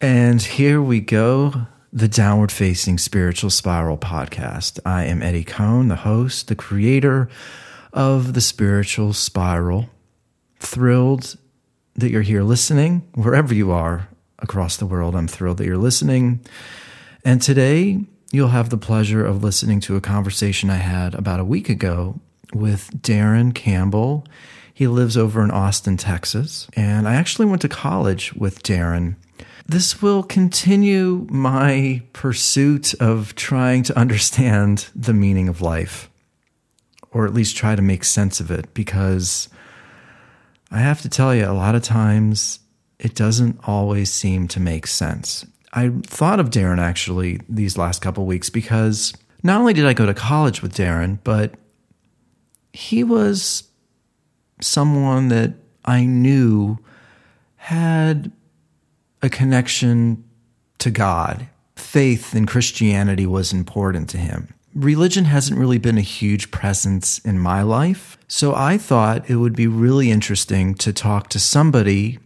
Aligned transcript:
And 0.00 0.42
here 0.42 0.82
we 0.82 1.00
go 1.00 1.66
the 1.90 2.06
Downward 2.06 2.52
Facing 2.52 2.98
Spiritual 2.98 3.48
Spiral 3.48 3.96
podcast. 3.96 4.78
I 4.84 5.04
am 5.04 5.22
Eddie 5.22 5.42
Cohn, 5.42 5.88
the 5.88 5.96
host, 5.96 6.48
the 6.48 6.54
creator 6.54 7.30
of 7.94 8.34
the 8.34 8.42
Spiritual 8.42 9.14
Spiral. 9.14 9.88
Thrilled 10.60 11.38
that 11.94 12.10
you're 12.10 12.20
here 12.20 12.42
listening, 12.42 13.08
wherever 13.14 13.54
you 13.54 13.70
are 13.70 14.10
across 14.38 14.76
the 14.76 14.84
world. 14.84 15.16
I'm 15.16 15.28
thrilled 15.28 15.56
that 15.58 15.66
you're 15.66 15.78
listening. 15.78 16.44
And 17.24 17.40
today, 17.40 18.04
you'll 18.32 18.48
have 18.48 18.68
the 18.68 18.76
pleasure 18.76 19.24
of 19.24 19.42
listening 19.42 19.80
to 19.80 19.96
a 19.96 20.02
conversation 20.02 20.68
I 20.68 20.76
had 20.76 21.14
about 21.14 21.40
a 21.40 21.44
week 21.44 21.70
ago 21.70 22.20
with 22.52 23.00
Darin 23.00 23.52
Campbell. 23.52 24.26
He 24.74 24.86
lives 24.88 25.16
over 25.16 25.42
in 25.42 25.50
Austin, 25.50 25.96
Texas. 25.96 26.68
And 26.74 27.08
I 27.08 27.14
actually 27.14 27.46
went 27.46 27.62
to 27.62 27.68
college 27.70 28.34
with 28.34 28.62
Darin 28.62 29.16
this 29.66 30.00
will 30.00 30.22
continue 30.22 31.26
my 31.28 32.02
pursuit 32.12 32.94
of 32.94 33.34
trying 33.34 33.82
to 33.84 33.98
understand 33.98 34.88
the 34.94 35.12
meaning 35.12 35.48
of 35.48 35.60
life, 35.60 36.08
or 37.10 37.26
at 37.26 37.34
least 37.34 37.56
try 37.56 37.74
to 37.74 37.82
make 37.82 38.04
sense 38.04 38.38
of 38.38 38.50
it, 38.50 38.72
because 38.74 39.48
I 40.70 40.78
have 40.78 41.02
to 41.02 41.08
tell 41.08 41.34
you, 41.34 41.46
a 41.46 41.52
lot 41.52 41.74
of 41.74 41.82
times 41.82 42.60
it 42.98 43.14
doesn't 43.14 43.58
always 43.64 44.10
seem 44.10 44.48
to 44.48 44.60
make 44.60 44.86
sense. 44.86 45.44
I 45.72 45.90
thought 46.04 46.40
of 46.40 46.50
Darin 46.50 46.78
actually 46.78 47.40
these 47.48 47.76
last 47.76 48.00
couple 48.00 48.24
weeks 48.24 48.48
because 48.48 49.12
not 49.42 49.60
only 49.60 49.74
did 49.74 49.84
I 49.84 49.92
go 49.92 50.06
to 50.06 50.14
college 50.14 50.62
with 50.62 50.74
Darin, 50.74 51.18
but 51.22 51.54
he 52.72 53.04
was 53.04 53.64
someone 54.60 55.28
that 55.28 55.54
I 55.84 56.06
knew 56.06 56.78
had 57.56 58.32
a 59.26 59.30
connection 59.30 60.24
to 60.78 60.90
God. 60.90 61.48
Faith 61.74 62.34
in 62.34 62.46
Christianity 62.46 63.26
was 63.26 63.52
important 63.52 64.08
to 64.10 64.18
him. 64.18 64.54
Religion 64.74 65.24
hasn't 65.24 65.58
really 65.58 65.78
been 65.78 65.98
a 65.98 66.02
huge 66.02 66.50
presence 66.50 67.18
in 67.18 67.38
my 67.38 67.62
life, 67.62 68.16
so 68.28 68.54
I 68.54 68.78
thought 68.78 69.28
it 69.28 69.36
would 69.36 69.56
be 69.56 69.66
really 69.66 70.10
interesting 70.10 70.74
to 70.76 70.92
talk 70.92 71.28
to 71.30 71.38
somebody 71.38 72.18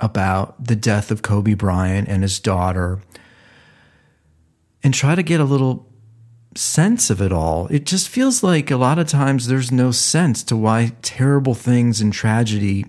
about 0.00 0.64
the 0.64 0.76
death 0.76 1.10
of 1.10 1.22
Kobe 1.22 1.54
Bryant 1.54 2.08
and 2.08 2.22
his 2.22 2.38
daughter 2.40 3.00
and 4.82 4.94
try 4.94 5.14
to 5.14 5.22
get 5.22 5.40
a 5.40 5.44
little 5.44 5.88
sense 6.54 7.10
of 7.10 7.20
it 7.20 7.32
all. 7.32 7.66
It 7.68 7.84
just 7.84 8.08
feels 8.08 8.42
like 8.42 8.70
a 8.70 8.76
lot 8.76 8.98
of 8.98 9.08
times 9.08 9.46
there's 9.46 9.72
no 9.72 9.90
sense 9.90 10.42
to 10.44 10.56
why 10.56 10.92
terrible 11.02 11.54
things 11.54 12.00
and 12.00 12.12
tragedy 12.12 12.86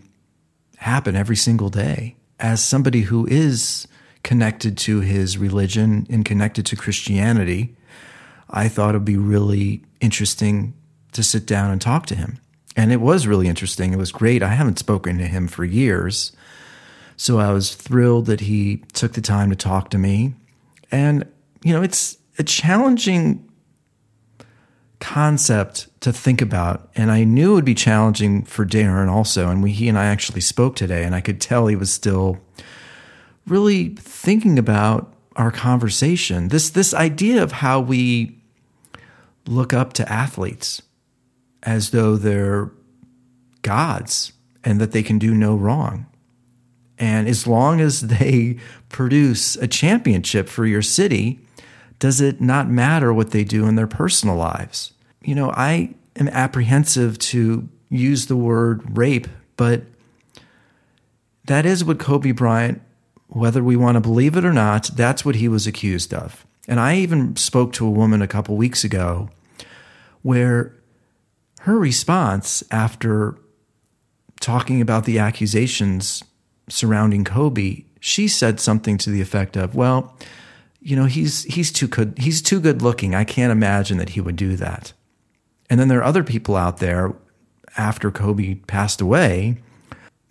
happen 0.78 1.16
every 1.16 1.36
single 1.36 1.70
day 1.70 2.17
as 2.40 2.64
somebody 2.64 3.02
who 3.02 3.26
is 3.28 3.88
connected 4.24 4.78
to 4.78 5.00
his 5.00 5.38
religion 5.38 6.06
and 6.10 6.26
connected 6.26 6.66
to 6.68 6.76
Christianity, 6.76 7.76
I 8.50 8.68
thought 8.68 8.90
it'd 8.90 9.06
be 9.06 9.18
really 9.18 9.84
interesting 10.02 10.74
to 11.14 11.24
sit 11.24 11.46
down 11.46 11.72
and 11.72 11.82
talk 11.82 12.06
to 12.08 12.16
him. 12.16 12.40
And 12.76 12.92
it 12.92 13.02
was 13.02 13.26
really 13.26 13.48
interesting. 13.48 13.92
It 13.92 13.98
was 13.98 14.12
great. 14.12 14.44
I 14.44 14.50
haven't 14.50 14.80
spoken 14.80 15.18
to 15.18 15.26
him 15.26 15.48
for 15.48 15.66
years. 15.66 16.32
So 17.16 17.40
I 17.40 17.52
was 17.52 17.74
thrilled 17.74 18.28
that 18.28 18.42
he 18.42 18.84
took 18.94 19.14
the 19.14 19.22
time 19.22 19.50
to 19.50 19.56
talk 19.56 19.90
to 19.90 19.98
me. 19.98 20.36
And, 20.92 21.26
you 21.64 21.74
know, 21.74 21.82
it's 21.82 22.18
a 22.38 22.44
challenging 22.44 23.47
concept 25.00 25.88
to 26.02 26.12
think 26.12 26.42
about. 26.42 26.90
And 26.96 27.12
I 27.12 27.24
knew 27.24 27.52
it 27.52 27.56
would 27.56 27.66
be 27.66 27.76
challenging 27.76 28.44
for 28.44 28.66
Darin 28.66 29.10
also. 29.10 29.50
And 29.50 29.62
we, 29.62 29.72
he 29.72 29.88
and 29.88 29.98
I 29.98 30.06
actually 30.06 30.42
spoke 30.42 30.76
today, 30.76 31.04
and 31.04 31.14
I 31.14 31.22
could 31.22 31.40
tell 31.40 31.68
he 31.68 31.76
was 31.76 31.92
still 31.92 32.40
really 33.46 33.90
thinking 33.90 34.58
about 34.60 35.14
our 35.36 35.52
conversation. 35.52 36.50
This, 36.50 36.70
this 36.70 36.94
idea 36.94 37.44
of 37.44 37.52
how 37.54 37.80
we 37.80 38.38
look 39.46 39.74
up 39.74 39.94
to 39.94 40.12
athletes 40.12 40.82
as 41.64 41.92
though 41.92 42.16
they're 42.16 42.72
gods 43.62 44.34
and 44.64 44.82
that 44.82 44.92
they 44.92 45.04
can 45.04 45.20
do 45.20 45.34
no 45.34 45.56
wrong. 45.56 46.06
And 46.98 47.28
as 47.28 47.46
long 47.46 47.80
as 47.80 48.02
they 48.02 48.58
produce 48.90 49.56
a 49.58 49.68
championship 49.68 50.50
for 50.50 50.66
your 50.66 50.82
city, 50.82 51.40
does 52.00 52.22
it 52.22 52.42
not 52.42 52.70
matter 52.70 53.14
what 53.14 53.32
they 53.32 53.44
do 53.44 53.68
in 53.68 53.76
their 53.76 53.88
personal 53.88 54.36
lives? 54.36 54.94
You 55.28 55.36
know, 55.36 55.52
I 55.52 55.94
am 56.16 56.30
apprehensive 56.30 57.20
to 57.20 57.68
use 57.90 58.28
the 58.28 58.38
word 58.38 58.98
rape, 58.98 59.28
but 59.58 59.84
that 61.44 61.66
is 61.66 61.84
what 61.84 62.00
Kobe 62.00 62.32
Bryant, 62.32 62.82
whether 63.28 63.62
we 63.62 63.76
want 63.76 63.96
to 63.96 64.00
believe 64.00 64.38
it 64.38 64.46
or 64.46 64.54
not, 64.54 64.86
that's 64.96 65.26
what 65.26 65.36
he 65.36 65.50
was 65.50 65.68
accused 65.68 66.14
of. 66.14 66.46
And 66.66 66.80
I 66.80 66.96
even 66.96 67.36
spoke 67.36 67.74
to 67.74 67.86
a 67.86 67.92
woman 67.92 68.22
a 68.22 68.28
couple 68.28 68.56
weeks 68.56 68.86
ago 68.86 69.30
where 70.22 70.74
her 71.60 71.78
response 71.78 72.64
after 72.72 73.38
talking 74.40 74.80
about 74.80 75.04
the 75.04 75.20
accusations 75.20 76.24
surrounding 76.70 77.26
Kobe, 77.26 77.84
she 78.00 78.30
said 78.30 78.62
something 78.62 78.98
to 79.00 79.10
the 79.10 79.20
effect 79.20 79.58
of, 79.58 79.76
well, 79.76 80.18
you 80.80 80.96
know, 80.96 81.04
he's 81.04 81.44
he's 81.44 81.70
too 81.70 81.88
good 81.90 82.18
he's 82.18 82.42
too 82.42 82.62
good 82.62 82.82
looking. 82.82 83.14
I 83.14 83.26
can't 83.26 83.52
imagine 83.52 83.98
that 83.98 84.12
he 84.12 84.22
would 84.22 84.38
do 84.38 84.56
that. 84.56 84.94
And 85.70 85.80
then 85.80 85.88
there 85.88 86.00
are 86.00 86.04
other 86.04 86.24
people 86.24 86.56
out 86.56 86.78
there 86.78 87.14
after 87.78 88.12
Kobe 88.12 88.56
passed 88.56 89.02
away, 89.02 89.58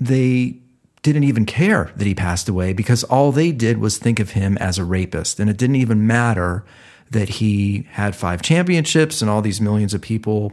they 0.01 0.59
didn't 1.03 1.25
even 1.25 1.47
care 1.47 1.93
that 1.97 2.07
he 2.07 2.15
passed 2.15 2.49
away 2.49 2.73
because 2.73 3.05
all 3.05 3.31
they 3.31 3.53
did 3.53 3.79
was 3.79 3.99
think 3.99 4.19
of 4.19 4.31
him 4.31 4.59
as 4.59 4.79
a 4.79 4.85
rapist. 4.85 5.39
And 5.39 5.49
it 5.49 5.57
didn't 5.57 5.77
even 5.77 6.07
matter 6.07 6.65
that 7.11 7.29
he 7.29 7.87
had 7.93 8.17
five 8.17 8.43
championships 8.43 9.23
and 9.23 9.31
all 9.31 9.41
these 9.41 9.61
millions 9.61 9.95
of 9.95 10.01
people 10.01 10.53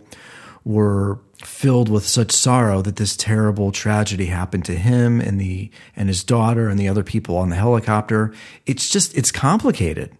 were 0.64 1.20
filled 1.44 1.90
with 1.90 2.08
such 2.08 2.32
sorrow 2.32 2.82
that 2.82 2.96
this 2.96 3.18
terrible 3.18 3.72
tragedy 3.72 4.28
happened 4.28 4.64
to 4.66 4.76
him 4.76 5.20
and 5.20 5.42
the 5.42 5.70
and 5.96 6.08
his 6.08 6.24
daughter 6.24 6.70
and 6.70 6.80
the 6.80 6.88
other 6.88 7.04
people 7.04 7.36
on 7.36 7.50
the 7.50 7.56
helicopter. 7.56 8.34
It's 8.66 8.90
just 8.90 9.18
it's 9.18 9.32
complicated. 9.32 10.16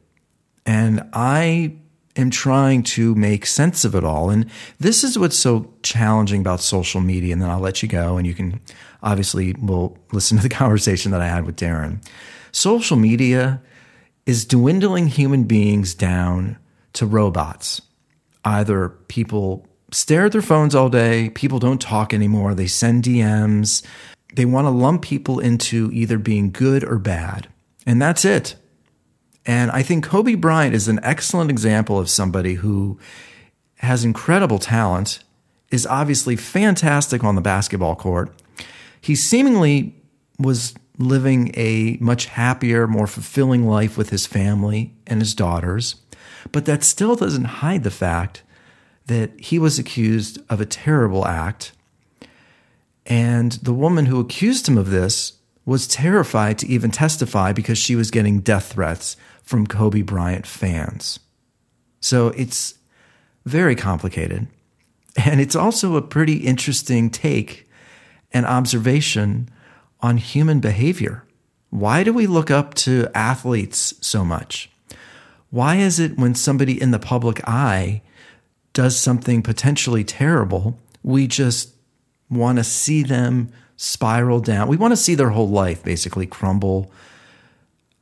And 0.66 1.08
I 1.14 1.76
am 2.16 2.30
trying 2.30 2.84
to 2.84 3.16
make 3.16 3.46
sense 3.46 3.86
of 3.86 3.96
it 3.96 4.04
all. 4.04 4.30
And 4.30 4.50
this 4.80 5.04
is 5.04 5.18
what's 5.18 5.38
so 5.38 5.74
challenging 5.82 6.42
about 6.42 6.60
social 6.62 7.02
media. 7.02 7.34
And 7.34 7.42
then 7.42 7.50
I'll 7.50 7.60
let 7.60 7.82
you 7.82 7.90
go 7.90 8.18
and 8.18 8.28
you 8.28 8.34
can 8.34 8.60
obviously 9.02 9.54
will 9.54 9.98
listen 10.12 10.38
to 10.38 10.44
the 10.44 10.50
conversation 10.56 11.12
that 11.12 11.22
I 11.22 11.28
had 11.28 11.46
with 11.46 11.56
Darin. 11.56 12.02
Social 12.52 12.98
media 12.98 13.62
is 14.26 14.46
dwindling 14.46 15.08
human 15.08 15.44
beings 15.44 15.94
down 15.94 16.58
to 16.94 17.06
robots. 17.06 17.82
Either 18.46 18.90
people 18.90 19.68
stare 19.92 20.26
at 20.26 20.32
their 20.32 20.42
phones 20.42 20.76
all 20.76 20.90
day. 20.90 21.30
People 21.30 21.60
don't 21.60 21.82
talk 21.82 22.14
anymore. 22.14 22.54
They 22.54 22.68
send 22.68 23.04
DMs. 23.04 23.84
They 24.36 24.46
want 24.46 24.66
to 24.66 24.72
lump 24.72 25.02
people 25.02 25.40
into 25.40 25.90
either 25.94 26.18
being 26.18 26.52
good 26.52 26.84
or 26.84 26.98
bad. 26.98 27.48
And 27.86 28.02
that's 28.02 28.26
it. 28.26 28.56
And 29.46 29.72
I 29.72 29.84
think 29.84 30.06
Kobe 30.06 30.36
Bryant 30.36 30.74
is 30.74 30.88
an 30.88 31.00
excellent 31.04 31.50
example 31.50 32.00
of 32.00 32.10
somebody 32.10 32.56
who 32.56 32.98
has 33.78 34.06
incredible 34.06 34.60
talent, 34.60 35.20
is 35.70 35.86
obviously 35.86 36.36
fantastic 36.36 37.24
on 37.24 37.36
the 37.36 37.42
basketball 37.42 37.96
court. 37.96 38.32
He 39.02 39.16
seemingly 39.16 39.96
was 40.40 40.74
living 40.98 41.52
a 41.56 41.98
much 42.00 42.28
happier, 42.28 42.88
more 42.88 43.08
fulfilling 43.08 43.68
life 43.68 43.98
with 43.98 44.10
his 44.10 44.26
family 44.26 44.94
and 45.06 45.20
his 45.20 45.36
daughters. 45.36 45.96
But 46.52 46.66
that 46.66 46.84
still 46.84 47.16
doesn't 47.16 47.46
hide 47.46 47.84
the 47.84 47.92
fact 47.92 48.44
that 49.08 49.38
he 49.40 49.60
was 49.60 49.78
accused 49.78 50.40
of 50.50 50.62
a 50.62 50.66
terrible 50.66 51.26
act. 51.28 51.74
And 53.06 53.54
the 53.54 53.74
woman 53.74 54.06
who 54.06 54.20
accused 54.20 54.68
him 54.68 54.78
of 54.78 54.92
this 54.92 55.34
was 55.66 55.88
terrified 55.88 56.58
to 56.60 56.68
even 56.68 56.92
testify 56.92 57.52
because 57.52 57.78
she 57.78 57.96
was 57.96 58.12
getting 58.12 58.40
death 58.40 58.74
threats 58.74 59.18
from 59.44 59.68
Kobe 59.68 60.02
Bryant 60.02 60.48
fans. 60.48 61.20
So 62.00 62.30
it's 62.30 62.76
very 63.46 63.76
complicated. 63.76 64.48
And 65.16 65.40
it's 65.40 65.56
also 65.56 65.96
a 65.96 66.02
pretty 66.02 66.38
interesting 66.38 67.12
take 67.12 67.70
and 68.32 68.46
observation 68.48 69.50
on 70.02 70.18
human 70.18 70.60
behavior. 70.60 71.24
Why 71.70 72.04
do 72.04 72.12
we 72.12 72.26
look 72.26 72.50
up 72.50 72.74
to 72.76 73.10
athletes 73.14 73.94
so 74.02 74.26
much? 74.26 74.72
Why 75.52 75.76
is 75.76 76.00
it 76.00 76.18
when 76.18 76.34
somebody 76.34 76.82
in 76.82 76.92
the 76.92 77.00
public 77.00 77.48
eye 77.48 78.02
does 78.74 78.98
something 78.98 79.42
potentially 79.42 80.04
terrible, 80.04 80.80
we 81.04 81.28
just 81.28 81.74
want 82.30 82.58
to 82.58 82.64
see 82.64 83.04
them 83.04 83.50
spiral 83.78 84.40
down. 84.40 84.68
We 84.68 84.78
want 84.78 84.92
to 84.92 84.98
see 84.98 85.16
their 85.16 85.30
whole 85.30 85.50
life 85.50 85.84
basically 85.84 86.26
crumble 86.26 86.92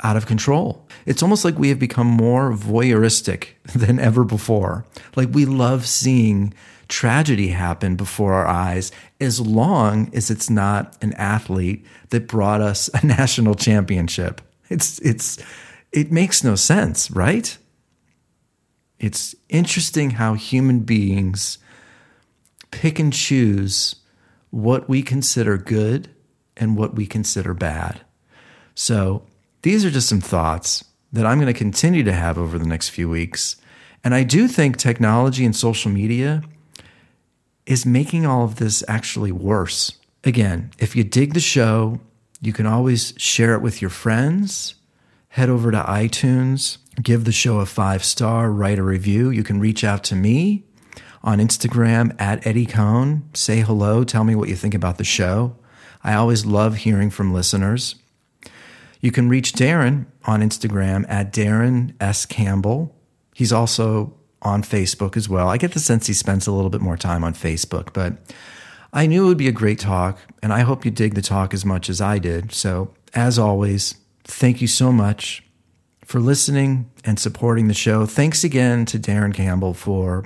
out 0.03 0.17
of 0.17 0.25
control. 0.25 0.87
It's 1.05 1.21
almost 1.21 1.45
like 1.45 1.57
we 1.57 1.69
have 1.69 1.79
become 1.79 2.07
more 2.07 2.51
voyeuristic 2.51 3.49
than 3.75 3.99
ever 3.99 4.23
before. 4.23 4.85
Like 5.15 5.29
we 5.31 5.45
love 5.45 5.87
seeing 5.87 6.53
tragedy 6.87 7.49
happen 7.49 7.95
before 7.95 8.33
our 8.33 8.47
eyes 8.47 8.91
as 9.19 9.39
long 9.39 10.13
as 10.13 10.29
it's 10.29 10.49
not 10.49 10.97
an 11.01 11.13
athlete 11.13 11.85
that 12.09 12.27
brought 12.27 12.61
us 12.61 12.89
a 12.93 13.05
national 13.05 13.55
championship. 13.55 14.41
It's 14.69 14.99
it's 14.99 15.37
it 15.91 16.11
makes 16.11 16.43
no 16.43 16.55
sense, 16.55 17.11
right? 17.11 17.57
It's 18.99 19.35
interesting 19.49 20.11
how 20.11 20.35
human 20.35 20.81
beings 20.81 21.57
pick 22.69 22.99
and 22.99 23.11
choose 23.11 23.95
what 24.51 24.87
we 24.87 25.01
consider 25.01 25.57
good 25.57 26.09
and 26.55 26.77
what 26.77 26.93
we 26.93 27.07
consider 27.07 27.53
bad. 27.53 28.01
So, 28.75 29.23
these 29.61 29.85
are 29.85 29.91
just 29.91 30.09
some 30.09 30.21
thoughts 30.21 30.83
that 31.13 31.25
I'm 31.25 31.39
going 31.39 31.53
to 31.53 31.57
continue 31.57 32.03
to 32.03 32.13
have 32.13 32.37
over 32.37 32.57
the 32.57 32.67
next 32.67 32.89
few 32.89 33.09
weeks. 33.09 33.57
And 34.03 34.15
I 34.15 34.23
do 34.23 34.47
think 34.47 34.77
technology 34.77 35.45
and 35.45 35.55
social 35.55 35.91
media 35.91 36.41
is 37.65 37.85
making 37.85 38.25
all 38.25 38.43
of 38.43 38.55
this 38.55 38.83
actually 38.87 39.31
worse. 39.31 39.97
Again, 40.23 40.71
if 40.79 40.95
you 40.95 41.03
dig 41.03 41.33
the 41.33 41.39
show, 41.39 41.99
you 42.41 42.53
can 42.53 42.65
always 42.65 43.13
share 43.17 43.53
it 43.53 43.61
with 43.61 43.81
your 43.81 43.91
friends. 43.91 44.75
Head 45.29 45.49
over 45.49 45.71
to 45.71 45.81
iTunes, 45.83 46.77
give 47.01 47.23
the 47.23 47.31
show 47.31 47.59
a 47.59 47.65
five 47.65 48.03
star, 48.03 48.51
write 48.51 48.79
a 48.79 48.83
review. 48.83 49.29
You 49.29 49.43
can 49.43 49.59
reach 49.59 49.83
out 49.83 50.03
to 50.05 50.15
me 50.15 50.63
on 51.23 51.39
Instagram 51.39 52.19
at 52.19 52.45
Eddie 52.45 52.65
Cohn. 52.65 53.29
Say 53.33 53.61
hello, 53.61 54.03
tell 54.03 54.23
me 54.23 54.35
what 54.35 54.49
you 54.49 54.55
think 54.55 54.73
about 54.73 54.97
the 54.97 55.03
show. 55.03 55.55
I 56.03 56.15
always 56.15 56.45
love 56.45 56.77
hearing 56.77 57.11
from 57.11 57.33
listeners. 57.33 57.95
You 59.01 59.11
can 59.11 59.27
reach 59.27 59.53
Darin 59.53 60.05
on 60.25 60.41
Instagram 60.41 61.05
at 61.09 61.33
Darin 61.33 61.95
S. 61.99 62.25
Campbell. 62.25 62.95
He's 63.33 63.51
also 63.51 64.13
on 64.41 64.63
Facebook 64.63 65.17
as 65.17 65.27
well. 65.27 65.49
I 65.49 65.57
get 65.57 65.73
the 65.73 65.79
sense 65.79 66.07
he 66.07 66.13
spends 66.13 66.47
a 66.47 66.51
little 66.51 66.69
bit 66.69 66.81
more 66.81 66.97
time 66.97 67.23
on 67.23 67.33
Facebook, 67.33 67.93
but 67.93 68.13
I 68.93 69.07
knew 69.07 69.25
it 69.25 69.27
would 69.27 69.37
be 69.37 69.47
a 69.47 69.53
great 69.53 69.79
talk, 69.79 70.19
and 70.43 70.51
I 70.51 70.61
hope 70.61 70.85
you 70.85 70.91
dig 70.91 71.15
the 71.15 71.21
talk 71.21 71.53
as 71.53 71.65
much 71.65 71.89
as 71.89 72.01
I 72.01 72.19
did. 72.19 72.51
So, 72.51 72.93
as 73.13 73.39
always, 73.39 73.95
thank 74.23 74.61
you 74.61 74.67
so 74.67 74.91
much 74.91 75.43
for 76.05 76.19
listening 76.19 76.91
and 77.05 77.17
supporting 77.17 77.67
the 77.67 77.73
show. 77.73 78.05
Thanks 78.05 78.43
again 78.43 78.85
to 78.87 78.99
Darin 78.99 79.33
Campbell 79.33 79.73
for 79.73 80.25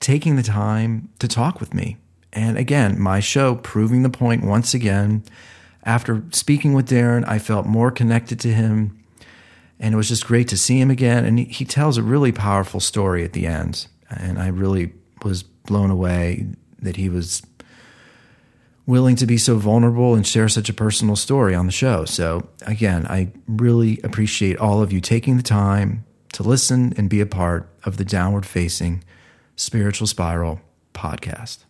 taking 0.00 0.36
the 0.36 0.42
time 0.42 1.10
to 1.20 1.28
talk 1.28 1.60
with 1.60 1.72
me. 1.72 1.96
And 2.32 2.58
again, 2.58 3.00
my 3.00 3.20
show 3.20 3.54
proving 3.54 4.02
the 4.02 4.10
point 4.10 4.44
once 4.44 4.74
again. 4.74 5.22
After 5.86 6.22
speaking 6.32 6.74
with 6.74 6.88
Darin, 6.88 7.24
I 7.24 7.38
felt 7.38 7.64
more 7.64 7.90
connected 7.90 8.38
to 8.40 8.52
him 8.52 9.02
and 9.78 9.94
it 9.94 9.96
was 9.96 10.08
just 10.08 10.26
great 10.26 10.48
to 10.48 10.56
see 10.56 10.80
him 10.80 10.90
again. 10.90 11.24
And 11.24 11.38
he, 11.38 11.64
tells 11.64 11.98
a 11.98 12.02
really 12.02 12.32
powerful 12.32 12.80
story 12.80 13.24
at 13.24 13.32
the 13.32 13.46
end, 13.46 13.86
and 14.08 14.38
I 14.38 14.48
really 14.48 14.92
was 15.22 15.42
blown 15.42 15.90
away 15.90 16.46
that 16.78 16.96
he 16.96 17.08
was 17.08 17.42
willing 18.86 19.16
to 19.16 19.26
be 19.26 19.36
so 19.36 19.56
vulnerable 19.56 20.14
and 20.14 20.26
share 20.26 20.48
such 20.48 20.68
a 20.68 20.72
personal 20.72 21.16
story 21.16 21.54
on 21.54 21.66
the 21.66 21.72
show. 21.72 22.04
So, 22.04 22.48
again, 22.62 23.06
I 23.06 23.32
really 23.48 24.00
appreciate 24.04 24.58
all 24.58 24.80
of 24.80 24.92
you 24.92 25.00
taking 25.00 25.36
the 25.36 25.42
time 25.42 26.04
to 26.32 26.42
listen 26.42 26.94
and 26.96 27.10
be 27.10 27.20
a 27.20 27.26
part 27.26 27.68
of 27.84 27.96
the 27.96 28.04
Downward 28.04 28.46
Facing 28.46 29.02
Spiritual 29.56 30.06
Spiral 30.06 30.60
podcast. 30.94 31.65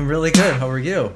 I'm 0.00 0.08
really 0.08 0.30
good. 0.30 0.54
How 0.54 0.66
are 0.66 0.78
you? 0.78 1.14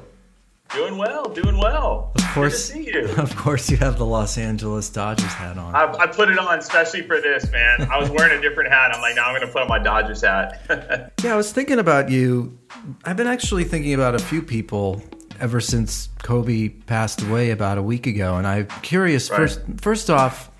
Doing 0.75 0.98
well, 0.98 1.25
doing 1.31 1.56
well. 1.56 2.12
Of 2.16 2.25
course, 2.34 2.70
good 2.70 2.84
to 2.84 2.84
see 2.84 2.98
you. 2.98 3.08
Of 3.16 3.34
course, 3.34 3.70
you 3.70 3.78
have 3.78 3.96
the 3.96 4.04
Los 4.04 4.36
Angeles 4.36 4.90
Dodgers 4.90 5.32
hat 5.32 5.56
on. 5.56 5.75
I, 5.75 5.90
I 6.00 6.06
put 6.06 6.28
it 6.28 6.38
on 6.38 6.58
especially 6.58 7.00
for 7.00 7.19
this, 7.19 7.50
man. 7.50 7.88
I 7.90 7.96
was 7.96 8.10
wearing 8.10 8.38
a 8.38 8.42
different 8.42 8.70
hat. 8.70 8.94
I'm 8.94 9.00
like, 9.00 9.16
now 9.16 9.25
I'm 9.25 9.34
going 9.34 9.46
to 9.46 9.50
put 9.50 9.62
on 9.62 9.69
my 9.69 9.78
Dodgers 9.78 10.20
hat. 10.20 11.14
yeah, 11.25 11.32
I 11.32 11.34
was 11.34 11.50
thinking 11.50 11.78
about 11.78 12.10
you. 12.10 12.58
I've 13.06 13.16
been 13.16 13.26
actually 13.26 13.64
thinking 13.64 13.94
about 13.94 14.16
a 14.16 14.19
few 14.19 14.42
people 14.42 15.02
ever 15.40 15.62
since 15.62 16.10
Kobe 16.22 16.69
passed 16.69 17.22
away 17.22 17.52
about 17.52 17.78
a 17.78 17.82
week 17.82 18.06
ago, 18.06 18.36
and 18.36 18.46
I'm 18.46 18.66
curious. 18.82 19.31
Right. 19.31 19.38
First, 19.38 19.60
first 19.81 20.10
off, 20.10 20.50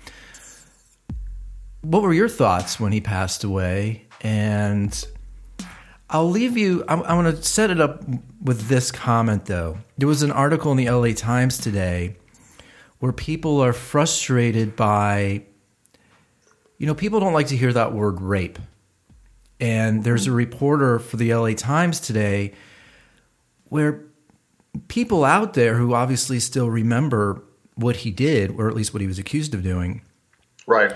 what 1.83 2.01
were 2.01 2.11
your 2.13 2.29
thoughts 2.29 2.79
when 2.79 2.91
he 2.91 3.01
passed 3.01 3.43
away? 3.43 4.07
And 4.21 5.05
I'll 6.09 6.29
leave 6.29 6.55
you. 6.55 6.83
I'm 6.87 7.01
going 7.01 7.35
to 7.35 7.41
set 7.41 7.71
it 7.71 7.81
up 7.81 8.03
with 8.41 8.67
this 8.67 8.91
comment, 8.91 9.45
though. 9.45 9.79
There 9.97 10.07
was 10.07 10.21
an 10.21 10.31
article 10.31 10.71
in 10.71 10.77
the 10.77 10.89
LA 10.89 11.13
Times 11.13 11.57
today 11.57 12.17
where 12.99 13.11
people 13.11 13.59
are 13.61 13.73
frustrated 13.73 14.75
by, 14.75 15.43
you 16.77 16.85
know, 16.85 16.93
people 16.93 17.19
don't 17.19 17.33
like 17.33 17.47
to 17.47 17.57
hear 17.57 17.73
that 17.73 17.93
word 17.93 18.21
rape. 18.21 18.59
And 19.59 20.03
there's 20.03 20.27
a 20.27 20.31
reporter 20.31 20.99
for 20.99 21.17
the 21.17 21.33
LA 21.33 21.53
Times 21.53 21.99
today 21.99 22.53
where 23.69 24.05
people 24.87 25.25
out 25.25 25.53
there 25.53 25.75
who 25.75 25.95
obviously 25.95 26.39
still 26.39 26.69
remember 26.69 27.41
what 27.73 27.97
he 27.97 28.11
did, 28.11 28.51
or 28.51 28.69
at 28.69 28.75
least 28.75 28.93
what 28.93 29.01
he 29.01 29.07
was 29.07 29.17
accused 29.17 29.55
of 29.55 29.63
doing. 29.63 30.01
Right 30.67 30.93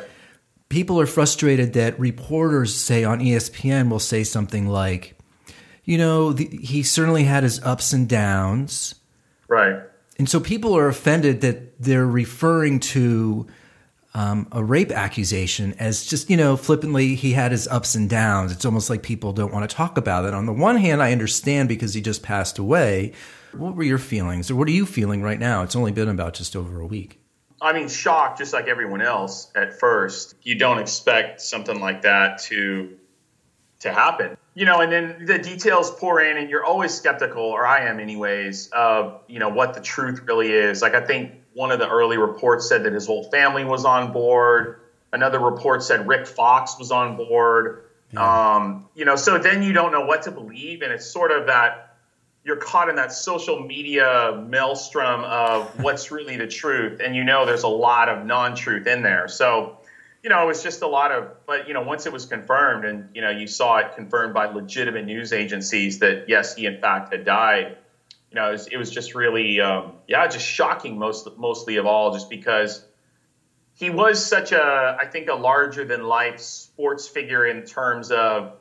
people 0.70 1.00
are 1.00 1.08
frustrated 1.08 1.74
that 1.74 2.00
reporters 2.00 2.74
say 2.74 3.04
on 3.04 3.20
ESPN 3.20 3.90
will 3.90 4.00
say 4.00 4.24
something 4.24 4.68
like, 4.68 5.16
you 5.84 5.98
know, 5.98 6.32
the, 6.32 6.46
he 6.46 6.84
certainly 6.84 7.24
had 7.24 7.44
his 7.44 7.62
ups 7.64 7.92
and 7.92 8.08
downs. 8.08 8.96
Right. 9.48 9.82
And 10.18 10.30
so 10.30 10.40
people 10.40 10.78
are 10.78 10.88
offended 10.88 11.42
that 11.42 11.82
they're 11.82 12.06
referring 12.06 12.80
to 12.82 13.48
um, 14.14 14.48
a 14.52 14.64
rape 14.64 14.92
accusation 14.92 15.74
as 15.80 16.06
just, 16.06 16.30
you 16.30 16.38
know, 16.38 16.58
flippantly, 16.58 17.16
he 17.16 17.32
had 17.32 17.52
his 17.52 17.68
ups 17.68 17.96
and 17.96 18.10
downs. 18.10 18.52
It's 18.52 18.66
almost 18.66 18.90
like 18.90 19.02
people 19.02 19.34
don't 19.34 19.54
want 19.54 19.70
to 19.70 19.76
talk 19.76 19.98
about 19.98 20.26
it. 20.26 20.34
On 20.34 20.46
the 20.46 20.54
one 20.54 20.78
hand, 20.78 21.02
I 21.02 21.12
understand 21.12 21.70
because 21.70 21.94
he 21.94 22.02
just 22.02 22.22
passed 22.22 22.60
away. 22.60 23.14
What 23.54 23.76
were 23.76 23.84
your 23.84 23.98
feelings, 23.98 24.52
or 24.52 24.56
what 24.56 24.68
are 24.68 24.72
you 24.72 24.86
feeling 24.86 25.24
right 25.24 25.40
now? 25.40 25.64
It's 25.64 25.76
only 25.76 25.92
been 25.92 26.10
about 26.10 26.36
just 26.36 26.56
over 26.56 26.80
a 26.80 26.86
week. 26.86 27.20
I 27.62 27.74
mean, 27.74 27.90
shocked 27.90 28.38
just 28.38 28.54
like 28.54 28.68
everyone 28.68 29.02
else 29.02 29.52
at 29.56 29.80
first. 29.80 30.36
You 30.44 30.56
don't 30.56 30.80
expect 30.80 31.42
something 31.42 31.80
like 31.80 32.04
that 32.04 32.42
to 32.44 32.98
to 33.80 33.94
happen. 33.94 34.38
You 34.56 34.66
know, 34.66 34.82
and 34.82 34.92
then 34.92 35.26
the 35.26 35.40
details 35.40 35.92
pour 35.92 36.22
in 36.22 36.38
and 36.38 36.50
you're 36.50 36.66
always 36.66 36.94
skeptical, 36.94 37.44
or 37.44 37.66
I 37.66 37.86
am 37.86 38.00
anyways, 38.00 38.70
of, 38.70 39.22
you 39.28 39.40
know, 39.40 39.50
what 39.50 39.74
the 39.74 39.80
truth 39.80 40.22
really 40.26 40.52
is. 40.52 40.82
Like 40.82 40.96
I 40.96 41.02
think 41.02 41.34
one 41.54 41.72
of 41.72 41.80
the 41.80 41.88
early 41.88 42.18
reports 42.18 42.68
said 42.68 42.84
that 42.84 42.94
his 42.94 43.08
whole 43.08 43.24
family 43.32 43.64
was 43.64 43.86
on 43.86 44.12
board. 44.12 44.82
Another 45.14 45.40
report 45.40 45.82
said 45.82 46.08
Rick 46.08 46.28
Fox 46.28 46.78
was 46.78 46.92
on 46.92 47.16
board. 47.16 47.86
Yeah. 48.12 48.56
Um, 48.56 48.90
you 48.96 49.06
know, 49.06 49.16
so 49.16 49.38
then 49.38 49.64
you 49.64 49.72
don't 49.72 49.92
know 49.92 50.06
what 50.06 50.24
to 50.24 50.32
believe, 50.32 50.82
and 50.82 50.92
it's 50.92 51.06
sort 51.06 51.32
of 51.32 51.48
that 51.48 51.89
you're 52.44 52.58
caught 52.58 52.90
in 52.90 52.96
that 52.96 53.12
social 53.12 53.60
media 53.60 54.44
maelstrom 54.48 55.24
of 55.24 55.80
what's 55.84 56.12
really 56.12 56.38
the 56.38 56.48
truth 56.48 57.02
and 57.04 57.16
you 57.16 57.24
know 57.24 57.46
there's 57.46 57.64
a 57.64 57.68
lot 57.68 58.10
of 58.10 58.26
non-truth 58.26 58.88
in 58.88 59.02
there. 59.02 59.28
So 59.28 59.80
you 60.24 60.30
know 60.30 60.44
it 60.44 60.48
was 60.48 60.64
just 60.64 60.82
a 60.82 60.88
lot 60.88 61.12
of 61.12 61.46
but 61.46 61.68
you 61.68 61.74
know 61.74 61.82
once 61.82 62.06
it 62.06 62.14
was 62.14 62.26
confirmed 62.26 62.86
and 62.86 63.10
you 63.14 63.22
know 63.22 63.30
you 63.30 63.48
saw 63.48 63.78
it 63.78 63.96
confirmed 63.96 64.34
by 64.34 64.46
legitimate 64.46 65.06
news 65.06 65.34
agencies 65.34 66.00
that 66.00 66.26
yes 66.28 66.56
he 66.56 66.66
in 66.66 66.80
fact 66.80 67.14
had 67.14 67.26
died 67.26 67.78
you 68.32 68.36
know 68.36 68.50
it 68.50 68.52
was, 68.52 68.68
it 68.68 68.78
was 68.78 68.92
just 68.92 69.16
really 69.16 69.60
um, 69.62 69.94
yeah 70.08 70.28
just 70.28 70.46
shocking 70.46 70.98
most 70.98 71.28
mostly 71.38 71.78
of 71.78 71.86
all 71.86 72.14
just 72.14 72.30
because 72.30 72.84
he 73.76 73.90
was 73.90 74.26
such 74.26 74.52
a 74.52 74.98
i 75.00 75.06
think 75.06 75.30
a 75.30 75.36
larger 75.36 75.86
than 75.86 76.04
life 76.04 76.40
sports 76.40 77.08
figure 77.08 77.46
in 77.46 77.64
terms 77.64 78.12
of 78.12 78.54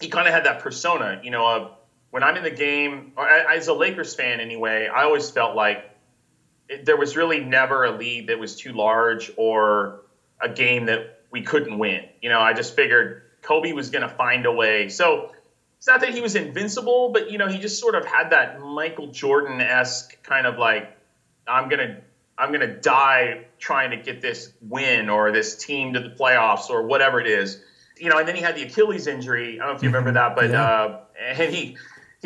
he 0.00 0.08
kind 0.08 0.26
of 0.26 0.32
had 0.32 0.44
that 0.44 0.60
persona 0.60 1.20
you 1.22 1.30
know 1.30 1.46
of 1.46 1.75
when 2.10 2.22
I'm 2.22 2.36
in 2.36 2.44
the 2.44 2.50
game, 2.50 3.12
as 3.18 3.68
a 3.68 3.74
Lakers 3.74 4.14
fan 4.14 4.40
anyway, 4.40 4.88
I 4.88 5.04
always 5.04 5.30
felt 5.30 5.56
like 5.56 5.90
it, 6.68 6.84
there 6.84 6.96
was 6.96 7.16
really 7.16 7.40
never 7.40 7.84
a 7.84 7.96
lead 7.96 8.28
that 8.28 8.38
was 8.38 8.56
too 8.56 8.72
large 8.72 9.30
or 9.36 10.02
a 10.40 10.48
game 10.48 10.86
that 10.86 11.20
we 11.30 11.42
couldn't 11.42 11.78
win. 11.78 12.04
You 12.22 12.28
know, 12.28 12.40
I 12.40 12.52
just 12.52 12.74
figured 12.74 13.22
Kobe 13.42 13.72
was 13.72 13.90
going 13.90 14.02
to 14.02 14.14
find 14.14 14.46
a 14.46 14.52
way. 14.52 14.88
So 14.88 15.32
it's 15.78 15.86
not 15.86 16.00
that 16.00 16.14
he 16.14 16.20
was 16.20 16.34
invincible, 16.34 17.10
but 17.10 17.30
you 17.30 17.38
know, 17.38 17.48
he 17.48 17.58
just 17.58 17.78
sort 17.78 17.94
of 17.94 18.04
had 18.04 18.30
that 18.30 18.60
Michael 18.60 19.08
Jordan 19.08 19.60
esque 19.60 20.22
kind 20.22 20.46
of 20.46 20.58
like, 20.58 20.96
I'm 21.46 21.68
gonna, 21.68 22.00
I'm 22.38 22.50
gonna 22.50 22.80
die 22.80 23.44
trying 23.58 23.90
to 23.90 23.96
get 23.96 24.20
this 24.20 24.52
win 24.62 25.08
or 25.08 25.30
this 25.32 25.56
team 25.56 25.92
to 25.92 26.00
the 26.00 26.10
playoffs 26.10 26.70
or 26.70 26.82
whatever 26.82 27.20
it 27.20 27.26
is. 27.26 27.62
You 27.98 28.10
know, 28.10 28.18
and 28.18 28.26
then 28.28 28.34
he 28.34 28.42
had 28.42 28.56
the 28.56 28.62
Achilles 28.62 29.06
injury. 29.06 29.60
I 29.60 29.64
don't 29.64 29.74
know 29.74 29.76
if 29.76 29.82
you 29.82 29.88
remember 29.88 30.12
that, 30.12 30.34
but 30.36 30.50
yeah. 30.50 30.62
uh, 30.62 31.00
and 31.18 31.54
he 31.54 31.76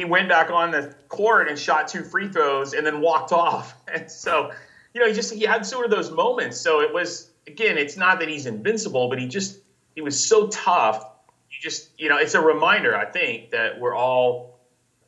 he 0.00 0.06
went 0.06 0.30
back 0.30 0.50
on 0.50 0.70
the 0.70 0.94
court 1.08 1.48
and 1.48 1.58
shot 1.58 1.86
two 1.86 2.02
free 2.02 2.26
throws 2.26 2.72
and 2.72 2.86
then 2.86 3.02
walked 3.02 3.32
off. 3.46 3.74
And 3.92 4.10
so, 4.10 4.50
you 4.94 5.00
know, 5.00 5.06
he 5.06 5.12
just 5.12 5.32
he 5.32 5.42
had 5.42 5.66
sort 5.66 5.84
of 5.84 5.90
those 5.90 6.10
moments. 6.10 6.58
So 6.58 6.80
it 6.80 6.92
was 6.92 7.30
again, 7.46 7.76
it's 7.76 7.96
not 7.96 8.18
that 8.20 8.28
he's 8.28 8.46
invincible, 8.46 9.08
but 9.08 9.18
he 9.18 9.28
just 9.28 9.58
he 9.94 10.00
was 10.00 10.18
so 10.26 10.48
tough. 10.48 11.04
You 11.50 11.58
just 11.60 11.90
you 11.98 12.08
know, 12.08 12.16
it's 12.16 12.34
a 12.34 12.40
reminder, 12.40 12.96
I 12.96 13.04
think, 13.04 13.50
that 13.50 13.78
we're 13.78 13.94
all 13.94 14.58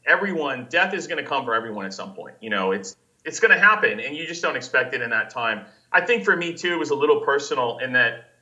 everyone 0.04 0.66
death 0.68 0.92
is 0.94 1.06
going 1.06 1.22
to 1.22 1.28
come 1.28 1.44
for 1.44 1.54
everyone 1.54 1.86
at 1.86 1.94
some 1.94 2.14
point. 2.14 2.36
You 2.40 2.50
know, 2.50 2.72
it's 2.72 2.94
it's 3.24 3.40
going 3.40 3.52
to 3.52 3.58
happen 3.58 3.98
and 3.98 4.14
you 4.14 4.26
just 4.26 4.42
don't 4.42 4.56
expect 4.56 4.94
it 4.94 5.00
in 5.00 5.10
that 5.10 5.30
time. 5.30 5.64
I 5.90 6.02
think 6.02 6.24
for 6.24 6.36
me 6.36 6.52
too 6.54 6.74
it 6.74 6.78
was 6.78 6.90
a 6.90 6.94
little 6.94 7.20
personal 7.20 7.78
in 7.78 7.92
that 7.92 8.32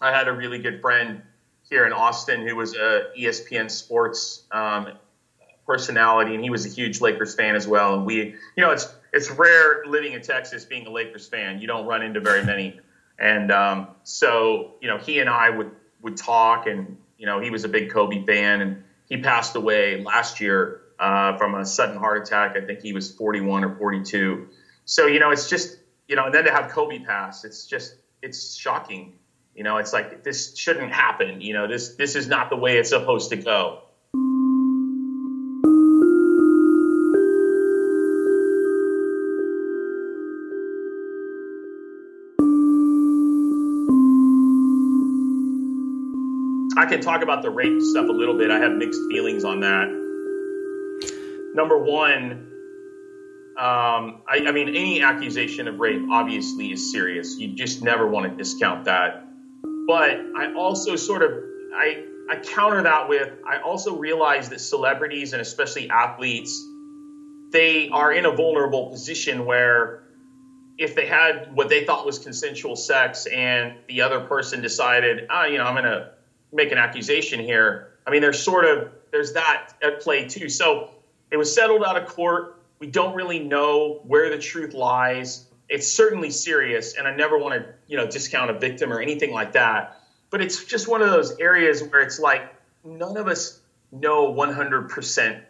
I 0.00 0.16
had 0.16 0.28
a 0.28 0.32
really 0.32 0.60
good 0.60 0.80
friend 0.80 1.20
here 1.68 1.84
in 1.84 1.92
Austin 1.92 2.46
who 2.46 2.56
was 2.56 2.74
a 2.74 3.10
ESPN 3.18 3.70
Sports 3.70 4.44
um, 4.50 4.92
personality, 5.66 6.34
and 6.34 6.42
he 6.42 6.50
was 6.50 6.66
a 6.66 6.68
huge 6.68 7.00
Lakers 7.00 7.34
fan 7.34 7.56
as 7.56 7.66
well. 7.66 7.94
And 7.94 8.04
we, 8.04 8.16
you 8.16 8.36
know, 8.58 8.70
it's 8.70 8.92
it's 9.12 9.30
rare 9.30 9.84
living 9.86 10.12
in 10.12 10.22
Texas 10.22 10.64
being 10.64 10.86
a 10.86 10.90
Lakers 10.90 11.28
fan. 11.28 11.60
You 11.60 11.66
don't 11.66 11.86
run 11.86 12.02
into 12.02 12.20
very 12.20 12.44
many, 12.44 12.80
and 13.18 13.50
um, 13.50 13.88
so 14.02 14.74
you 14.80 14.88
know, 14.88 14.98
he 14.98 15.18
and 15.20 15.28
I 15.28 15.50
would 15.50 15.70
would 16.02 16.16
talk, 16.16 16.66
and 16.66 16.96
you 17.18 17.26
know, 17.26 17.40
he 17.40 17.50
was 17.50 17.64
a 17.64 17.68
big 17.68 17.90
Kobe 17.90 18.24
fan, 18.24 18.60
and 18.60 18.82
he 19.08 19.18
passed 19.18 19.56
away 19.56 20.02
last 20.02 20.40
year 20.40 20.80
uh, 20.98 21.36
from 21.36 21.54
a 21.54 21.64
sudden 21.64 21.96
heart 21.96 22.26
attack. 22.26 22.56
I 22.56 22.60
think 22.60 22.80
he 22.80 22.92
was 22.92 23.10
41 23.12 23.64
or 23.64 23.76
42. 23.76 24.48
So 24.84 25.06
you 25.06 25.20
know, 25.20 25.30
it's 25.30 25.48
just 25.48 25.78
you 26.08 26.16
know, 26.16 26.26
and 26.26 26.34
then 26.34 26.44
to 26.44 26.50
have 26.50 26.70
Kobe 26.70 26.98
pass, 27.00 27.44
it's 27.44 27.66
just 27.66 27.94
it's 28.22 28.54
shocking. 28.54 29.14
You 29.54 29.64
know, 29.64 29.78
it's 29.78 29.92
like 29.92 30.22
this 30.22 30.56
shouldn't 30.56 30.92
happen. 30.92 31.40
You 31.40 31.54
know, 31.54 31.68
this 31.68 31.94
this 31.96 32.16
is 32.16 32.28
not 32.28 32.50
the 32.50 32.56
way 32.56 32.78
it's 32.78 32.90
supposed 32.90 33.30
to 33.30 33.36
go. 33.36 33.82
I 46.80 46.86
can 46.86 47.02
talk 47.02 47.20
about 47.20 47.42
the 47.42 47.50
rape 47.50 47.78
stuff 47.82 48.08
a 48.08 48.12
little 48.12 48.38
bit. 48.38 48.50
I 48.50 48.58
have 48.58 48.72
mixed 48.72 48.98
feelings 49.10 49.44
on 49.44 49.60
that. 49.60 49.86
Number 51.54 51.76
one, 51.76 52.46
um, 53.58 54.22
I, 54.26 54.46
I, 54.46 54.50
mean, 54.50 54.70
any 54.70 55.02
accusation 55.02 55.68
of 55.68 55.78
rape 55.78 56.00
obviously 56.10 56.72
is 56.72 56.90
serious. 56.90 57.36
You 57.36 57.54
just 57.54 57.82
never 57.82 58.06
want 58.06 58.30
to 58.30 58.34
discount 58.34 58.86
that. 58.86 59.26
But 59.86 60.20
I 60.38 60.54
also 60.56 60.96
sort 60.96 61.22
of 61.22 61.32
I 61.74 62.02
I 62.30 62.36
counter 62.36 62.82
that 62.82 63.10
with 63.10 63.30
I 63.46 63.58
also 63.58 63.94
realize 63.98 64.48
that 64.48 64.60
celebrities 64.60 65.34
and 65.34 65.42
especially 65.42 65.90
athletes 65.90 66.66
they 67.52 67.90
are 67.90 68.10
in 68.10 68.24
a 68.24 68.30
vulnerable 68.30 68.88
position 68.88 69.44
where 69.44 70.04
if 70.78 70.94
they 70.94 71.04
had 71.04 71.54
what 71.54 71.68
they 71.68 71.84
thought 71.84 72.06
was 72.06 72.18
consensual 72.18 72.74
sex 72.74 73.26
and 73.26 73.74
the 73.86 74.00
other 74.00 74.20
person 74.20 74.62
decided, 74.62 75.26
ah, 75.28 75.42
oh, 75.42 75.46
you 75.46 75.58
know, 75.58 75.64
I'm 75.64 75.74
to 75.84 76.12
make 76.52 76.72
an 76.72 76.78
accusation 76.78 77.40
here. 77.40 77.92
I 78.06 78.10
mean, 78.10 78.20
there's 78.20 78.42
sort 78.42 78.64
of 78.64 78.90
there's 79.10 79.32
that 79.34 79.74
at 79.82 80.00
play 80.00 80.28
too. 80.28 80.48
So 80.48 80.90
it 81.30 81.36
was 81.36 81.54
settled 81.54 81.84
out 81.84 81.96
of 81.96 82.08
court. 82.08 82.62
We 82.78 82.86
don't 82.86 83.14
really 83.14 83.40
know 83.40 84.00
where 84.04 84.30
the 84.30 84.38
truth 84.38 84.74
lies 84.74 85.46
it's 85.70 85.86
certainly 85.86 86.30
serious, 86.30 86.94
and 86.94 87.06
I 87.06 87.14
never 87.14 87.38
want 87.38 87.54
to, 87.54 87.72
you 87.86 87.96
know, 87.96 88.06
discount 88.06 88.50
a 88.50 88.58
victim 88.58 88.92
or 88.92 89.00
anything 89.00 89.32
like 89.32 89.52
that. 89.52 90.00
But 90.28 90.42
it's 90.42 90.64
just 90.64 90.88
one 90.88 91.00
of 91.00 91.10
those 91.10 91.38
areas 91.38 91.82
where 91.82 92.02
it's 92.02 92.18
like 92.18 92.52
none 92.84 93.16
of 93.16 93.28
us 93.28 93.60
know 93.92 94.32
100% 94.32 95.42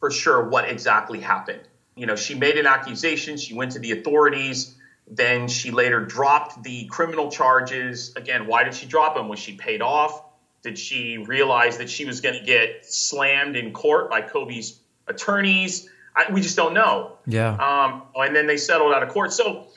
for 0.00 0.10
sure 0.10 0.48
what 0.48 0.68
exactly 0.68 1.20
happened. 1.20 1.62
You 1.94 2.06
know, 2.06 2.16
she 2.16 2.34
made 2.34 2.58
an 2.58 2.66
accusation, 2.66 3.36
she 3.36 3.54
went 3.54 3.72
to 3.72 3.78
the 3.78 3.92
authorities, 3.92 4.74
then 5.06 5.46
she 5.46 5.70
later 5.70 6.04
dropped 6.04 6.62
the 6.64 6.86
criminal 6.86 7.30
charges. 7.30 8.12
Again, 8.16 8.48
why 8.48 8.64
did 8.64 8.74
she 8.74 8.86
drop 8.86 9.14
them? 9.14 9.28
Was 9.28 9.38
she 9.38 9.54
paid 9.54 9.80
off? 9.80 10.22
Did 10.62 10.78
she 10.78 11.18
realize 11.18 11.78
that 11.78 11.88
she 11.88 12.04
was 12.04 12.20
going 12.20 12.38
to 12.38 12.44
get 12.44 12.84
slammed 12.84 13.56
in 13.56 13.72
court 13.72 14.10
by 14.10 14.22
Kobe's 14.22 14.80
attorneys? 15.06 15.88
I, 16.16 16.32
we 16.32 16.40
just 16.40 16.56
don't 16.56 16.74
know. 16.74 17.18
Yeah. 17.26 17.52
Um, 17.54 18.02
and 18.16 18.34
then 18.34 18.46
they 18.46 18.56
settled 18.56 18.92
out 18.92 19.02
of 19.02 19.10
court. 19.10 19.32
So, 19.32 19.68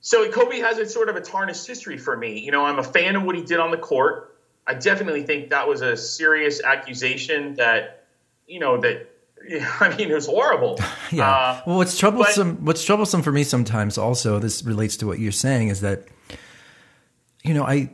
so 0.00 0.30
Kobe 0.30 0.60
has 0.60 0.78
a 0.78 0.88
sort 0.88 1.08
of 1.08 1.16
a 1.16 1.20
tarnished 1.20 1.66
history 1.66 1.98
for 1.98 2.16
me. 2.16 2.40
You 2.40 2.52
know, 2.52 2.64
I'm 2.64 2.78
a 2.78 2.84
fan 2.84 3.16
of 3.16 3.24
what 3.24 3.36
he 3.36 3.42
did 3.42 3.60
on 3.60 3.70
the 3.70 3.76
court. 3.76 4.36
I 4.66 4.74
definitely 4.74 5.22
think 5.22 5.50
that 5.50 5.68
was 5.68 5.82
a 5.82 5.96
serious 5.96 6.62
accusation 6.62 7.54
that, 7.54 8.04
you 8.46 8.60
know, 8.60 8.80
that 8.80 9.08
I 9.80 9.94
mean, 9.96 10.10
it 10.10 10.14
was 10.14 10.26
horrible. 10.26 10.78
yeah. 11.12 11.30
Uh, 11.30 11.62
well, 11.66 11.76
what's 11.76 11.98
troublesome, 11.98 12.56
but, 12.56 12.62
what's 12.62 12.84
troublesome 12.84 13.22
for 13.22 13.32
me 13.32 13.44
sometimes 13.44 13.98
also, 13.98 14.38
this 14.38 14.64
relates 14.64 14.96
to 14.98 15.06
what 15.06 15.18
you're 15.18 15.32
saying, 15.32 15.68
is 15.68 15.80
that, 15.82 16.04
you 17.44 17.54
know, 17.54 17.64
I 17.64 17.90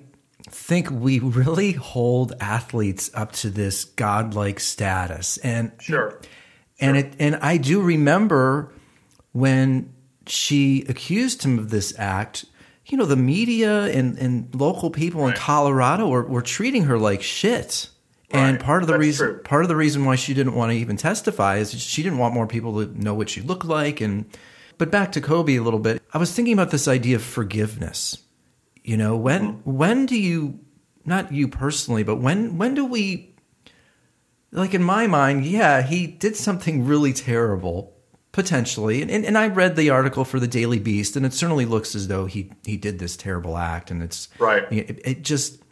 think 0.51 0.91
we 0.91 1.19
really 1.19 1.73
hold 1.73 2.35
athletes 2.41 3.11
up 3.15 3.33
to 3.33 3.51
this 3.51 3.85
godlike 3.85 4.61
status. 4.61 5.39
And 5.39 5.73
sure 5.81 6.21
and 6.83 6.97
it 6.97 7.15
and 7.19 7.37
I 7.37 7.57
do 7.57 7.81
remember 7.81 8.73
when 9.33 9.95
she 10.27 10.85
accused 10.89 11.45
him 11.45 11.59
of 11.59 11.71
this 11.71 11.99
act. 11.99 12.45
You 12.87 12.99
know, 12.99 13.07
the 13.07 13.17
media 13.17 13.85
and, 13.85 14.19
and 14.19 14.55
local 14.55 14.91
people 14.91 15.23
right. 15.23 15.31
in 15.31 15.41
Colorado 15.41 16.09
were, 16.09 16.25
were 16.25 16.43
treating 16.43 16.85
her 16.85 16.99
like 16.99 17.23
shit. 17.23 17.89
Right. 18.35 18.41
And 18.41 18.61
part 18.61 18.83
of 18.83 18.89
the 18.89 18.95
That's 18.95 19.01
reason 19.01 19.27
true. 19.29 19.43
part 19.43 19.63
of 19.63 19.69
the 19.69 19.77
reason 19.77 20.05
why 20.05 20.17
she 20.17 20.35
didn't 20.35 20.55
want 20.55 20.73
to 20.73 20.77
even 20.77 20.97
testify 20.97 21.59
is 21.59 21.73
she 21.73 22.03
didn't 22.03 22.19
want 22.19 22.35
more 22.35 22.47
people 22.47 22.85
to 22.85 23.01
know 23.01 23.15
what 23.15 23.31
she 23.31 23.41
looked 23.41 23.65
like 23.65 24.01
and 24.01 24.27
but 24.79 24.91
back 24.91 25.13
to 25.13 25.21
Kobe 25.21 25.55
a 25.57 25.63
little 25.63 25.79
bit. 25.79 26.03
I 26.13 26.19
was 26.19 26.33
thinking 26.33 26.55
about 26.55 26.71
this 26.71 26.89
idea 26.89 27.17
of 27.17 27.23
forgiveness. 27.23 28.19
You 28.85 28.97
know, 28.97 29.17
when 29.17 29.62
when 29.65 30.07
do 30.07 30.19
you 30.19 30.61
not 31.05 31.33
you 31.33 31.49
personally, 31.49 32.03
but 32.03 32.17
when 32.17 32.59
when 32.59 32.75
do 32.75 32.85
we 32.85 33.35
like 34.51 34.75
in 34.75 34.83
my 34.83 35.07
mind, 35.07 35.47
yeah, 35.47 35.83
he 35.83 36.07
did 36.07 36.37
something 36.37 36.85
really 36.85 37.12
terrible 37.12 37.97
potentially. 38.33 39.03
And, 39.03 39.11
and, 39.11 39.25
and 39.25 39.39
I 39.39 39.49
read 39.49 39.77
the 39.77 39.91
article 39.91 40.25
for 40.25 40.41
the 40.41 40.49
Daily 40.49 40.79
Beast, 40.79 41.17
and 41.17 41.25
it 41.25 41.35
certainly 41.35 41.67
looks 41.67 41.95
as 41.95 42.09
though 42.09 42.27
he 42.27 42.51
he 42.65 42.77
did 42.77 42.99
this 42.99 43.17
terrible 43.17 43.57
act, 43.57 43.91
and 43.91 44.03
it's 44.03 44.29
right. 44.39 44.65
It, 44.73 45.01
it 45.05 45.23
just. 45.23 45.62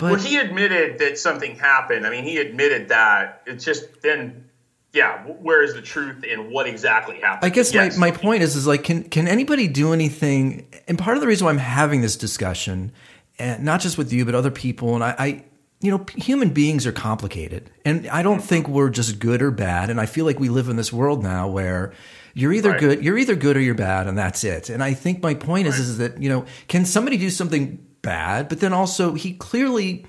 But, 0.00 0.12
well, 0.12 0.20
he 0.20 0.36
admitted 0.38 0.98
that 0.98 1.18
something 1.18 1.56
happened. 1.56 2.04
I 2.04 2.10
mean, 2.10 2.24
he 2.24 2.38
admitted 2.38 2.88
that. 2.88 3.42
It's 3.46 3.64
just 3.64 4.02
then 4.02 4.50
yeah, 4.94 5.24
where 5.24 5.62
is 5.62 5.74
the 5.74 5.82
truth 5.82 6.24
and 6.28 6.50
what 6.50 6.66
exactly 6.66 7.20
happened? 7.20 7.44
I 7.44 7.54
guess 7.54 7.74
yes. 7.74 7.98
my, 7.98 8.10
my 8.10 8.16
point 8.16 8.42
is 8.42 8.56
is 8.56 8.66
like 8.66 8.84
can 8.84 9.04
can 9.04 9.28
anybody 9.28 9.68
do 9.68 9.92
anything? 9.92 10.68
And 10.88 10.98
part 10.98 11.16
of 11.16 11.20
the 11.20 11.26
reason 11.26 11.44
why 11.44 11.50
I'm 11.50 11.58
having 11.58 12.00
this 12.00 12.16
discussion, 12.16 12.92
and 13.38 13.64
not 13.64 13.80
just 13.80 13.98
with 13.98 14.12
you 14.12 14.24
but 14.24 14.34
other 14.34 14.50
people, 14.50 14.94
and 14.94 15.04
I, 15.04 15.14
I 15.18 15.44
you 15.84 15.90
know, 15.90 16.06
human 16.16 16.48
beings 16.48 16.86
are 16.86 16.92
complicated. 16.92 17.70
And 17.84 18.08
I 18.08 18.22
don't 18.22 18.38
mm-hmm. 18.38 18.46
think 18.46 18.68
we're 18.68 18.88
just 18.88 19.18
good 19.18 19.42
or 19.42 19.50
bad. 19.50 19.90
And 19.90 20.00
I 20.00 20.06
feel 20.06 20.24
like 20.24 20.40
we 20.40 20.48
live 20.48 20.70
in 20.70 20.76
this 20.76 20.90
world 20.90 21.22
now 21.22 21.46
where 21.46 21.92
you're 22.32 22.54
either 22.54 22.70
right. 22.70 22.80
good, 22.80 23.04
you're 23.04 23.18
either 23.18 23.36
good 23.36 23.56
or 23.56 23.60
you're 23.60 23.74
bad, 23.74 24.06
and 24.06 24.16
that's 24.16 24.44
it. 24.44 24.70
And 24.70 24.82
I 24.82 24.94
think 24.94 25.22
my 25.22 25.34
point 25.34 25.66
right. 25.66 25.74
is, 25.74 25.80
is 25.80 25.98
that, 25.98 26.22
you 26.22 26.30
know, 26.30 26.46
can 26.68 26.86
somebody 26.86 27.18
do 27.18 27.28
something 27.28 27.84
bad, 28.00 28.48
but 28.48 28.60
then 28.60 28.72
also 28.72 29.12
he 29.12 29.34
clearly 29.34 30.06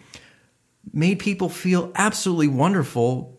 made 0.94 1.20
people 1.20 1.50
feel 1.50 1.92
absolutely 1.96 2.48
wonderful. 2.48 3.35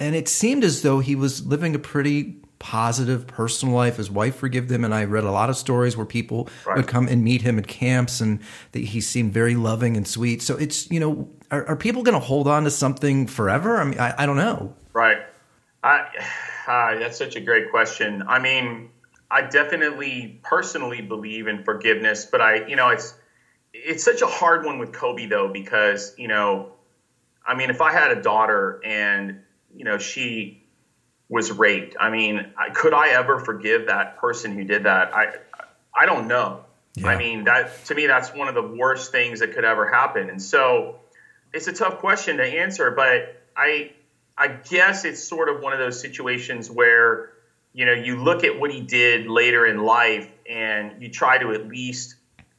And 0.00 0.16
it 0.16 0.28
seemed 0.28 0.64
as 0.64 0.82
though 0.82 0.98
he 1.00 1.14
was 1.14 1.46
living 1.46 1.74
a 1.74 1.78
pretty 1.78 2.40
positive 2.58 3.26
personal 3.26 3.74
life. 3.74 3.96
His 3.96 4.10
wife 4.10 4.36
forgave 4.36 4.70
him, 4.70 4.84
and 4.84 4.94
I 4.94 5.04
read 5.04 5.24
a 5.24 5.30
lot 5.30 5.50
of 5.50 5.56
stories 5.56 5.96
where 5.96 6.06
people 6.06 6.48
right. 6.66 6.76
would 6.76 6.88
come 6.88 7.06
and 7.06 7.22
meet 7.22 7.42
him 7.42 7.58
at 7.58 7.66
camps, 7.66 8.20
and 8.20 8.40
that 8.72 8.80
he 8.80 9.00
seemed 9.00 9.32
very 9.32 9.56
loving 9.56 9.96
and 9.96 10.08
sweet. 10.08 10.42
So 10.42 10.56
it's 10.56 10.90
you 10.90 11.00
know, 11.00 11.28
are, 11.50 11.66
are 11.66 11.76
people 11.76 12.02
going 12.02 12.18
to 12.18 12.24
hold 12.24 12.48
on 12.48 12.64
to 12.64 12.70
something 12.70 13.26
forever? 13.26 13.76
I 13.78 13.84
mean, 13.84 14.00
I, 14.00 14.14
I 14.18 14.26
don't 14.26 14.36
know. 14.36 14.74
Right. 14.92 15.18
I, 15.82 16.06
uh, 16.66 16.98
that's 16.98 17.18
such 17.18 17.36
a 17.36 17.40
great 17.40 17.70
question. 17.70 18.22
I 18.26 18.38
mean, 18.38 18.90
I 19.30 19.42
definitely 19.42 20.40
personally 20.42 21.00
believe 21.00 21.46
in 21.46 21.64
forgiveness, 21.64 22.26
but 22.26 22.40
I, 22.40 22.66
you 22.66 22.76
know, 22.76 22.88
it's 22.88 23.14
it's 23.72 24.04
such 24.04 24.20
a 24.22 24.26
hard 24.26 24.64
one 24.64 24.78
with 24.78 24.92
Kobe 24.92 25.26
though 25.26 25.48
because 25.48 26.14
you 26.18 26.28
know, 26.28 26.72
I 27.46 27.54
mean, 27.54 27.70
if 27.70 27.80
I 27.80 27.92
had 27.92 28.16
a 28.16 28.22
daughter 28.22 28.80
and 28.84 29.40
you 29.74 29.84
know 29.84 29.98
she 29.98 30.62
was 31.28 31.52
raped. 31.52 31.96
I 31.98 32.10
mean, 32.10 32.52
could 32.74 32.92
I 32.92 33.10
ever 33.10 33.38
forgive 33.38 33.86
that 33.86 34.18
person 34.18 34.52
who 34.52 34.64
did 34.64 34.84
that? 34.84 35.14
I 35.14 35.34
I 35.94 36.06
don't 36.06 36.28
know. 36.28 36.64
Yeah. 36.96 37.08
I 37.08 37.16
mean, 37.16 37.44
that 37.44 37.84
to 37.86 37.94
me 37.94 38.06
that's 38.06 38.34
one 38.34 38.48
of 38.48 38.54
the 38.54 38.62
worst 38.62 39.12
things 39.12 39.40
that 39.40 39.54
could 39.54 39.64
ever 39.64 39.88
happen. 39.88 40.28
And 40.28 40.42
so 40.42 41.00
it's 41.52 41.68
a 41.68 41.72
tough 41.72 41.98
question 41.98 42.38
to 42.38 42.44
answer, 42.44 42.90
but 42.90 43.42
I 43.56 43.92
I 44.36 44.48
guess 44.48 45.04
it's 45.04 45.22
sort 45.22 45.48
of 45.48 45.60
one 45.60 45.72
of 45.72 45.78
those 45.78 46.00
situations 46.00 46.70
where 46.70 47.32
you 47.72 47.86
know, 47.86 47.92
you 47.92 48.22
look 48.22 48.44
at 48.44 48.58
what 48.58 48.70
he 48.72 48.80
did 48.80 49.26
later 49.26 49.66
in 49.66 49.78
life 49.78 50.30
and 50.48 51.00
you 51.02 51.08
try 51.08 51.38
to 51.38 51.52
at 51.52 51.68
least 51.68 52.16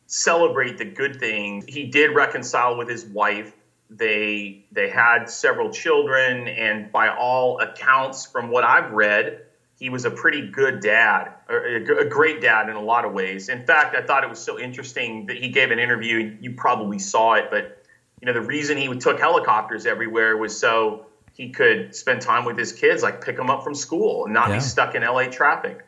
celebrate 0.07 0.77
the 0.77 0.85
good 0.85 1.19
things. 1.19 1.65
He 1.67 1.87
did 1.87 2.15
reconcile 2.15 2.77
with 2.77 2.89
his 2.89 3.05
wife 3.05 3.53
they 3.91 4.65
they 4.71 4.89
had 4.89 5.25
several 5.25 5.69
children, 5.69 6.47
and 6.47 6.91
by 6.91 7.09
all 7.09 7.59
accounts, 7.59 8.25
from 8.25 8.49
what 8.49 8.63
I've 8.63 8.91
read, 8.91 9.41
he 9.77 9.89
was 9.89 10.05
a 10.05 10.11
pretty 10.11 10.49
good 10.49 10.79
dad, 10.79 11.33
a 11.49 12.05
great 12.05 12.41
dad 12.41 12.69
in 12.69 12.75
a 12.75 12.81
lot 12.81 13.03
of 13.03 13.11
ways. 13.11 13.49
In 13.49 13.65
fact, 13.65 13.95
I 13.95 14.01
thought 14.01 14.23
it 14.23 14.29
was 14.29 14.39
so 14.39 14.57
interesting 14.57 15.25
that 15.25 15.37
he 15.37 15.49
gave 15.49 15.71
an 15.71 15.79
interview. 15.79 16.37
You 16.39 16.53
probably 16.53 16.99
saw 16.99 17.33
it, 17.33 17.49
but 17.51 17.83
you 18.21 18.27
know 18.27 18.33
the 18.33 18.41
reason 18.41 18.77
he 18.77 18.87
took 18.97 19.19
helicopters 19.19 19.85
everywhere 19.85 20.37
was 20.37 20.57
so 20.57 21.07
he 21.33 21.49
could 21.49 21.93
spend 21.93 22.21
time 22.21 22.45
with 22.45 22.57
his 22.57 22.71
kids, 22.71 23.03
like 23.03 23.23
pick 23.23 23.35
them 23.35 23.49
up 23.49 23.63
from 23.63 23.75
school 23.75 24.25
and 24.25 24.33
not 24.33 24.49
yeah. 24.49 24.55
be 24.55 24.61
stuck 24.61 24.95
in 24.95 25.01
LA 25.01 25.25
traffic. 25.25 25.85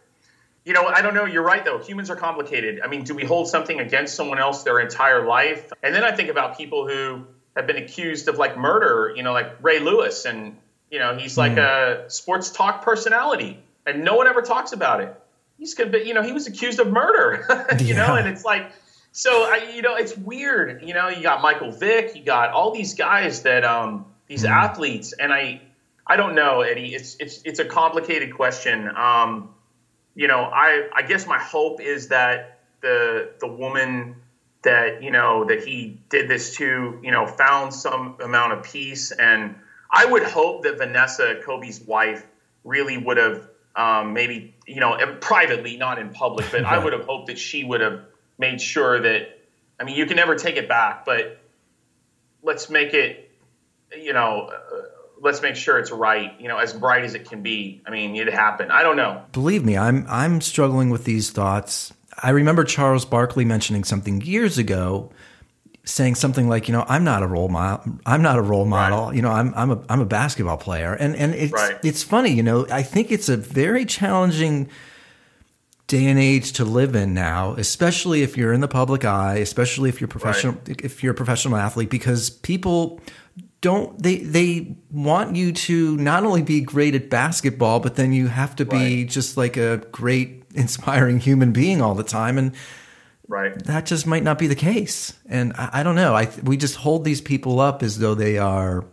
you 0.65 0.73
know, 0.73 0.85
I 0.87 1.01
don't 1.01 1.13
know. 1.13 1.25
You're 1.25 1.43
right, 1.43 1.63
though. 1.63 1.77
Humans 1.77 2.09
are 2.09 2.15
complicated. 2.15 2.81
I 2.83 2.87
mean, 2.87 3.03
do 3.03 3.13
we 3.13 3.23
hold 3.25 3.47
something 3.47 3.79
against 3.79 4.15
someone 4.15 4.39
else 4.39 4.63
their 4.63 4.79
entire 4.79 5.25
life? 5.25 5.71
And 5.81 5.93
then 5.93 6.03
I 6.03 6.15
think 6.15 6.29
about 6.29 6.57
people 6.57 6.87
who 6.87 7.27
have 7.55 7.67
been 7.67 7.77
accused 7.77 8.27
of 8.27 8.37
like 8.37 8.57
murder, 8.57 9.13
you 9.15 9.23
know, 9.23 9.33
like 9.33 9.63
Ray 9.63 9.79
Lewis. 9.79 10.25
And, 10.25 10.57
you 10.89 10.99
know, 10.99 11.17
he's 11.17 11.37
like 11.37 11.53
mm. 11.53 12.05
a 12.05 12.09
sports 12.09 12.51
talk 12.51 12.83
personality 12.83 13.59
and 13.85 14.03
no 14.03 14.15
one 14.15 14.27
ever 14.27 14.41
talks 14.41 14.73
about 14.73 15.01
it. 15.01 15.19
He's, 15.57 15.73
good, 15.73 15.93
you 16.05 16.13
know, 16.13 16.23
he 16.23 16.31
was 16.31 16.47
accused 16.47 16.79
of 16.79 16.91
murder, 16.91 17.45
you 17.79 17.87
yeah. 17.87 18.07
know, 18.07 18.15
and 18.15 18.27
it's 18.27 18.43
like, 18.43 18.71
so 19.11 19.43
I, 19.43 19.71
you 19.75 19.83
know, 19.83 19.95
it's 19.95 20.17
weird. 20.17 20.81
You 20.83 20.93
know, 20.93 21.09
you 21.09 21.21
got 21.21 21.41
Michael 21.41 21.71
Vick, 21.71 22.15
you 22.15 22.23
got 22.23 22.49
all 22.49 22.73
these 22.73 22.95
guys 22.95 23.43
that, 23.43 23.63
um, 23.63 24.05
these 24.27 24.43
mm. 24.43 24.49
athletes. 24.49 25.13
And 25.13 25.31
I, 25.31 25.61
I 26.07 26.17
don't 26.17 26.33
know, 26.33 26.61
Eddie. 26.61 26.95
It's, 26.95 27.15
it's, 27.19 27.41
it's 27.43 27.59
a 27.59 27.65
complicated 27.65 28.35
question. 28.35 28.89
Um, 28.95 29.53
you 30.15 30.27
know, 30.27 30.41
I 30.41 30.89
I 30.93 31.01
guess 31.01 31.25
my 31.25 31.39
hope 31.39 31.81
is 31.81 32.09
that 32.09 32.59
the 32.81 33.31
the 33.39 33.47
woman 33.47 34.15
that 34.63 35.03
you 35.03 35.11
know 35.11 35.45
that 35.45 35.63
he 35.63 35.99
did 36.09 36.29
this 36.29 36.55
to, 36.57 36.99
you 37.01 37.11
know, 37.11 37.27
found 37.27 37.73
some 37.73 38.17
amount 38.21 38.53
of 38.53 38.63
peace, 38.63 39.11
and 39.11 39.55
I 39.91 40.05
would 40.05 40.23
hope 40.23 40.63
that 40.63 40.77
Vanessa, 40.77 41.39
Kobe's 41.45 41.81
wife, 41.81 42.25
really 42.63 42.97
would 42.97 43.17
have 43.17 43.47
um, 43.75 44.13
maybe 44.13 44.55
you 44.65 44.79
know 44.79 44.97
privately, 45.21 45.77
not 45.77 45.99
in 45.99 46.09
public, 46.09 46.47
but 46.51 46.65
I 46.65 46.83
would 46.83 46.93
have 46.93 47.05
hoped 47.05 47.27
that 47.27 47.37
she 47.37 47.63
would 47.63 47.81
have 47.81 48.01
made 48.37 48.61
sure 48.61 48.99
that. 48.99 49.39
I 49.79 49.85
mean, 49.85 49.97
you 49.97 50.05
can 50.05 50.15
never 50.15 50.35
take 50.35 50.55
it 50.55 50.69
back, 50.69 51.03
but 51.03 51.39
let's 52.41 52.69
make 52.69 52.93
it, 52.93 53.31
you 53.97 54.13
know. 54.13 54.51
Uh, 54.51 54.81
let's 55.23 55.41
make 55.41 55.55
sure 55.55 55.79
it's 55.79 55.89
right, 55.89 56.39
you 56.39 56.49
know, 56.49 56.57
as 56.57 56.73
bright 56.73 57.05
as 57.05 57.15
it 57.15 57.27
can 57.29 57.41
be. 57.41 57.81
I 57.87 57.91
mean, 57.91 58.15
it 58.15 58.31
happened. 58.31 58.71
I 58.71 58.83
don't 58.83 58.97
know. 58.97 59.23
Believe 59.31 59.65
me, 59.65 59.77
I'm 59.77 60.05
I'm 60.07 60.41
struggling 60.41 60.89
with 60.89 61.05
these 61.05 61.31
thoughts. 61.31 61.93
I 62.21 62.29
remember 62.31 62.63
Charles 62.63 63.05
Barkley 63.05 63.45
mentioning 63.45 63.83
something 63.83 64.21
years 64.21 64.57
ago 64.57 65.11
saying 65.85 66.15
something 66.15 66.47
like, 66.47 66.67
you 66.67 66.71
know, 66.71 66.85
I'm 66.87 67.03
not 67.03 67.23
a 67.23 67.27
role 67.27 67.49
model. 67.49 67.99
I'm 68.05 68.21
not 68.21 68.37
a 68.37 68.41
role 68.41 68.65
model. 68.65 69.07
Right. 69.07 69.15
You 69.15 69.21
know, 69.21 69.31
I'm 69.31 69.53
I'm 69.55 69.71
a 69.71 69.83
I'm 69.89 69.99
a 69.99 70.05
basketball 70.05 70.57
player. 70.57 70.93
And 70.93 71.15
and 71.15 71.33
it's 71.33 71.53
right. 71.53 71.77
it's 71.83 72.03
funny, 72.03 72.31
you 72.31 72.43
know, 72.43 72.65
I 72.69 72.83
think 72.83 73.11
it's 73.11 73.29
a 73.29 73.37
very 73.37 73.85
challenging 73.85 74.69
day 75.87 76.05
and 76.05 76.17
age 76.17 76.53
to 76.53 76.65
live 76.65 76.95
in 76.95 77.13
now, 77.13 77.53
especially 77.55 78.23
if 78.23 78.37
you're 78.37 78.53
in 78.53 78.61
the 78.61 78.67
public 78.67 79.03
eye, 79.03 79.35
especially 79.35 79.89
if 79.89 79.99
you're 79.99 80.07
professional 80.07 80.53
right. 80.67 80.81
if 80.81 81.03
you're 81.03 81.13
a 81.13 81.15
professional 81.15 81.57
athlete 81.57 81.89
because 81.89 82.29
people 82.29 83.01
don't 83.59 84.01
they 84.01 84.17
they 84.17 84.75
want 84.91 85.35
you 85.35 85.51
to 85.51 85.97
not 85.97 86.25
only 86.25 86.41
be 86.41 86.61
great 86.61 86.95
at 86.95 87.09
basketball 87.09 87.79
but 87.79 87.95
then 87.95 88.11
you 88.11 88.27
have 88.27 88.55
to 88.55 88.65
be 88.65 89.05
just 89.05 89.37
like 89.37 89.55
a 89.55 89.77
great 89.91 90.42
inspiring 90.53 91.19
human 91.19 91.51
being 91.51 91.81
all 91.81 91.95
the 91.95 92.03
time 92.03 92.37
and 92.37 92.53
right 93.27 93.63
that 93.65 93.85
just 93.85 94.05
might 94.05 94.23
not 94.23 94.37
be 94.37 94.47
the 94.47 94.55
case 94.55 95.13
and 95.27 95.53
i, 95.57 95.69
I 95.73 95.83
don't 95.83 95.95
know 95.95 96.13
i 96.15 96.29
we 96.43 96.57
just 96.57 96.75
hold 96.75 97.05
these 97.05 97.21
people 97.21 97.59
up 97.59 97.83
as 97.83 97.99
though 97.99 98.15
they 98.15 98.37
are 98.37 98.85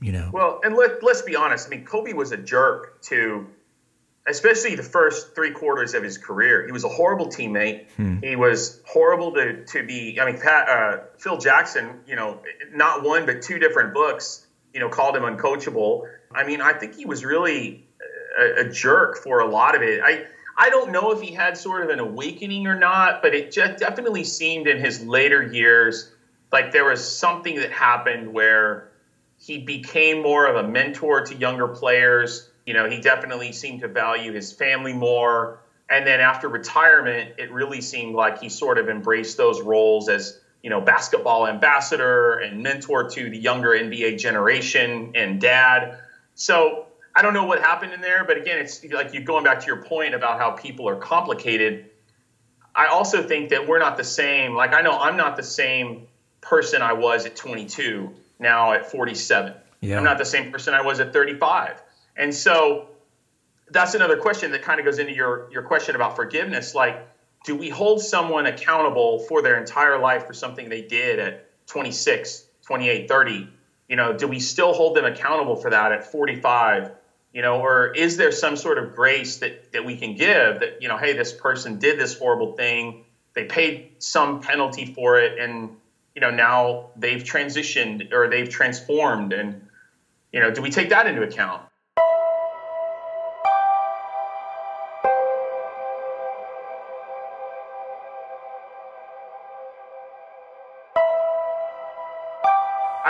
you 0.00 0.12
know 0.12 0.30
well 0.32 0.60
and 0.64 0.74
let, 0.74 1.02
let's 1.02 1.22
be 1.22 1.36
honest 1.36 1.66
i 1.66 1.70
mean 1.70 1.84
kobe 1.84 2.12
was 2.12 2.32
a 2.32 2.36
jerk 2.36 3.00
to 3.02 3.46
especially 4.26 4.74
the 4.74 4.82
first 4.82 5.34
three 5.34 5.50
quarters 5.50 5.94
of 5.94 6.02
his 6.02 6.18
career. 6.18 6.64
He 6.64 6.72
was 6.72 6.84
a 6.84 6.88
horrible 6.88 7.26
teammate. 7.26 7.86
Hmm. 7.96 8.18
He 8.22 8.36
was 8.36 8.80
horrible 8.86 9.32
to, 9.34 9.64
to 9.64 9.86
be. 9.86 10.18
I 10.20 10.26
mean, 10.26 10.40
Pat, 10.40 10.68
uh, 10.68 10.98
Phil 11.18 11.38
Jackson, 11.38 12.00
you 12.06 12.16
know, 12.16 12.40
not 12.72 13.02
one 13.02 13.26
but 13.26 13.42
two 13.42 13.58
different 13.58 13.94
books, 13.94 14.46
you 14.72 14.80
know, 14.80 14.88
called 14.88 15.16
him 15.16 15.22
uncoachable. 15.22 16.08
I 16.32 16.44
mean, 16.44 16.60
I 16.60 16.72
think 16.72 16.94
he 16.94 17.06
was 17.06 17.24
really 17.24 17.86
a, 18.38 18.66
a 18.66 18.68
jerk 18.68 19.18
for 19.18 19.40
a 19.40 19.46
lot 19.46 19.74
of 19.74 19.82
it. 19.82 20.00
I 20.02 20.26
I 20.56 20.68
don't 20.68 20.92
know 20.92 21.10
if 21.12 21.20
he 21.20 21.32
had 21.32 21.56
sort 21.56 21.82
of 21.82 21.90
an 21.90 22.00
awakening 22.00 22.66
or 22.66 22.78
not, 22.78 23.22
but 23.22 23.34
it 23.34 23.50
just 23.50 23.78
definitely 23.78 24.24
seemed 24.24 24.66
in 24.66 24.78
his 24.78 25.02
later 25.02 25.42
years 25.42 26.12
like 26.52 26.72
there 26.72 26.84
was 26.84 27.06
something 27.06 27.56
that 27.56 27.70
happened 27.70 28.32
where 28.32 28.88
he 29.38 29.58
became 29.58 30.20
more 30.22 30.46
of 30.46 30.56
a 30.56 30.68
mentor 30.68 31.24
to 31.24 31.34
younger 31.34 31.68
players 31.68 32.50
you 32.70 32.74
know, 32.74 32.88
he 32.88 33.00
definitely 33.00 33.50
seemed 33.50 33.80
to 33.80 33.88
value 33.88 34.32
his 34.32 34.52
family 34.52 34.92
more. 34.92 35.58
And 35.88 36.06
then 36.06 36.20
after 36.20 36.48
retirement, 36.48 37.32
it 37.36 37.50
really 37.50 37.80
seemed 37.80 38.14
like 38.14 38.40
he 38.40 38.48
sort 38.48 38.78
of 38.78 38.88
embraced 38.88 39.36
those 39.36 39.60
roles 39.60 40.08
as, 40.08 40.38
you 40.62 40.70
know, 40.70 40.80
basketball 40.80 41.48
ambassador 41.48 42.34
and 42.34 42.62
mentor 42.62 43.10
to 43.10 43.28
the 43.28 43.36
younger 43.36 43.70
NBA 43.70 44.18
generation 44.18 45.12
and 45.16 45.40
dad. 45.40 45.98
So 46.36 46.86
I 47.14 47.22
don't 47.22 47.34
know 47.34 47.44
what 47.44 47.60
happened 47.60 47.92
in 47.92 48.00
there, 48.00 48.24
but 48.24 48.36
again, 48.36 48.58
it's 48.58 48.84
like 48.84 49.12
you 49.12 49.20
going 49.20 49.44
back 49.44 49.60
to 49.60 49.66
your 49.66 49.82
point 49.82 50.14
about 50.14 50.38
how 50.38 50.52
people 50.52 50.88
are 50.88 50.96
complicated. 50.96 51.90
I 52.74 52.86
also 52.86 53.22
think 53.22 53.50
that 53.50 53.66
we're 53.66 53.80
not 53.80 53.96
the 53.96 54.04
same. 54.04 54.54
Like 54.54 54.72
I 54.72 54.80
know 54.80 54.98
I'm 54.98 55.16
not 55.16 55.36
the 55.36 55.42
same 55.42 56.06
person 56.40 56.82
I 56.82 56.92
was 56.92 57.26
at 57.26 57.36
22 57.36 58.14
now 58.38 58.72
at 58.72 58.90
47. 58.90 59.54
Yeah. 59.80 59.98
I'm 59.98 60.04
not 60.04 60.18
the 60.18 60.24
same 60.24 60.52
person 60.52 60.74
I 60.74 60.82
was 60.82 61.00
at 61.00 61.12
35. 61.12 61.82
And 62.16 62.34
so 62.34 62.88
that's 63.70 63.94
another 63.94 64.16
question 64.16 64.50
that 64.52 64.62
kind 64.62 64.78
of 64.78 64.86
goes 64.86 64.98
into 64.98 65.12
your, 65.12 65.48
your 65.52 65.62
question 65.62 65.94
about 65.94 66.16
forgiveness. 66.16 66.74
Like, 66.74 67.06
do 67.44 67.54
we 67.54 67.68
hold 67.68 68.02
someone 68.02 68.46
accountable 68.46 69.20
for 69.20 69.42
their 69.42 69.58
entire 69.58 69.98
life 69.98 70.26
for 70.26 70.34
something 70.34 70.68
they 70.68 70.82
did 70.82 71.18
at 71.18 71.66
26, 71.66 72.44
28, 72.62 73.08
30? 73.08 73.48
You 73.88 73.96
know, 73.96 74.12
do 74.12 74.28
we 74.28 74.38
still 74.38 74.72
hold 74.72 74.96
them 74.96 75.04
accountable 75.04 75.56
for 75.56 75.70
that 75.70 75.92
at 75.92 76.10
45? 76.10 76.92
You 77.32 77.42
know, 77.42 77.60
or 77.60 77.92
is 77.94 78.16
there 78.16 78.32
some 78.32 78.56
sort 78.56 78.78
of 78.78 78.96
grace 78.96 79.36
that, 79.38 79.72
that 79.72 79.84
we 79.84 79.96
can 79.96 80.16
give 80.16 80.60
that, 80.60 80.82
you 80.82 80.88
know, 80.88 80.96
hey, 80.96 81.12
this 81.12 81.32
person 81.32 81.78
did 81.78 81.98
this 81.98 82.18
horrible 82.18 82.56
thing, 82.56 83.04
they 83.34 83.44
paid 83.44 83.92
some 84.00 84.40
penalty 84.40 84.92
for 84.94 85.20
it, 85.20 85.38
and, 85.38 85.76
you 86.16 86.20
know, 86.20 86.30
now 86.30 86.90
they've 86.96 87.22
transitioned 87.22 88.12
or 88.12 88.28
they've 88.28 88.48
transformed. 88.48 89.32
And, 89.32 89.68
you 90.32 90.40
know, 90.40 90.50
do 90.50 90.60
we 90.60 90.70
take 90.70 90.88
that 90.88 91.06
into 91.06 91.22
account? 91.22 91.62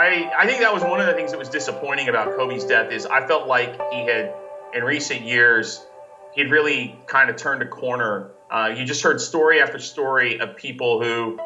I, 0.01 0.31
I 0.35 0.47
think 0.47 0.61
that 0.61 0.73
was 0.73 0.81
one 0.81 0.99
of 0.99 1.05
the 1.05 1.13
things 1.13 1.31
that 1.31 1.37
was 1.37 1.49
disappointing 1.49 2.09
about 2.09 2.35
Kobe's 2.35 2.65
death 2.65 2.91
is 2.91 3.05
I 3.05 3.27
felt 3.27 3.47
like 3.47 3.79
he 3.91 3.99
had 3.99 4.33
in 4.73 4.83
recent 4.83 5.21
years 5.21 5.85
he'd 6.33 6.49
really 6.49 6.97
kind 7.05 7.29
of 7.29 7.35
turned 7.35 7.61
a 7.61 7.67
corner. 7.67 8.31
Uh, 8.49 8.73
you 8.75 8.83
just 8.83 9.03
heard 9.03 9.21
story 9.21 9.61
after 9.61 9.77
story 9.77 10.39
of 10.39 10.55
people 10.55 11.03
who 11.03 11.39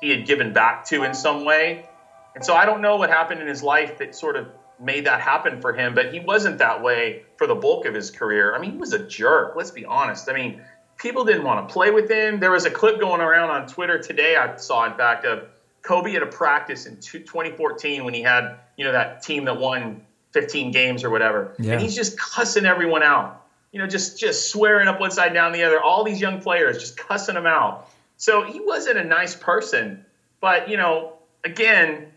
he 0.00 0.10
had 0.10 0.26
given 0.26 0.52
back 0.52 0.86
to 0.86 1.04
in 1.04 1.14
some 1.14 1.44
way, 1.44 1.88
and 2.34 2.44
so 2.44 2.54
I 2.54 2.66
don't 2.66 2.80
know 2.80 2.96
what 2.96 3.10
happened 3.10 3.42
in 3.42 3.46
his 3.46 3.62
life 3.62 3.98
that 3.98 4.14
sort 4.14 4.34
of 4.36 4.48
made 4.80 5.06
that 5.06 5.20
happen 5.20 5.60
for 5.60 5.72
him. 5.72 5.94
But 5.94 6.12
he 6.12 6.18
wasn't 6.20 6.58
that 6.58 6.82
way 6.82 7.22
for 7.36 7.46
the 7.46 7.54
bulk 7.54 7.86
of 7.86 7.94
his 7.94 8.10
career. 8.10 8.56
I 8.56 8.58
mean, 8.58 8.72
he 8.72 8.76
was 8.76 8.92
a 8.92 8.98
jerk. 8.98 9.54
Let's 9.56 9.70
be 9.70 9.84
honest. 9.84 10.28
I 10.28 10.32
mean, 10.32 10.62
people 10.96 11.24
didn't 11.24 11.44
want 11.44 11.68
to 11.68 11.72
play 11.72 11.90
with 11.90 12.10
him. 12.10 12.40
There 12.40 12.50
was 12.50 12.64
a 12.64 12.70
clip 12.70 12.98
going 12.98 13.20
around 13.20 13.50
on 13.50 13.68
Twitter 13.68 13.98
today. 13.98 14.36
I 14.36 14.56
saw, 14.56 14.84
in 14.86 14.96
fact, 14.96 15.24
of 15.24 15.44
Kobe 15.82 16.14
at 16.14 16.22
a 16.22 16.26
practice 16.26 16.86
in 16.86 16.96
2014 16.96 18.04
when 18.04 18.14
he 18.14 18.22
had, 18.22 18.56
you 18.76 18.84
know, 18.84 18.92
that 18.92 19.22
team 19.22 19.44
that 19.46 19.58
won 19.58 20.02
15 20.32 20.70
games 20.70 21.04
or 21.04 21.10
whatever. 21.10 21.54
Yeah. 21.58 21.72
And 21.72 21.82
he's 21.82 21.94
just 21.94 22.18
cussing 22.18 22.66
everyone 22.66 23.02
out. 23.02 23.46
You 23.72 23.78
know, 23.78 23.86
just 23.86 24.18
just 24.18 24.50
swearing 24.50 24.88
up 24.88 24.98
one 24.98 25.12
side 25.12 25.32
down 25.32 25.52
the 25.52 25.62
other. 25.62 25.80
All 25.80 26.02
these 26.02 26.20
young 26.20 26.40
players 26.40 26.78
just 26.78 26.96
cussing 26.96 27.36
them 27.36 27.46
out. 27.46 27.88
So 28.16 28.42
he 28.42 28.60
wasn't 28.60 28.98
a 28.98 29.04
nice 29.04 29.34
person. 29.36 30.04
But, 30.40 30.68
you 30.68 30.76
know, 30.76 31.12
again, 31.44 32.10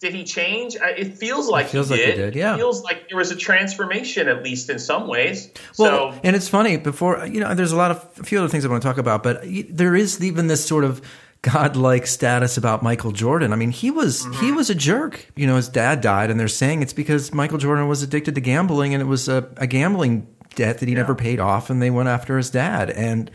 did 0.00 0.14
he 0.14 0.24
change? 0.24 0.76
It 0.80 1.16
feels 1.16 1.48
like 1.48 1.66
it 1.66 1.70
feels 1.70 1.88
he, 1.88 1.94
like 1.94 2.04
did. 2.04 2.14
he 2.14 2.20
did. 2.20 2.34
Yeah, 2.34 2.54
it 2.54 2.58
feels 2.58 2.82
like 2.82 3.08
there 3.08 3.16
was 3.16 3.30
a 3.30 3.36
transformation, 3.36 4.28
at 4.28 4.42
least 4.42 4.68
in 4.68 4.78
some 4.78 5.08
ways. 5.08 5.50
Well, 5.78 6.12
so, 6.12 6.20
and 6.22 6.36
it's 6.36 6.48
funny. 6.48 6.76
Before 6.76 7.26
you 7.26 7.40
know, 7.40 7.54
there's 7.54 7.72
a 7.72 7.76
lot 7.76 7.90
of 7.90 8.06
a 8.18 8.24
few 8.24 8.38
other 8.38 8.48
things 8.48 8.64
I 8.64 8.68
want 8.68 8.82
to 8.82 8.88
talk 8.88 8.98
about, 8.98 9.22
but 9.22 9.42
there 9.70 9.94
is 9.94 10.22
even 10.22 10.46
this 10.46 10.64
sort 10.64 10.84
of 10.84 11.00
godlike 11.44 12.06
status 12.06 12.56
about 12.56 12.82
Michael 12.82 13.12
Jordan. 13.12 13.52
I 13.52 13.56
mean, 13.56 13.70
he 13.70 13.90
was 13.90 14.22
mm-hmm. 14.22 14.44
he 14.44 14.50
was 14.50 14.70
a 14.70 14.74
jerk. 14.74 15.30
You 15.36 15.46
know, 15.46 15.56
his 15.56 15.68
dad 15.68 16.00
died, 16.00 16.30
and 16.30 16.40
they're 16.40 16.48
saying 16.48 16.82
it's 16.82 16.94
because 16.94 17.34
Michael 17.34 17.58
Jordan 17.58 17.86
was 17.86 18.02
addicted 18.02 18.34
to 18.34 18.40
gambling, 18.40 18.94
and 18.94 19.02
it 19.02 19.06
was 19.06 19.28
a, 19.28 19.48
a 19.58 19.66
gambling 19.66 20.26
debt 20.54 20.78
that 20.78 20.88
he 20.88 20.94
yeah. 20.94 21.00
never 21.00 21.14
paid 21.14 21.40
off, 21.40 21.68
and 21.68 21.82
they 21.82 21.90
went 21.90 22.08
after 22.08 22.38
his 22.38 22.50
dad. 22.50 22.90
And 22.90 23.30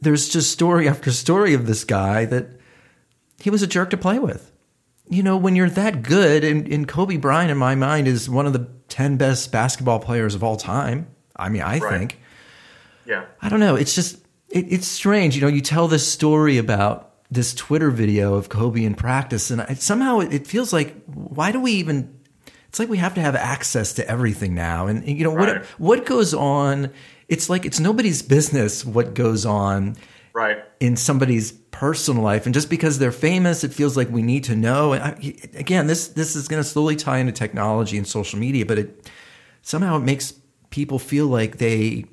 there's 0.00 0.28
just 0.28 0.52
story 0.52 0.88
after 0.88 1.10
story 1.10 1.52
of 1.52 1.66
this 1.66 1.84
guy 1.84 2.24
that 2.26 2.46
he 3.40 3.50
was 3.50 3.62
a 3.62 3.66
jerk 3.66 3.90
to 3.90 3.96
play 3.96 4.18
with. 4.18 4.52
You 5.08 5.22
know, 5.22 5.36
when 5.36 5.56
you're 5.56 5.70
that 5.70 6.02
good, 6.02 6.44
and, 6.44 6.66
and 6.72 6.86
Kobe 6.86 7.16
Bryant, 7.16 7.50
in 7.50 7.58
my 7.58 7.74
mind, 7.74 8.06
is 8.06 8.30
one 8.30 8.46
of 8.46 8.52
the 8.52 8.68
ten 8.88 9.16
best 9.16 9.50
basketball 9.50 9.98
players 9.98 10.36
of 10.36 10.44
all 10.44 10.56
time. 10.56 11.08
I 11.34 11.48
mean, 11.48 11.62
I 11.62 11.78
right. 11.78 11.98
think. 11.98 12.20
Yeah. 13.04 13.24
I 13.42 13.48
don't 13.48 13.60
know. 13.60 13.74
It's 13.74 13.94
just 13.94 14.18
it, 14.48 14.72
it's 14.72 14.86
strange. 14.86 15.34
You 15.34 15.42
know, 15.42 15.48
you 15.48 15.60
tell 15.60 15.88
this 15.88 16.06
story 16.06 16.58
about 16.58 17.15
this 17.30 17.54
Twitter 17.54 17.90
video 17.90 18.34
of 18.34 18.48
Kobe 18.48 18.84
in 18.84 18.94
practice, 18.94 19.50
and 19.50 19.62
I, 19.62 19.74
somehow 19.74 20.20
it, 20.20 20.46
feels 20.46 20.72
like 20.72 20.94
why 21.06 21.52
do 21.52 21.60
we 21.60 21.72
even? 21.72 22.12
it's 22.68 22.78
like 22.78 22.88
we 22.90 22.98
have 22.98 23.14
to 23.14 23.20
have 23.22 23.34
access 23.34 23.94
to 23.94 24.06
everything 24.06 24.54
now. 24.54 24.86
And, 24.86 25.06
you 25.08 25.24
know, 25.24 25.34
Right. 25.34 25.60
what, 25.60 25.64
what 25.78 26.04
goes 26.04 26.34
on, 26.34 26.90
it's 27.26 27.48
like 27.48 27.64
it's 27.64 27.80
nobody's 27.80 28.20
business 28.22 28.84
what 28.84 29.14
goes 29.14 29.46
on 29.46 29.96
Right. 30.34 30.58
in 30.78 30.96
somebody's 30.96 31.52
personal 31.52 32.22
life. 32.22 32.44
And 32.44 32.52
just 32.54 32.68
because 32.68 32.98
they're 32.98 33.12
famous, 33.12 33.64
it 33.64 33.72
feels 33.72 33.96
like 33.96 34.10
we 34.10 34.20
need 34.20 34.44
to 34.44 34.56
know. 34.56 34.92
And 34.92 35.02
I, 35.02 35.34
again, 35.54 35.86
this, 35.86 36.08
this 36.08 36.36
is 36.36 36.48
going 36.48 36.62
to 36.62 36.68
slowly 36.68 36.96
tie 36.96 37.16
into 37.18 37.32
technology 37.32 37.96
and 37.96 38.06
social 38.06 38.38
media, 38.38 38.66
but 38.66 38.78
it 38.78 39.10
somehow 39.62 39.96
it 39.96 40.00
makes 40.04 40.34
people 40.68 40.98
feel 40.98 41.28
like 41.28 41.56
they 41.56 42.04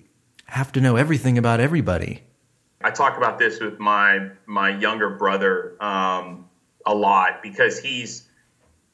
have 0.46 0.72
to 0.74 0.82
know 0.82 0.96
everything 0.96 1.38
about 1.38 1.60
everybody. 1.60 2.22
I 2.84 2.92
talk 2.92 3.18
about 3.18 3.40
this 3.40 3.60
with 3.60 3.80
my 3.80 4.30
my 4.46 4.78
younger 4.78 5.10
brother 5.10 5.76
um, 5.82 6.50
a 6.86 6.94
lot 6.94 7.42
because 7.42 7.80
he's 7.80 8.28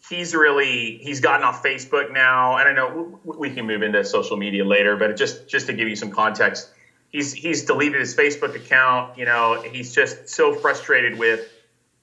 he's 0.10 0.36
really 0.36 0.99
he's 1.02 1.19
gotten 1.19 1.43
off 1.43 1.63
Facebook 1.63 2.12
now, 2.12 2.58
and 2.58 2.69
I 2.69 2.73
know 2.73 3.19
we 3.23 3.49
can 3.49 3.65
move 3.65 3.82
into 3.82 4.04
social 4.04 4.38
media 4.38 4.63
later, 4.63 4.95
but 4.95 5.15
just 5.17 5.47
just 5.47 5.67
to 5.67 5.73
give 5.73 5.88
you 5.88 5.95
some 5.95 6.12
context, 6.12 6.69
he's 7.10 7.34
he's 7.34 7.65
deleted 7.65 7.99
his 7.99 8.15
Facebook 8.15 8.56
account. 8.56 9.17
You 9.17 9.25
know, 9.25 9.62
he's 9.62 9.93
just 9.93 10.30
so 10.30 10.54
frustrated 10.54 11.17
with 11.17 11.49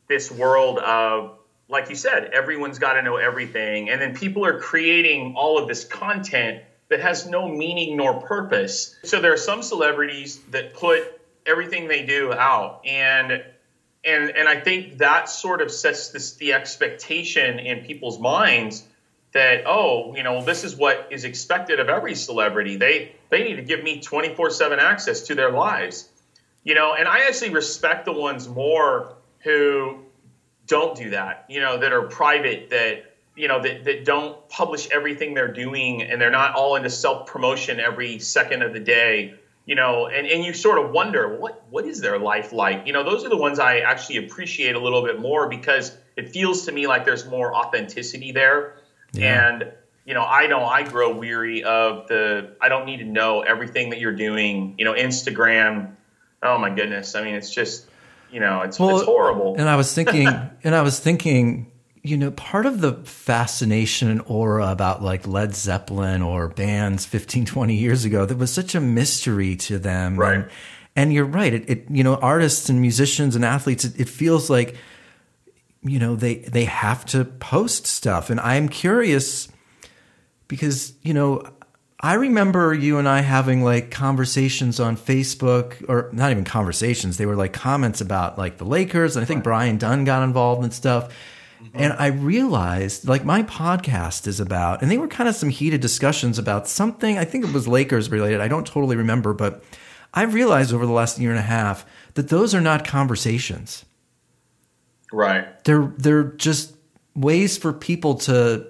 this 0.08 0.30
world 0.30 0.78
of 0.78 1.38
like 1.68 1.88
you 1.88 1.96
said, 1.96 2.30
everyone's 2.32 2.78
got 2.78 2.94
to 2.94 3.02
know 3.02 3.16
everything, 3.16 3.90
and 3.90 4.00
then 4.00 4.14
people 4.14 4.44
are 4.44 4.58
creating 4.58 5.34
all 5.36 5.58
of 5.58 5.68
this 5.68 5.84
content 5.84 6.62
that 6.88 7.00
has 7.00 7.26
no 7.26 7.48
meaning 7.48 7.96
nor 7.96 8.20
purpose. 8.20 8.94
So 9.04 9.20
there 9.20 9.32
are 9.32 9.36
some 9.38 9.62
celebrities 9.62 10.38
that 10.50 10.74
put 10.74 11.15
everything 11.46 11.88
they 11.88 12.04
do 12.04 12.32
out, 12.32 12.80
and 12.84 13.42
and 14.04 14.30
and 14.30 14.48
I 14.48 14.60
think 14.60 14.98
that 14.98 15.28
sort 15.28 15.60
of 15.62 15.70
sets 15.70 16.10
this 16.10 16.34
the 16.34 16.52
expectation 16.52 17.58
in 17.58 17.84
people's 17.84 18.18
minds 18.18 18.84
that 19.32 19.64
oh 19.66 20.14
you 20.14 20.22
know 20.22 20.42
this 20.42 20.64
is 20.64 20.76
what 20.76 21.08
is 21.10 21.24
expected 21.24 21.80
of 21.80 21.88
every 21.88 22.14
celebrity. 22.14 22.76
They 22.76 23.16
they 23.30 23.42
need 23.42 23.56
to 23.56 23.62
give 23.62 23.82
me 23.82 24.00
24/7 24.00 24.78
access 24.78 25.22
to 25.22 25.34
their 25.34 25.50
lives. 25.50 26.08
You 26.64 26.74
know 26.74 26.94
and 26.94 27.08
I 27.08 27.20
actually 27.20 27.50
respect 27.50 28.04
the 28.04 28.12
ones 28.12 28.48
more 28.48 29.14
who 29.40 30.00
don't 30.66 30.96
do 30.96 31.10
that 31.10 31.44
you 31.48 31.60
know 31.60 31.78
that 31.78 31.92
are 31.92 32.02
private 32.02 32.70
that 32.70 33.14
you 33.36 33.46
know 33.46 33.62
that, 33.62 33.84
that 33.84 34.04
don't 34.04 34.48
publish 34.48 34.88
everything 34.90 35.34
they're 35.34 35.52
doing 35.52 36.02
and 36.02 36.20
they're 36.20 36.30
not 36.30 36.54
all 36.54 36.74
into 36.74 36.90
self 36.90 37.26
promotion 37.26 37.78
every 37.78 38.18
second 38.18 38.62
of 38.62 38.72
the 38.72 38.80
day 38.80 39.34
you 39.66 39.74
know 39.74 40.06
and, 40.06 40.26
and 40.26 40.44
you 40.44 40.54
sort 40.54 40.82
of 40.82 40.92
wonder 40.92 41.36
what 41.36 41.64
what 41.70 41.84
is 41.84 42.00
their 42.00 42.18
life 42.18 42.52
like? 42.52 42.86
You 42.86 42.92
know 42.92 43.04
those 43.04 43.24
are 43.24 43.28
the 43.28 43.36
ones 43.36 43.58
i 43.58 43.80
actually 43.80 44.18
appreciate 44.18 44.74
a 44.74 44.78
little 44.78 45.02
bit 45.02 45.20
more 45.20 45.48
because 45.48 45.96
it 46.16 46.30
feels 46.30 46.64
to 46.66 46.72
me 46.72 46.86
like 46.86 47.04
there's 47.04 47.26
more 47.26 47.54
authenticity 47.54 48.32
there. 48.32 48.76
Yeah. 49.12 49.50
and 49.50 49.72
you 50.04 50.14
know 50.14 50.24
i 50.24 50.46
know 50.46 50.64
i 50.64 50.82
grow 50.82 51.16
weary 51.16 51.64
of 51.64 52.08
the 52.08 52.56
i 52.60 52.68
don't 52.68 52.86
need 52.86 52.98
to 52.98 53.04
know 53.04 53.42
everything 53.42 53.90
that 53.90 54.00
you're 54.00 54.16
doing. 54.16 54.74
You 54.78 54.84
know 54.86 54.94
instagram 54.94 55.96
oh 56.42 56.58
my 56.58 56.70
goodness. 56.70 57.14
I 57.14 57.24
mean 57.24 57.34
it's 57.34 57.50
just 57.50 57.86
you 58.30 58.40
know 58.40 58.62
it's, 58.62 58.78
it's 58.80 59.02
horrible. 59.02 59.56
And 59.58 59.68
I 59.68 59.76
was 59.76 59.92
thinking, 59.92 60.28
and 60.64 60.74
I 60.74 60.82
was 60.82 60.98
thinking, 60.98 61.70
you 62.08 62.16
know, 62.16 62.30
part 62.30 62.66
of 62.66 62.80
the 62.80 62.94
fascination 63.04 64.10
and 64.10 64.22
aura 64.26 64.70
about 64.70 65.02
like 65.02 65.26
Led 65.26 65.54
Zeppelin 65.54 66.22
or 66.22 66.48
bands 66.48 67.04
15, 67.06 67.46
20 67.46 67.74
years 67.74 68.04
ago, 68.04 68.24
there 68.24 68.36
was 68.36 68.52
such 68.52 68.74
a 68.74 68.80
mystery 68.80 69.56
to 69.56 69.78
them. 69.78 70.16
Right. 70.16 70.34
And, 70.34 70.50
and 70.94 71.12
you're 71.12 71.24
right. 71.24 71.52
It, 71.52 71.68
it, 71.68 71.86
you 71.90 72.02
know, 72.02 72.16
artists 72.16 72.68
and 72.68 72.80
musicians 72.80 73.36
and 73.36 73.44
athletes, 73.44 73.84
it, 73.84 74.00
it 74.00 74.08
feels 74.08 74.48
like, 74.48 74.76
you 75.82 75.98
know, 75.98 76.16
they, 76.16 76.36
they 76.36 76.64
have 76.64 77.04
to 77.06 77.24
post 77.24 77.86
stuff. 77.86 78.30
And 78.30 78.40
I'm 78.40 78.68
curious 78.68 79.48
because, 80.48 80.94
you 81.02 81.14
know, 81.14 81.44
I 82.00 82.14
remember 82.14 82.74
you 82.74 82.98
and 82.98 83.08
I 83.08 83.20
having 83.20 83.64
like 83.64 83.90
conversations 83.90 84.80
on 84.80 84.96
Facebook, 84.96 85.88
or 85.88 86.10
not 86.12 86.30
even 86.30 86.44
conversations. 86.44 87.16
They 87.16 87.24
were 87.26 87.36
like 87.36 87.54
comments 87.54 88.00
about 88.00 88.36
like 88.36 88.58
the 88.58 88.66
Lakers, 88.66 89.16
and 89.16 89.22
I 89.22 89.26
think 89.26 89.42
Brian 89.42 89.78
Dunn 89.78 90.04
got 90.04 90.22
involved 90.22 90.62
and 90.62 90.72
stuff. 90.72 91.12
Mm-hmm. 91.66 91.78
And 91.78 91.92
I 91.94 92.06
realized 92.08 93.08
like 93.08 93.24
my 93.24 93.42
podcast 93.42 94.26
is 94.26 94.40
about, 94.40 94.82
and 94.82 94.90
they 94.90 94.98
were 94.98 95.08
kind 95.08 95.28
of 95.28 95.34
some 95.34 95.48
heated 95.48 95.80
discussions 95.80 96.38
about 96.38 96.68
something. 96.68 97.18
I 97.18 97.24
think 97.24 97.44
it 97.44 97.52
was 97.52 97.66
Lakers 97.68 98.10
related. 98.10 98.40
I 98.40 98.48
don't 98.48 98.66
totally 98.66 98.96
remember, 98.96 99.32
but 99.34 99.62
I 100.14 100.22
realized 100.22 100.72
over 100.72 100.86
the 100.86 100.92
last 100.92 101.18
year 101.18 101.30
and 101.30 101.38
a 101.38 101.42
half 101.42 101.84
that 102.14 102.28
those 102.28 102.54
are 102.54 102.60
not 102.60 102.86
conversations 102.86 103.84
right 105.12 105.62
they're 105.64 105.92
they're 105.98 106.24
just 106.24 106.74
ways 107.14 107.56
for 107.56 107.72
people 107.72 108.14
to 108.14 108.66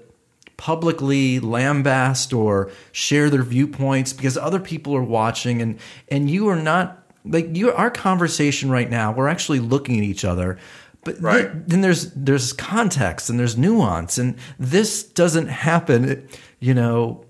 publicly 0.57 1.41
lambast 1.41 2.37
or 2.37 2.71
share 2.93 3.29
their 3.29 3.43
viewpoints 3.43 4.13
because 4.13 4.37
other 4.39 4.61
people 4.61 4.95
are 4.95 5.03
watching 5.03 5.61
and 5.61 5.79
and 6.09 6.31
you 6.31 6.49
are 6.49 6.57
not 6.57 7.03
like 7.25 7.55
you 7.55 7.73
our 7.73 7.91
conversation 7.91 8.71
right 8.71 8.89
now 8.89 9.13
we're 9.13 9.29
actually 9.29 9.61
looking 9.61 9.99
at 9.99 10.05
each 10.05 10.25
other 10.25 10.59
but 11.07 11.21
Right. 11.23 11.51
th- 11.51 11.65
then 11.69 11.81
there's 11.81 12.13
there's 12.13 12.53
context 12.53 13.31
and 13.31 13.39
there's 13.41 13.57
nuance 13.57 14.19
and 14.19 14.35
this 14.59 15.03
doesn't 15.03 15.49
happen 15.49 16.29
you 16.61 16.75
know 16.75 17.25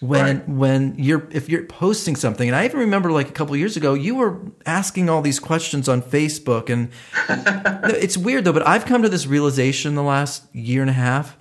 when 0.00 0.24
Right. 0.38 0.48
when 0.48 0.94
you're 0.98 1.26
if 1.30 1.48
you're 1.48 1.64
posting 1.64 2.16
something 2.16 2.46
and 2.48 2.54
i 2.56 2.64
even 2.66 2.80
remember 2.80 3.10
like 3.12 3.28
a 3.28 3.32
couple 3.32 3.54
of 3.54 3.60
years 3.60 3.76
ago 3.76 3.94
you 3.94 4.14
were 4.16 4.38
asking 4.66 5.08
all 5.08 5.22
these 5.22 5.38
questions 5.40 5.88
on 5.88 6.02
facebook 6.02 6.68
and 6.68 6.90
it's 8.02 8.16
weird 8.18 8.44
though, 8.44 8.52
but 8.52 8.66
I've 8.66 8.84
come 8.84 9.02
to 9.02 9.08
this 9.08 9.26
realization 9.26 9.94
the 9.94 10.02
last 10.02 10.44
year 10.54 10.80
and 10.82 10.90
a 10.90 10.94
half. 10.94 11.36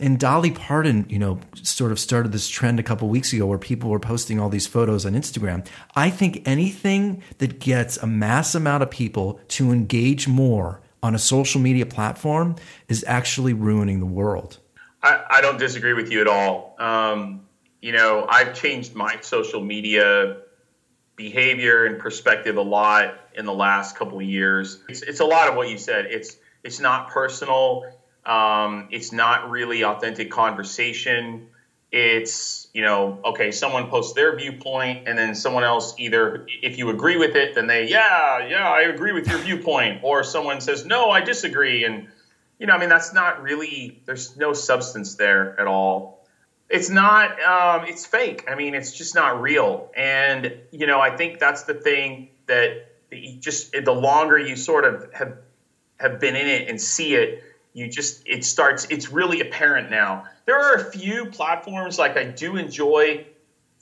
And 0.00 0.18
Dolly 0.18 0.50
Parton, 0.50 1.06
you 1.08 1.18
know, 1.18 1.40
sort 1.54 1.92
of 1.92 1.98
started 1.98 2.32
this 2.32 2.48
trend 2.48 2.80
a 2.80 2.82
couple 2.82 3.08
weeks 3.08 3.32
ago 3.32 3.46
where 3.46 3.58
people 3.58 3.90
were 3.90 4.00
posting 4.00 4.40
all 4.40 4.48
these 4.48 4.66
photos 4.66 5.04
on 5.04 5.12
Instagram. 5.12 5.66
I 5.94 6.10
think 6.10 6.42
anything 6.46 7.22
that 7.38 7.60
gets 7.60 7.96
a 7.98 8.06
mass 8.06 8.54
amount 8.54 8.82
of 8.82 8.90
people 8.90 9.40
to 9.48 9.70
engage 9.70 10.26
more 10.26 10.80
on 11.02 11.14
a 11.14 11.18
social 11.18 11.60
media 11.60 11.86
platform 11.86 12.56
is 12.88 13.04
actually 13.06 13.52
ruining 13.52 14.00
the 14.00 14.06
world. 14.06 14.58
I, 15.02 15.22
I 15.30 15.40
don't 15.40 15.58
disagree 15.58 15.94
with 15.94 16.10
you 16.10 16.20
at 16.20 16.28
all. 16.28 16.76
Um, 16.78 17.46
you 17.80 17.92
know, 17.92 18.26
I've 18.28 18.54
changed 18.54 18.94
my 18.94 19.20
social 19.20 19.62
media 19.62 20.38
behavior 21.16 21.84
and 21.84 21.98
perspective 21.98 22.56
a 22.56 22.62
lot 22.62 23.14
in 23.34 23.46
the 23.46 23.52
last 23.52 23.96
couple 23.96 24.18
of 24.18 24.24
years. 24.24 24.82
It's, 24.88 25.02
it's 25.02 25.20
a 25.20 25.24
lot 25.24 25.48
of 25.48 25.56
what 25.56 25.68
you 25.68 25.78
said. 25.78 26.06
It's 26.06 26.36
it's 26.62 26.80
not 26.80 27.08
personal. 27.08 27.84
Um, 28.24 28.88
it's 28.90 29.12
not 29.12 29.50
really 29.50 29.84
authentic 29.84 30.30
conversation. 30.30 31.48
It's 31.92 32.68
you 32.72 32.82
know 32.82 33.18
okay, 33.24 33.50
someone 33.50 33.88
posts 33.88 34.12
their 34.12 34.36
viewpoint, 34.36 35.08
and 35.08 35.18
then 35.18 35.34
someone 35.34 35.64
else 35.64 35.94
either 35.98 36.46
if 36.62 36.78
you 36.78 36.90
agree 36.90 37.16
with 37.16 37.34
it, 37.34 37.54
then 37.54 37.66
they 37.66 37.88
yeah 37.88 38.46
yeah 38.46 38.68
I 38.68 38.82
agree 38.82 39.12
with 39.12 39.26
your 39.26 39.38
viewpoint, 39.38 40.00
or 40.04 40.22
someone 40.22 40.60
says 40.60 40.84
no 40.84 41.10
I 41.10 41.20
disagree, 41.20 41.84
and 41.84 42.08
you 42.58 42.66
know 42.66 42.74
I 42.74 42.78
mean 42.78 42.88
that's 42.88 43.12
not 43.12 43.42
really 43.42 44.00
there's 44.04 44.36
no 44.36 44.52
substance 44.52 45.16
there 45.16 45.58
at 45.58 45.66
all. 45.66 46.24
It's 46.68 46.90
not 46.90 47.42
um, 47.42 47.88
it's 47.88 48.06
fake. 48.06 48.44
I 48.48 48.54
mean 48.54 48.74
it's 48.74 48.92
just 48.92 49.16
not 49.16 49.40
real. 49.40 49.90
And 49.96 50.54
you 50.70 50.86
know 50.86 51.00
i 51.00 51.16
think 51.16 51.40
that's 51.40 51.64
the 51.64 51.74
thing 51.74 52.28
that 52.46 52.86
you 53.10 53.38
just 53.40 53.72
the 53.72 53.92
longer 53.92 54.38
you 54.38 54.56
sort 54.56 54.84
of 54.84 55.12
have 55.12 55.38
have 55.98 56.20
been 56.20 56.36
in 56.36 56.46
it 56.46 56.68
and 56.68 56.80
see 56.80 57.14
it 57.14 57.42
you 57.72 57.88
just 57.88 58.22
it 58.26 58.44
starts 58.44 58.86
it's 58.90 59.10
really 59.10 59.40
apparent 59.40 59.90
now 59.90 60.24
there 60.46 60.58
are 60.58 60.74
a 60.74 60.90
few 60.90 61.26
platforms 61.26 61.98
like 61.98 62.16
i 62.16 62.24
do 62.24 62.56
enjoy 62.56 63.24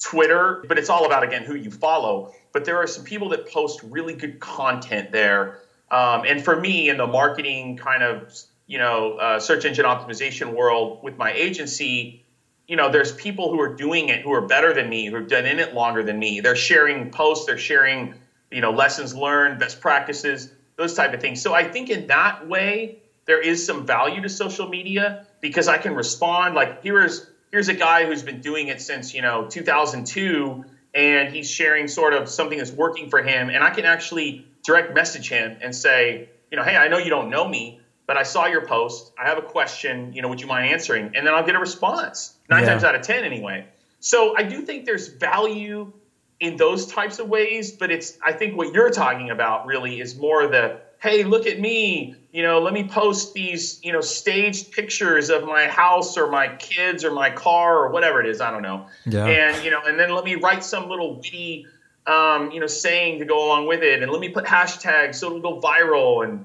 twitter 0.00 0.64
but 0.68 0.78
it's 0.78 0.90
all 0.90 1.06
about 1.06 1.22
again 1.22 1.44
who 1.44 1.54
you 1.54 1.70
follow 1.70 2.32
but 2.52 2.64
there 2.64 2.76
are 2.76 2.86
some 2.86 3.04
people 3.04 3.28
that 3.28 3.48
post 3.48 3.80
really 3.82 4.14
good 4.14 4.38
content 4.40 5.10
there 5.12 5.60
um, 5.90 6.24
and 6.26 6.44
for 6.44 6.58
me 6.58 6.90
in 6.90 6.96
the 6.96 7.06
marketing 7.06 7.76
kind 7.76 8.02
of 8.02 8.32
you 8.66 8.78
know 8.78 9.14
uh, 9.14 9.40
search 9.40 9.64
engine 9.64 9.84
optimization 9.84 10.52
world 10.52 11.02
with 11.02 11.16
my 11.16 11.32
agency 11.32 12.22
you 12.68 12.76
know, 12.76 12.90
there's 12.90 13.12
people 13.12 13.50
who 13.50 13.58
are 13.60 13.74
doing 13.74 14.10
it 14.10 14.20
who 14.20 14.32
are 14.32 14.42
better 14.42 14.74
than 14.74 14.90
me, 14.90 15.06
who 15.06 15.16
have 15.16 15.26
done 15.26 15.46
in 15.46 15.58
it 15.58 15.72
longer 15.72 16.02
than 16.02 16.18
me. 16.18 16.40
They're 16.40 16.54
sharing 16.54 17.10
posts, 17.10 17.46
they're 17.46 17.56
sharing, 17.56 18.14
you 18.50 18.60
know, 18.60 18.70
lessons 18.70 19.14
learned, 19.14 19.58
best 19.58 19.80
practices, 19.80 20.50
those 20.76 20.92
type 20.92 21.14
of 21.14 21.20
things. 21.20 21.40
So 21.40 21.54
I 21.54 21.64
think 21.64 21.88
in 21.88 22.06
that 22.08 22.46
way, 22.46 22.98
there 23.28 23.40
is 23.40 23.64
some 23.64 23.84
value 23.86 24.22
to 24.22 24.28
social 24.28 24.66
media 24.66 25.26
because 25.40 25.68
I 25.68 25.76
can 25.76 25.94
respond. 25.94 26.54
Like 26.54 26.82
here's 26.82 27.22
here's 27.52 27.68
a 27.68 27.74
guy 27.74 28.06
who's 28.06 28.22
been 28.22 28.40
doing 28.40 28.68
it 28.68 28.80
since 28.80 29.14
you 29.14 29.20
know 29.22 29.44
2002, 29.44 30.64
and 30.94 31.28
he's 31.28 31.48
sharing 31.48 31.86
sort 31.86 32.14
of 32.14 32.28
something 32.28 32.58
that's 32.58 32.72
working 32.72 33.10
for 33.10 33.22
him, 33.22 33.50
and 33.50 33.62
I 33.62 33.70
can 33.70 33.84
actually 33.84 34.40
direct 34.64 34.90
message 34.90 35.28
him 35.28 35.58
and 35.60 35.74
say, 35.74 36.28
you 36.50 36.56
know, 36.56 36.64
hey, 36.64 36.76
I 36.76 36.88
know 36.88 36.96
you 36.98 37.10
don't 37.10 37.28
know 37.30 37.46
me, 37.46 37.78
but 38.06 38.16
I 38.16 38.22
saw 38.22 38.46
your 38.46 38.62
post. 38.62 39.12
I 39.18 39.28
have 39.28 39.36
a 39.38 39.42
question. 39.42 40.10
You 40.14 40.22
know, 40.22 40.28
would 40.28 40.40
you 40.40 40.46
mind 40.46 40.72
answering? 40.72 41.10
And 41.14 41.26
then 41.26 41.34
I'll 41.34 41.44
get 41.44 41.54
a 41.54 41.60
response. 41.60 42.32
Nine 42.48 42.62
Yeah. 42.62 42.70
times 42.70 42.82
out 42.82 42.94
of 42.94 43.02
ten, 43.02 43.24
anyway. 43.24 43.66
So 44.00 44.34
I 44.36 44.42
do 44.42 44.62
think 44.62 44.86
there's 44.86 45.08
value 45.08 45.92
in 46.40 46.56
those 46.56 46.86
types 46.86 47.18
of 47.18 47.28
ways, 47.28 47.72
but 47.72 47.90
it's 47.90 48.16
I 48.24 48.32
think 48.32 48.56
what 48.56 48.72
you're 48.72 48.90
talking 48.90 49.28
about 49.28 49.66
really 49.66 50.00
is 50.00 50.16
more 50.16 50.46
the 50.46 50.72
hey, 51.00 51.24
look 51.24 51.46
at 51.46 51.60
me. 51.60 52.14
You 52.32 52.42
know, 52.42 52.60
let 52.60 52.74
me 52.74 52.84
post 52.84 53.34
these, 53.34 53.80
you 53.82 53.92
know, 53.92 54.00
staged 54.00 54.72
pictures 54.72 55.30
of 55.30 55.44
my 55.44 55.66
house 55.66 56.16
or 56.16 56.28
my 56.30 56.48
kids 56.56 57.04
or 57.04 57.12
my 57.12 57.30
car 57.30 57.78
or 57.78 57.90
whatever 57.90 58.20
it 58.20 58.28
is. 58.28 58.40
I 58.40 58.50
don't 58.50 58.62
know. 58.62 58.86
Yeah. 59.06 59.26
And, 59.26 59.64
you 59.64 59.70
know, 59.70 59.80
and 59.86 59.98
then 59.98 60.10
let 60.10 60.24
me 60.24 60.34
write 60.34 60.62
some 60.62 60.88
little 60.88 61.16
witty, 61.16 61.66
um, 62.06 62.50
you 62.50 62.60
know, 62.60 62.66
saying 62.66 63.20
to 63.20 63.24
go 63.24 63.46
along 63.46 63.66
with 63.66 63.82
it. 63.82 64.02
And 64.02 64.12
let 64.12 64.20
me 64.20 64.28
put 64.28 64.44
hashtags 64.44 65.16
so 65.16 65.28
it'll 65.36 65.40
go 65.40 65.60
viral. 65.60 66.24
And 66.24 66.44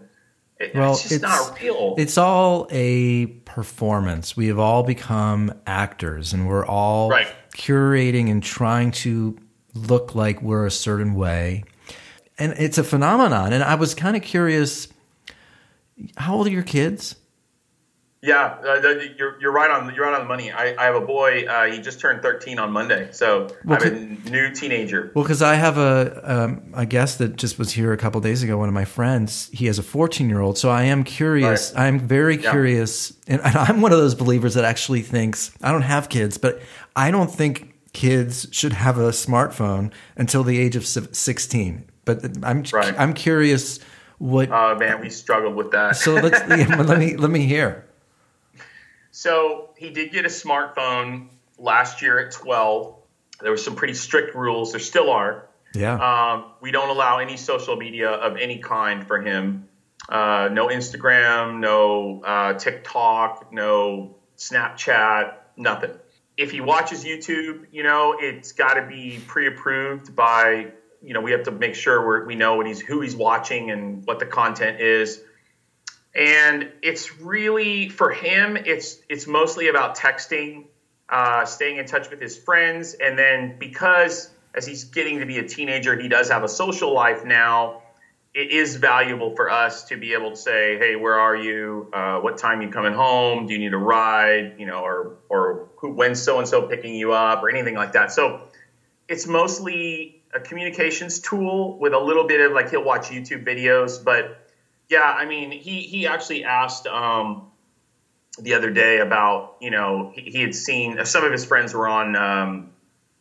it, 0.60 0.74
Well, 0.74 0.94
it's 0.94 1.10
just 1.10 1.22
not 1.22 1.60
real. 1.62 1.96
It's 1.98 2.18
all 2.18 2.68
a 2.72 3.26
performance. 3.26 4.38
We 4.38 4.48
have 4.48 4.60
all 4.60 4.84
become 4.84 5.54
actors 5.68 6.32
and 6.32 6.48
we're 6.48 6.66
all 6.66 7.10
Right. 7.10 7.28
curating 7.56 8.30
and 8.32 8.42
trying 8.42 8.92
to 8.92 9.38
look 9.74 10.16
like 10.16 10.42
we're 10.42 10.66
a 10.66 10.72
certain 10.72 11.16
way. 11.16 11.64
And 12.40 12.54
it's 12.58 12.78
a 12.78 12.84
phenomenon. 12.84 13.54
And 13.54 13.64
I 13.64 13.76
was 13.76 13.94
kind 13.94 14.16
of 14.16 14.24
curious 14.24 14.88
how 16.18 16.36
old 16.36 16.48
are 16.48 16.52
your 16.52 16.64
kids? 16.64 17.16
Yeah, 18.26 18.56
uh, 18.66 18.76
you're 19.18 19.38
you're 19.42 19.52
right 19.52 19.70
on 19.70 19.94
you're 19.94 20.06
right 20.06 20.14
on 20.14 20.22
the 20.22 20.28
money. 20.30 20.50
I, 20.50 20.74
I 20.82 20.86
have 20.86 20.96
a 20.96 21.06
boy. 21.06 21.44
Uh, 21.46 21.66
he 21.66 21.80
just 21.80 22.00
turned 22.00 22.22
13 22.22 22.58
on 22.58 22.72
Monday, 22.72 23.10
so 23.12 23.50
Well, 23.66 23.80
I'm 23.84 24.22
a 24.26 24.30
new 24.30 24.50
teenager. 24.54 25.12
Well, 25.14 25.26
because 25.26 25.42
I 25.42 25.56
have 25.56 25.78
a 25.78 26.22
um, 26.24 26.72
a 26.74 26.86
guest 26.86 27.18
that 27.18 27.36
just 27.36 27.60
was 27.60 27.74
here 27.74 27.92
a 27.92 27.98
couple 27.98 28.22
days 28.22 28.42
ago. 28.42 28.58
One 28.58 28.70
of 28.70 28.74
my 28.74 28.86
friends, 28.86 29.50
he 29.52 29.66
has 29.66 29.78
a 29.78 29.84
14 29.84 30.30
year 30.30 30.40
old. 30.40 30.58
So 30.58 30.70
I 30.70 30.84
am 30.84 31.04
curious. 31.04 31.74
Right. 31.76 31.84
I'm 31.88 32.00
very 32.00 32.38
Yeah. 32.38 32.52
curious, 32.52 33.12
and, 33.28 33.42
and 33.42 33.58
I'm 33.58 33.82
one 33.82 33.92
of 33.92 33.98
those 33.98 34.16
believers 34.16 34.54
that 34.54 34.64
actually 34.64 35.02
thinks 35.02 35.52
I 35.62 35.74
don't 35.74 35.82
have 35.82 36.08
kids, 36.08 36.38
but 36.38 36.62
I 36.96 37.12
don't 37.12 37.30
think 37.30 37.74
kids 37.92 38.48
should 38.52 38.72
have 38.72 38.98
a 38.98 39.10
smartphone 39.10 39.92
until 40.16 40.46
the 40.46 40.60
age 40.60 40.78
of 40.78 40.88
16. 40.88 41.90
But 42.06 42.24
I'm 42.44 42.64
Right. 42.72 42.94
I'm 42.98 43.14
curious 43.14 43.80
what. 44.18 44.50
Oh 44.52 44.76
man, 44.76 45.02
we 45.02 45.10
struggled 45.10 45.56
with 45.56 45.72
that. 45.72 45.96
so 45.96 46.14
let's 46.14 46.40
yeah, 46.50 46.82
let 46.82 47.00
me 47.00 47.16
let 47.16 47.30
me 47.30 47.46
hear. 47.46 47.86
So 49.12 49.70
he 49.78 49.92
did 49.92 50.12
get 50.12 50.26
a 50.26 50.30
smartphone 50.30 51.28
last 51.58 52.02
year 52.02 52.20
at 52.20 52.32
12. 52.34 52.96
There 53.42 53.52
were 53.52 53.58
some 53.58 53.76
pretty 53.76 53.94
strict 53.94 54.36
rules. 54.36 54.72
There 54.72 54.80
still 54.80 55.10
are. 55.10 55.48
Yeah. 55.74 55.96
Um, 55.96 56.46
we 56.62 56.72
don't 56.72 56.90
allow 56.90 57.20
any 57.20 57.38
social 57.38 57.76
media 57.76 58.10
of 58.10 58.38
any 58.38 58.60
kind 58.60 59.06
for 59.06 59.22
him. 59.22 59.68
Uh, 60.10 60.50
no 60.52 60.68
Instagram, 60.68 61.60
no 61.60 62.22
uh, 62.24 62.54
TikTok, 62.54 63.54
no 63.54 64.16
Snapchat, 64.38 65.36
nothing. 65.58 65.92
If 66.36 66.52
he 66.52 66.62
watches 66.62 67.04
YouTube, 67.06 67.68
you 67.72 67.84
know, 67.84 68.18
it's 68.20 68.52
got 68.52 68.74
to 68.74 68.86
be 68.86 69.20
pre-approved 69.28 70.16
by, 70.16 70.72
you 71.04 71.14
know, 71.14 71.22
we 71.22 71.32
have 71.32 71.44
to 71.44 71.52
make 71.52 71.76
sure 71.76 72.24
we 72.24 72.36
know 72.36 72.56
what 72.56 72.66
he's 72.66 72.80
who 72.80 73.02
he's 73.02 73.16
watching 73.16 73.72
and 73.72 74.02
what 74.06 74.20
the 74.20 74.26
content 74.26 74.80
is. 74.80 75.20
And 76.16 76.66
it's 76.82 77.12
really 77.20 77.90
for 77.90 78.10
him, 78.10 78.58
it's 78.66 78.98
it's 79.10 79.28
mostly 79.28 79.68
about 79.68 79.96
texting, 79.96 80.64
uh, 81.10 81.44
staying 81.46 81.78
in 81.78 81.86
touch 81.86 82.10
with 82.10 82.22
his 82.22 82.38
friends, 82.38 82.94
and 82.94 83.18
then 83.18 83.54
because 83.60 84.30
as 84.54 84.66
he's 84.66 84.86
getting 84.86 85.20
to 85.20 85.26
be 85.26 85.40
a 85.40 85.44
teenager, 85.44 85.96
he 85.96 86.08
does 86.08 86.30
have 86.30 86.44
a 86.44 86.48
social 86.48 86.94
life 86.94 87.24
now. 87.24 87.74
It 88.34 88.52
is 88.52 88.76
valuable 88.76 89.32
for 89.32 89.50
us 89.50 89.84
to 89.86 89.98
be 89.98 90.14
able 90.14 90.32
to 90.32 90.38
say, 90.38 90.78
"Hey, 90.78 90.96
where 90.96 91.16
are 91.16 91.36
you? 91.36 91.88
Uh, 91.92 92.18
what 92.20 92.38
time 92.38 92.62
you 92.62 92.70
coming 92.70 92.94
home? 92.94 93.46
Do 93.46 93.54
you 93.54 93.60
need 93.60 93.74
a 93.74 93.78
ride? 93.78 94.54
You 94.56 94.68
know, 94.68 94.80
or 94.82 95.12
or 95.30 95.60
who, 95.78 95.90
when's 95.90 96.22
so 96.22 96.40
and 96.40 96.48
so 96.48 96.62
picking 96.62 96.96
you 96.96 97.12
up, 97.12 97.44
or 97.44 97.50
anything 97.50 97.76
like 97.76 97.92
that." 97.92 98.12
So 98.12 98.36
it's 99.08 99.28
mostly 99.28 100.14
a 100.34 100.40
communications 100.40 101.20
tool 101.20 101.78
with 101.80 101.94
a 101.94 102.00
little 102.00 102.26
bit 102.26 102.42
of 102.42 102.52
like 102.52 102.70
he'll 102.70 102.84
watch 102.84 103.10
YouTube 103.10 103.46
videos, 103.46 104.04
but 104.04 104.50
yeah, 104.90 105.12
I 105.12 105.26
mean, 105.26 105.52
he 105.52 105.82
he 105.82 106.08
actually 106.08 106.44
asked 106.44 106.88
um, 106.88 107.48
the 108.40 108.54
other 108.54 108.70
day 108.70 109.00
about 109.00 109.56
you 109.62 109.72
know 109.72 110.12
he, 110.14 110.22
he 110.22 110.42
had 110.42 110.56
seen 110.56 111.04
some 111.06 111.24
of 111.24 111.32
his 111.32 111.46
friends 111.46 111.74
were 111.74 111.88
on 111.88 112.16
um, 112.16 112.70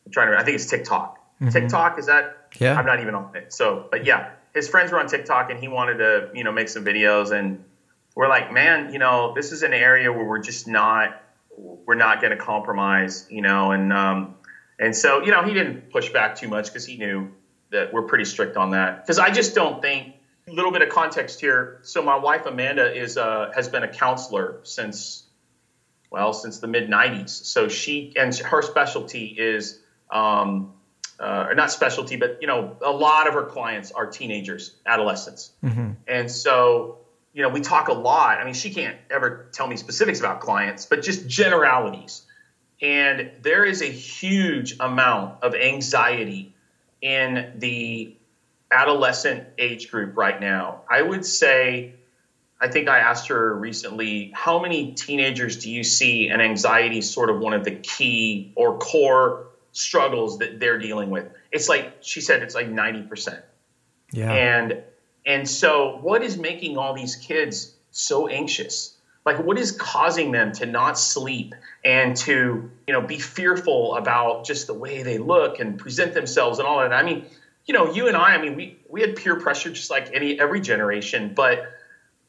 I'm 0.06 0.12
trying 0.12 0.32
to 0.32 0.38
I 0.38 0.44
think 0.44 0.56
it's 0.56 0.66
TikTok. 0.66 1.18
TikTok 1.50 1.98
is 1.98 2.06
that? 2.06 2.50
Yeah. 2.58 2.78
I'm 2.78 2.86
not 2.86 3.00
even 3.00 3.16
on 3.16 3.34
it. 3.34 3.52
So, 3.52 3.88
but 3.90 4.04
yeah, 4.04 4.30
his 4.54 4.68
friends 4.68 4.92
were 4.92 5.00
on 5.00 5.08
TikTok 5.08 5.50
and 5.50 5.58
he 5.58 5.66
wanted 5.68 5.98
to 5.98 6.30
you 6.34 6.44
know 6.44 6.52
make 6.52 6.68
some 6.68 6.84
videos 6.84 7.32
and 7.32 7.64
we're 8.14 8.28
like, 8.28 8.52
man, 8.52 8.92
you 8.92 8.98
know, 8.98 9.34
this 9.34 9.52
is 9.52 9.62
an 9.62 9.72
area 9.72 10.12
where 10.12 10.24
we're 10.24 10.42
just 10.42 10.68
not 10.68 11.22
we're 11.56 11.94
not 11.94 12.20
going 12.20 12.30
to 12.30 12.36
compromise, 12.36 13.26
you 13.30 13.42
know, 13.42 13.72
and 13.72 13.92
um, 13.92 14.34
and 14.78 14.94
so 14.96 15.22
you 15.22 15.30
know 15.30 15.42
he 15.42 15.54
didn't 15.54 15.90
push 15.90 16.10
back 16.12 16.36
too 16.36 16.48
much 16.48 16.66
because 16.66 16.84
he 16.84 16.96
knew 16.96 17.30
that 17.70 17.92
we're 17.92 18.02
pretty 18.02 18.24
strict 18.24 18.56
on 18.56 18.70
that 18.70 19.04
because 19.04 19.18
I 19.18 19.30
just 19.30 19.54
don't 19.54 19.80
think 19.82 20.14
a 20.48 20.52
little 20.52 20.72
bit 20.72 20.82
of 20.82 20.88
context 20.88 21.40
here. 21.40 21.78
So 21.82 22.02
my 22.02 22.16
wife 22.16 22.46
Amanda 22.46 22.92
is 22.92 23.16
uh, 23.16 23.52
has 23.54 23.68
been 23.68 23.82
a 23.82 23.88
counselor 23.88 24.60
since 24.64 25.24
well 26.10 26.32
since 26.32 26.58
the 26.58 26.66
mid 26.66 26.88
'90s. 26.88 27.30
So 27.30 27.68
she 27.68 28.12
and 28.16 28.34
her 28.34 28.62
specialty 28.62 29.26
is 29.26 29.80
um, 30.10 30.72
uh, 31.18 31.46
or 31.48 31.54
not 31.54 31.70
specialty, 31.70 32.16
but 32.16 32.38
you 32.40 32.46
know 32.46 32.76
a 32.82 32.90
lot 32.90 33.28
of 33.28 33.34
her 33.34 33.44
clients 33.44 33.92
are 33.92 34.06
teenagers, 34.06 34.74
adolescents, 34.84 35.52
and 36.08 36.30
so 36.30 36.98
you 37.32 37.42
know 37.42 37.48
we 37.48 37.60
talk 37.60 37.88
a 37.88 37.94
lot. 37.94 38.38
I 38.38 38.44
mean, 38.44 38.54
she 38.54 38.72
can't 38.74 38.96
ever 39.10 39.48
tell 39.52 39.66
me 39.66 39.76
specifics 39.76 40.20
about 40.20 40.40
clients, 40.40 40.86
but 40.86 41.02
just 41.02 41.28
generalities. 41.28 42.22
And 42.82 43.30
there 43.42 43.64
is 43.64 43.80
a 43.80 43.86
huge 43.86 44.76
amount 44.80 45.42
of 45.42 45.54
anxiety 45.54 46.52
in 47.00 47.52
the 47.56 48.16
adolescent 48.72 49.44
age 49.56 49.90
group 49.90 50.16
right 50.16 50.40
now. 50.40 50.82
I 50.90 51.00
would 51.00 51.24
say, 51.24 51.94
I 52.60 52.68
think 52.68 52.88
I 52.88 52.98
asked 52.98 53.28
her 53.28 53.54
recently, 53.56 54.32
how 54.34 54.60
many 54.60 54.92
teenagers 54.92 55.58
do 55.58 55.70
you 55.70 55.84
see 55.84 56.28
and 56.28 56.42
anxiety 56.42 56.98
is 56.98 57.10
sort 57.10 57.30
of 57.30 57.38
one 57.38 57.52
of 57.52 57.64
the 57.64 57.72
key 57.72 58.52
or 58.56 58.78
core 58.78 59.48
struggles 59.72 60.38
that 60.38 60.58
they're 60.58 60.78
dealing 60.78 61.10
with? 61.10 61.26
It's 61.52 61.68
like, 61.68 61.98
she 62.00 62.20
said, 62.20 62.42
it's 62.42 62.54
like 62.54 62.68
90%. 62.68 63.42
yeah. 64.12 64.32
And 64.32 64.82
and 65.24 65.48
so 65.48 65.98
what 66.02 66.22
is 66.22 66.36
making 66.36 66.76
all 66.78 66.94
these 66.94 67.14
kids 67.14 67.74
so 67.92 68.26
anxious? 68.26 68.96
Like 69.24 69.38
what 69.38 69.58
is 69.58 69.72
causing 69.72 70.32
them 70.32 70.52
to 70.52 70.66
not 70.66 70.98
sleep 70.98 71.54
and 71.84 72.16
to, 72.18 72.70
you 72.86 72.92
know, 72.92 73.00
be 73.00 73.18
fearful 73.18 73.94
about 73.94 74.44
just 74.44 74.66
the 74.66 74.74
way 74.74 75.02
they 75.02 75.18
look 75.18 75.60
and 75.60 75.78
present 75.78 76.12
themselves 76.12 76.58
and 76.58 76.66
all 76.66 76.80
that? 76.80 76.92
I 76.92 77.02
mean, 77.02 77.26
you 77.66 77.74
know, 77.74 77.92
you 77.92 78.08
and 78.08 78.16
I, 78.16 78.34
I 78.34 78.38
mean, 78.38 78.56
we 78.56 78.76
we 78.88 79.00
had 79.00 79.16
peer 79.16 79.36
pressure 79.36 79.70
just 79.70 79.90
like 79.90 80.10
any 80.12 80.38
every 80.38 80.60
generation, 80.60 81.32
but 81.34 81.64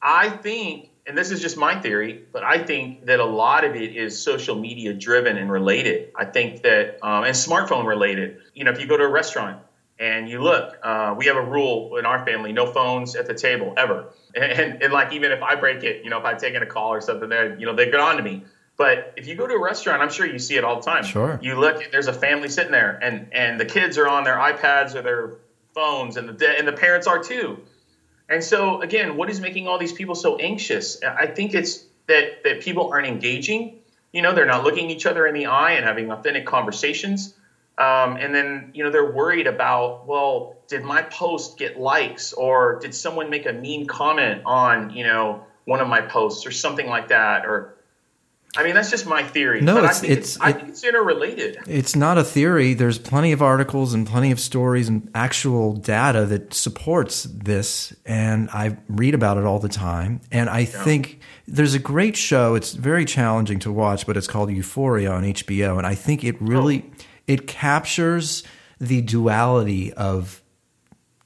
I 0.01 0.29
think 0.29 0.89
and 1.05 1.17
this 1.17 1.31
is 1.31 1.41
just 1.41 1.57
my 1.57 1.75
theory, 1.75 2.23
but 2.31 2.43
I 2.43 2.59
think 2.59 3.05
that 3.07 3.19
a 3.19 3.25
lot 3.25 3.65
of 3.65 3.75
it 3.75 3.95
is 3.95 4.17
social 4.17 4.55
media 4.55 4.93
driven 4.93 5.37
and 5.37 5.51
related. 5.51 6.09
I 6.15 6.25
think 6.25 6.61
that, 6.61 6.97
um, 7.01 7.25
and 7.25 7.35
smartphone 7.35 7.85
related. 7.85 8.37
You 8.53 8.63
know, 8.63 8.71
if 8.71 8.79
you 8.79 8.87
go 8.87 8.95
to 8.95 9.03
a 9.03 9.09
restaurant 9.09 9.59
and 10.03 10.29
you 10.29 10.41
look, 10.41 10.77
uh, 10.83 11.15
we 11.17 11.27
have 11.27 11.37
a 11.37 11.41
rule 11.41 11.95
in 11.95 12.05
our 12.05 12.25
family: 12.25 12.51
no 12.51 12.65
phones 12.65 13.15
at 13.15 13.25
the 13.25 13.33
table 13.33 13.73
ever. 13.77 14.09
And, 14.35 14.51
and, 14.51 14.81
and 14.81 14.91
like 14.91 15.13
even 15.13 15.31
if 15.31 15.43
I 15.43 15.53
break 15.53 15.83
it, 15.83 16.03
you 16.03 16.09
know, 16.09 16.17
if 16.17 16.25
I've 16.25 16.39
taken 16.39 16.63
a 16.63 16.65
call 16.65 16.91
or 16.91 17.01
something, 17.01 17.29
there, 17.29 17.55
you 17.59 17.67
know, 17.67 17.75
they 17.75 17.85
get 17.91 17.99
on 17.99 18.17
to 18.17 18.23
me. 18.23 18.43
But 18.77 19.13
if 19.15 19.27
you 19.27 19.35
go 19.35 19.45
to 19.45 19.53
a 19.53 19.61
restaurant, 19.61 20.01
I'm 20.01 20.09
sure 20.09 20.25
you 20.25 20.39
see 20.39 20.55
it 20.55 20.63
all 20.63 20.77
the 20.77 20.81
time. 20.81 21.03
Sure. 21.03 21.39
You 21.39 21.53
look, 21.59 21.91
there's 21.91 22.07
a 22.07 22.13
family 22.13 22.49
sitting 22.49 22.71
there, 22.71 22.97
and 22.99 23.27
and 23.31 23.59
the 23.59 23.65
kids 23.65 23.95
are 23.99 24.07
on 24.07 24.23
their 24.23 24.37
iPads 24.37 24.95
or 24.95 25.03
their 25.03 25.35
phones, 25.75 26.17
and 26.17 26.27
the 26.27 26.57
and 26.57 26.67
the 26.67 26.73
parents 26.73 27.05
are 27.05 27.23
too. 27.23 27.59
And 28.27 28.43
so 28.43 28.81
again, 28.81 29.17
what 29.17 29.29
is 29.29 29.39
making 29.39 29.67
all 29.67 29.77
these 29.77 29.93
people 29.93 30.15
so 30.15 30.37
anxious? 30.37 30.99
I 31.03 31.27
think 31.27 31.53
it's 31.53 31.85
that 32.07 32.43
that 32.43 32.61
people 32.61 32.91
aren't 32.91 33.05
engaging. 33.05 33.81
You 34.11 34.23
know, 34.23 34.33
they're 34.33 34.47
not 34.47 34.63
looking 34.63 34.89
each 34.89 35.05
other 35.05 35.27
in 35.27 35.35
the 35.35 35.45
eye 35.45 35.73
and 35.73 35.85
having 35.85 36.11
authentic 36.11 36.47
conversations. 36.47 37.35
Um, 37.77 38.17
and 38.17 38.33
then 38.35 38.71
you 38.75 38.83
know 38.83 38.91
they're 38.91 39.11
worried 39.11 39.47
about 39.47 40.05
well, 40.07 40.57
did 40.67 40.83
my 40.83 41.01
post 41.03 41.57
get 41.57 41.79
likes 41.79 42.31
or 42.33 42.79
did 42.79 42.93
someone 42.93 43.29
make 43.29 43.45
a 43.47 43.53
mean 43.53 43.87
comment 43.87 44.43
on 44.45 44.91
you 44.91 45.03
know 45.03 45.43
one 45.65 45.79
of 45.79 45.87
my 45.87 46.01
posts 46.01 46.45
or 46.45 46.51
something 46.51 46.87
like 46.87 47.07
that? 47.07 47.45
Or 47.45 47.73
I 48.55 48.63
mean, 48.63 48.75
that's 48.75 48.91
just 48.91 49.07
my 49.07 49.23
theory. 49.23 49.61
No, 49.61 49.73
but 49.73 49.85
it's- 49.85 49.97
I 49.97 49.99
think 50.01 50.11
it's- 50.11 50.37
I 50.39 50.51
think 50.51 50.69
it's 50.69 50.83
interrelated. 50.83 51.57
It's 51.65 51.95
not 51.95 52.19
a 52.19 52.23
theory. 52.23 52.75
There's 52.75 52.99
plenty 52.99 53.31
of 53.31 53.41
articles 53.41 53.95
and 53.95 54.05
plenty 54.05 54.29
of 54.29 54.39
stories 54.39 54.87
and 54.87 55.09
actual 55.15 55.73
data 55.73 56.27
that 56.27 56.53
supports 56.53 57.23
this. 57.23 57.95
And 58.05 58.51
I 58.53 58.77
read 58.87 59.15
about 59.15 59.37
it 59.39 59.45
all 59.45 59.57
the 59.57 59.69
time. 59.69 60.21
And 60.31 60.51
I 60.51 60.65
think 60.65 61.19
there's 61.47 61.73
a 61.73 61.79
great 61.79 62.15
show. 62.15 62.53
It's 62.53 62.73
very 62.73 63.05
challenging 63.05 63.57
to 63.61 63.71
watch, 63.71 64.05
but 64.05 64.15
it's 64.17 64.27
called 64.27 64.51
Euphoria 64.51 65.09
on 65.11 65.23
HBO. 65.23 65.79
And 65.79 65.87
I 65.87 65.95
think 65.95 66.23
it 66.23 66.39
really 66.39 66.85
it 67.27 67.47
captures 67.47 68.43
the 68.79 69.01
duality 69.01 69.93
of 69.93 70.41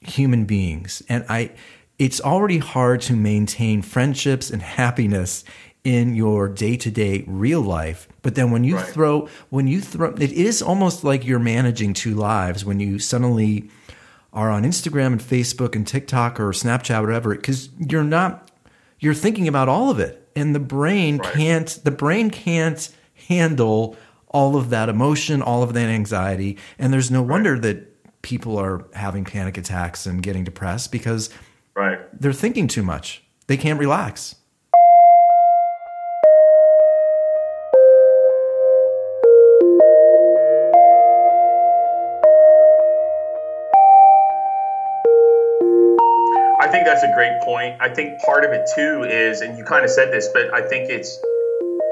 human 0.01 0.45
beings. 0.45 1.01
And 1.10 1.25
I 1.27 1.51
it's 1.99 2.21
already 2.21 2.60
hard 2.60 3.01
to 3.01 3.15
maintain 3.15 3.81
friendships 3.81 4.51
and 4.51 4.62
happiness 4.62 5.43
in 5.83 6.13
your 6.15 6.47
day-to-day 6.47 7.23
real 7.27 7.62
life. 7.62 8.07
But 8.21 8.36
then 8.36 8.51
when 8.51 8.63
you 8.63 8.75
Right. 8.75 8.86
throw 8.86 9.27
when 9.49 9.67
you 9.67 9.81
throw 9.81 10.10
it 10.19 10.31
is 10.31 10.62
almost 10.62 11.03
like 11.03 11.25
you're 11.25 11.39
managing 11.39 11.93
two 11.93 12.13
lives 12.13 12.63
when 12.65 12.79
you 12.79 12.99
suddenly 12.99 13.69
are 14.33 14.51
on 14.51 14.63
Instagram 14.63 15.07
and 15.13 15.21
Facebook 15.21 15.75
and 15.75 15.88
TikTok 15.88 16.39
or 16.39 16.51
Snapchat, 16.51 16.99
or 16.99 17.07
whatever, 17.07 17.33
because 17.33 17.69
you're 17.79 18.03
not 18.03 18.51
you're 18.99 19.13
thinking 19.15 19.47
about 19.47 19.69
all 19.69 19.89
of 19.89 19.99
it, 19.99 20.27
and 20.36 20.53
the 20.53 20.60
brain 20.60 21.17
Right. 21.17 21.33
can't 21.33 21.79
the 21.83 21.91
brain 21.91 22.29
can't 22.29 22.89
handle 23.27 23.95
all 24.38 24.56
of 24.56 24.69
that 24.69 24.88
emotion, 24.88 25.41
all 25.41 25.63
of 25.63 25.73
that 25.73 25.89
anxiety, 25.89 26.56
and 26.78 26.93
there's 26.93 27.10
no 27.10 27.23
wonder 27.23 27.58
that 27.58 28.21
people 28.21 28.56
are 28.56 28.86
having 28.93 29.26
panic 29.26 29.58
attacks 29.58 30.06
and 30.06 30.21
getting 30.21 30.43
depressed 30.43 30.91
because 30.91 31.32
Right. 31.76 31.97
they're 32.21 32.34
thinking 32.34 32.67
too 32.67 32.84
much. 32.84 33.23
They 33.47 33.58
can't 33.58 33.80
relax. 33.80 34.36
I 46.60 46.67
think 46.71 46.86
that's 46.86 47.04
a 47.04 47.12
great 47.13 47.39
point. 47.41 47.78
I 47.80 47.89
think 47.89 48.19
part 48.19 48.43
of 48.43 48.52
it 48.52 48.69
too 48.76 49.04
is, 49.04 49.41
and 49.41 49.58
you 49.58 49.63
kind 49.63 49.86
of 49.86 49.91
said 49.91 50.12
this, 50.12 50.28
but 50.34 50.54
I 50.54 50.67
think 50.67 50.89
it's, 50.89 51.17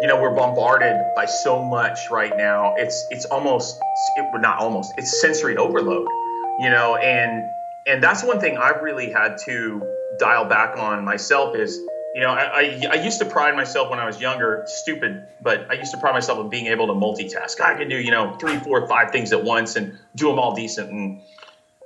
you 0.02 0.08
know, 0.08 0.22
we're 0.22 0.36
bombarded 0.36 0.96
by 1.16 1.26
so 1.26 1.64
much 1.64 1.98
right 2.12 2.36
now. 2.36 2.76
It's 2.78 3.06
it's 3.12 3.26
almost, 3.26 3.80
it, 4.18 4.42
not 4.42 4.60
almost, 4.60 4.94
it's 4.98 5.22
sensory 5.22 5.58
overload, 5.58 6.08
you 6.60 6.70
know, 6.70 6.96
and 6.96 7.44
and 7.88 8.04
that's 8.04 8.24
one 8.24 8.40
thing 8.40 8.58
I've 8.58 8.82
really 8.82 9.12
had 9.12 9.38
to 9.46 9.82
dial 10.20 10.46
back 10.46 10.78
on 10.78 11.06
myself 11.06 11.56
is, 11.56 11.78
you 12.16 12.22
know, 12.22 12.30
I, 12.30 12.44
I, 12.44 12.82
I 12.92 12.96
used 12.96 13.20
to 13.20 13.26
pride 13.26 13.56
myself 13.56 13.90
when 13.90 14.00
I 14.00 14.06
was 14.06 14.20
younger, 14.20 14.64
stupid, 14.66 15.28
but 15.42 15.68
I 15.70 15.74
used 15.74 15.92
to 15.92 16.00
pride 16.00 16.14
myself 16.14 16.40
on 16.40 16.50
being 16.50 16.68
able 16.68 16.88
to 16.88 16.94
multitask. 16.94 17.62
I 17.62 17.76
can 17.76 17.90
do, 17.90 17.98
you 17.98 18.12
know, 18.12 18.36
three, 18.40 18.58
four, 18.58 18.88
five 18.88 19.12
things 19.12 19.32
at 19.34 19.44
once 19.44 19.76
and 19.76 19.98
do 20.16 20.28
them 20.30 20.40
all 20.40 20.56
decent 20.56 20.90
and 20.90 21.22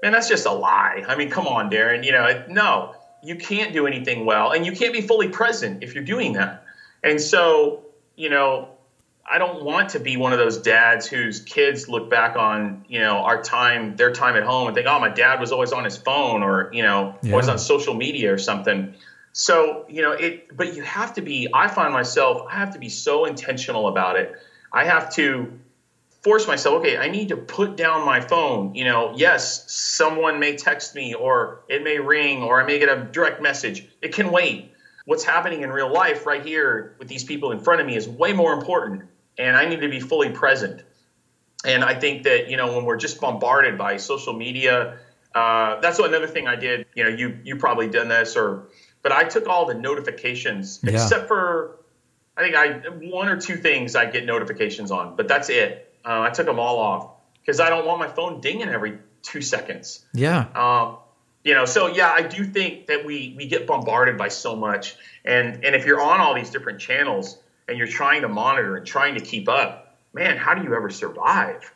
Man, 0.02 0.14
that's 0.14 0.30
just 0.30 0.46
a 0.46 0.52
lie. 0.52 1.04
I 1.08 1.16
mean, 1.16 1.30
come 1.30 1.48
on, 1.48 1.70
Darin. 1.70 2.04
You 2.04 2.14
know, 2.14 2.44
no, 2.48 2.96
you 3.22 3.36
can't 3.36 3.74
do 3.74 3.86
anything 3.86 4.26
well, 4.26 4.52
and 4.52 4.66
you 4.66 4.72
can't 4.72 4.94
be 4.94 5.02
fully 5.02 5.28
present 5.28 5.84
if 5.84 5.94
you're 5.94 6.06
doing 6.06 6.34
that. 6.34 6.64
And 7.04 7.20
so, 7.20 7.84
you 8.20 8.30
know, 8.30 8.68
I 9.26 9.38
don't 9.38 9.64
want 9.64 9.90
to 9.90 10.00
be 10.00 10.18
one 10.18 10.34
of 10.34 10.40
those 10.40 10.58
dads 10.58 11.08
whose 11.08 11.40
kids 11.40 11.88
look 11.88 12.10
back 12.10 12.36
on, 12.36 12.84
you 12.88 13.00
know, 13.00 13.20
our 13.20 13.42
time, 13.42 13.96
their 13.96 14.12
time 14.12 14.36
at 14.36 14.44
home, 14.44 14.68
and 14.68 14.76
think, 14.76 14.88
oh, 14.88 15.00
my 15.00 15.08
dad 15.08 15.40
was 15.40 15.54
always 15.54 15.72
on 15.72 15.86
his 15.86 15.96
phone 15.96 16.44
or, 16.44 16.70
you 16.74 16.84
know, 16.84 17.16
Yeah. 17.22 17.32
always 17.32 17.48
on 17.48 17.58
social 17.58 17.94
media 17.94 18.34
or 18.34 18.38
something. 18.38 18.94
So, 19.32 19.86
you 19.88 20.02
know, 20.02 20.12
it, 20.12 20.56
but 20.58 20.74
you 20.76 20.82
have 20.82 21.14
to 21.14 21.22
be, 21.22 21.48
I 21.54 21.70
find 21.70 21.94
myself, 21.94 22.46
I 22.52 22.56
have 22.56 22.74
to 22.74 22.80
be 22.80 22.90
so 22.90 23.24
intentional 23.24 23.88
about 23.88 24.18
it. 24.18 24.34
I 24.74 24.84
have 24.84 25.14
to 25.14 25.60
force 26.22 26.48
myself 26.48 26.80
okay 26.80 26.98
i 26.98 27.08
need 27.08 27.30
to 27.30 27.38
put 27.38 27.78
down 27.78 28.06
my 28.06 28.20
phone 28.20 28.76
you 28.76 28.84
know 28.84 29.14
yes 29.16 29.64
someone 29.72 30.38
may 30.38 30.54
text 30.54 30.94
me 30.94 31.14
or 31.14 31.62
it 31.70 31.82
may 31.82 31.98
ring 31.98 32.44
or 32.44 32.62
i 32.62 32.66
may 32.66 32.78
get 32.78 32.90
a 32.90 33.02
direct 33.14 33.42
message 33.42 33.88
it 34.02 34.14
can 34.14 34.30
wait 34.30 34.69
what's 35.10 35.24
happening 35.24 35.64
in 35.64 35.72
real 35.72 35.92
life 35.92 36.26
right 36.28 36.46
here 36.46 36.96
with 37.00 37.08
these 37.08 37.24
people 37.24 37.52
in 37.52 37.60
front 37.60 37.82
of 37.82 37.88
me 37.88 37.96
is 37.96 38.08
way 38.08 38.32
more 38.32 38.54
important 38.54 39.02
and 39.40 39.58
i 39.58 39.66
need 39.68 39.82
to 39.82 39.90
be 39.90 40.00
fully 40.00 40.30
present 40.30 40.84
and 41.66 41.84
i 41.84 41.94
think 41.96 42.24
that 42.24 42.50
you 42.50 42.58
know 42.58 42.76
when 42.76 42.86
we're 42.86 42.96
just 42.98 43.20
bombarded 43.20 43.76
by 43.78 43.98
social 43.98 44.34
media 44.34 45.00
uh, 45.34 45.80
that's 45.82 45.98
another 46.00 46.28
thing 46.28 46.48
i 46.48 46.56
did 46.56 46.86
you 46.96 47.04
know 47.04 47.10
you 47.10 47.40
you 47.44 47.56
probably 47.56 47.88
done 47.88 48.08
this 48.08 48.36
or 48.36 48.68
but 49.02 49.12
i 49.12 49.24
took 49.24 49.48
all 49.48 49.66
the 49.66 49.74
notifications 49.74 50.80
Yeah. 50.84 50.92
except 50.94 51.28
for 51.28 51.76
I 52.38 52.42
think 52.44 52.56
I 52.56 52.68
one 53.12 53.28
or 53.28 53.36
two 53.36 53.58
things 53.58 53.98
I 53.98 54.06
get 54.06 54.26
notifications 54.26 54.92
on, 54.92 55.18
but 55.18 55.28
that's 55.28 55.50
it. 55.50 55.94
Uh, 56.06 56.22
I 56.22 56.30
took 56.30 56.46
them 56.46 56.58
all 56.58 56.78
off 56.80 57.10
because 57.42 57.60
I 57.60 57.70
don't 57.70 57.86
want 57.86 58.00
my 58.00 58.08
phone 58.08 58.40
dinging 58.40 58.70
every 58.70 59.00
two 59.24 59.42
seconds. 59.42 60.06
Yeah. 60.14 60.46
Um, 60.56 61.00
you 61.44 61.54
know, 61.54 61.66
so 61.66 61.88
yeah, 61.88 62.12
I 62.12 62.22
do 62.24 62.44
think 62.44 62.88
that 62.88 63.06
we 63.06 63.34
we 63.38 63.48
get 63.48 63.66
bombarded 63.66 64.18
by 64.18 64.28
so 64.28 64.56
much, 64.56 64.96
and 65.26 65.64
and 65.64 65.76
if 65.76 65.86
you're 65.86 66.02
on 66.02 66.20
all 66.20 66.34
these 66.36 66.50
different 66.50 66.80
channels 66.80 67.38
and 67.68 67.78
you're 67.78 67.88
trying 67.88 68.22
to 68.24 68.28
monitor 68.28 68.76
and 68.76 68.86
trying 68.86 69.16
to 69.16 69.22
keep 69.22 69.48
up, 69.48 69.98
man, 70.14 70.38
how 70.38 70.54
do 70.54 70.64
you 70.64 70.76
ever 70.76 70.90
survive? 70.90 71.74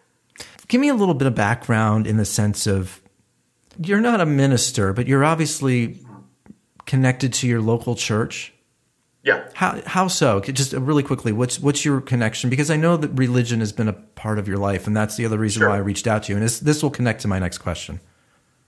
Give 0.67 0.81
me 0.81 0.89
a 0.89 0.93
little 0.95 1.13
bit 1.13 1.27
of 1.27 1.35
background 1.35 2.07
in 2.07 2.17
the 2.17 2.25
sense 2.25 2.67
of 2.67 3.01
you're 3.79 4.01
not 4.01 4.21
a 4.21 4.25
minister, 4.25 4.91
but 4.93 5.07
you're 5.07 5.23
obviously 5.23 5.99
connected 6.85 7.33
to 7.33 7.47
your 7.47 7.61
local 7.61 7.95
church. 7.95 8.53
Yeah. 9.23 9.47
How 9.53 9.81
how 9.85 10.07
so? 10.09 10.41
Just 10.41 10.73
really 10.73 11.03
quickly, 11.03 11.31
what's 11.31 11.57
what's 11.59 11.85
your 11.85 12.01
connection? 12.01 12.49
Because 12.49 12.69
I 12.69 12.75
know 12.75 12.97
that 12.97 13.09
religion 13.09 13.61
has 13.61 13.71
been 13.71 13.87
a 13.87 13.93
part 13.93 14.37
of 14.37 14.47
your 14.49 14.57
life, 14.57 14.85
and 14.87 14.97
that's 14.97 15.15
the 15.15 15.25
other 15.25 15.37
reason 15.37 15.61
Sure. 15.61 15.69
why 15.69 15.75
I 15.75 15.79
reached 15.79 16.07
out 16.07 16.23
to 16.23 16.33
you. 16.33 16.35
And 16.37 16.43
this 16.45 16.59
this 16.59 16.83
will 16.83 16.89
connect 16.89 17.21
to 17.21 17.29
my 17.29 17.39
next 17.39 17.59
question. 17.59 18.01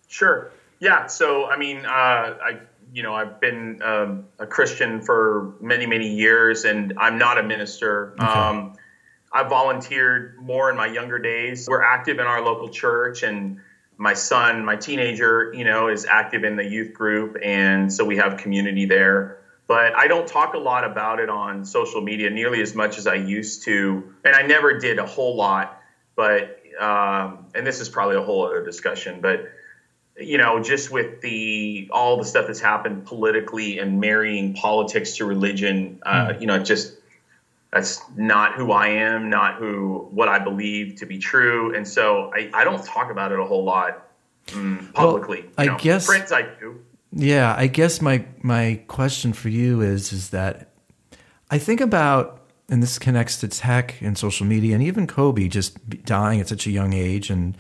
Sure. 0.08 0.52
Yeah. 0.86 1.08
So, 1.08 1.48
I 1.48 1.58
mean, 1.58 1.84
uh, 1.84 1.90
I, 1.90 2.60
you 2.94 3.02
know, 3.02 3.16
I've 3.16 3.42
been 3.42 3.82
um, 3.82 4.26
a 4.38 4.46
Christian 4.46 5.02
for 5.02 5.56
many, 5.60 5.88
many 5.88 6.14
years, 6.14 6.64
and 6.64 6.94
I'm 7.00 7.18
not 7.18 7.40
a 7.40 7.44
minister. 7.44 8.14
Um, 8.20 8.76
I 9.34 9.42
volunteered 9.50 10.38
more 10.40 10.70
in 10.70 10.78
my 10.78 10.86
younger 10.86 11.18
days. 11.18 11.68
We're 11.68 11.82
active 11.82 12.20
in 12.20 12.28
our 12.28 12.40
local 12.40 12.70
church, 12.70 13.24
and 13.24 13.62
my 13.98 14.14
son, 14.14 14.64
my 14.64 14.76
teenager, 14.76 15.52
you 15.56 15.64
know, 15.64 15.88
is 15.88 16.06
active 16.06 16.44
in 16.44 16.56
the 16.56 16.64
youth 16.64 16.94
group, 16.94 17.36
and 17.44 17.92
so 17.92 18.06
we 18.06 18.18
have 18.18 18.38
community 18.38 18.86
there. 18.86 19.40
But 19.66 19.96
I 19.96 20.08
don't 20.08 20.28
talk 20.28 20.54
a 20.54 20.60
lot 20.60 20.84
about 20.84 21.20
it 21.20 21.30
on 21.30 21.66
social 21.66 22.02
media 22.02 22.30
nearly 22.30 22.62
as 22.62 22.76
much 22.76 23.00
as 23.00 23.08
I 23.08 23.16
used 23.16 23.64
to, 23.64 24.14
and 24.24 24.36
I 24.36 24.44
never 24.44 24.78
did 24.78 25.00
a 25.00 25.06
whole 25.08 25.36
lot. 25.36 25.82
But 26.16 26.62
um, 26.80 27.48
and 27.56 27.66
this 27.66 27.82
is 27.82 27.90
probably 27.90 28.18
a 28.18 28.22
whole 28.22 28.46
other 28.46 28.64
discussion, 28.64 29.22
but 29.22 29.48
you 30.18 30.38
know, 30.38 30.62
just 30.62 30.92
with 30.92 31.22
the 31.22 31.90
all 31.92 32.18
the 32.18 32.26
stuff 32.26 32.48
that's 32.48 32.60
happened 32.60 33.06
politically 33.06 33.80
and 33.80 34.00
marrying 34.00 34.54
politics 34.54 35.18
to 35.18 35.26
religion, 35.26 36.00
uh, 36.06 36.34
you 36.40 36.48
know, 36.48 36.60
just 36.60 36.96
that's 37.72 38.02
not 38.16 38.56
who 38.56 38.72
I 38.72 38.88
am, 38.88 39.30
not 39.30 39.56
who 39.56 40.08
what 40.12 40.30
I 40.30 40.40
believe 40.40 40.96
to 40.98 41.06
be 41.06 41.18
true, 41.18 41.76
and 41.76 41.88
so 41.88 42.32
I, 42.34 42.50
I 42.54 42.64
don't 42.64 42.84
talk 42.84 43.12
about 43.12 43.32
it 43.32 43.40
a 43.40 43.46
whole 43.46 43.66
lot 43.66 44.08
mm, 44.48 44.94
publicly. 44.94 45.46
I 45.58 45.64
you 45.64 45.72
know. 45.72 45.78
guess- 45.78 46.08
print 46.08 46.32
I 46.32 46.44
do. 46.60 46.82
Yeah, 47.12 47.56
I 47.58 47.68
guess 47.68 48.02
my 48.02 48.26
my 48.42 48.82
question 48.88 49.34
for 49.34 49.50
you 49.50 49.82
is 49.82 50.12
is 50.12 50.30
that 50.32 50.72
I 51.50 51.58
think 51.58 51.80
about 51.80 52.42
and 52.68 52.82
this 52.82 53.00
connects 53.00 53.38
to 53.38 53.48
tech 53.48 54.02
and 54.02 54.18
social 54.18 54.46
media 54.46 54.74
and 54.74 54.84
even 54.84 55.08
Kobe 55.08 55.48
just 55.48 56.04
dying 56.04 56.40
at 56.42 56.48
such 56.48 56.68
a 56.68 56.72
young 56.72 56.94
age 56.94 57.30
and 57.30 57.56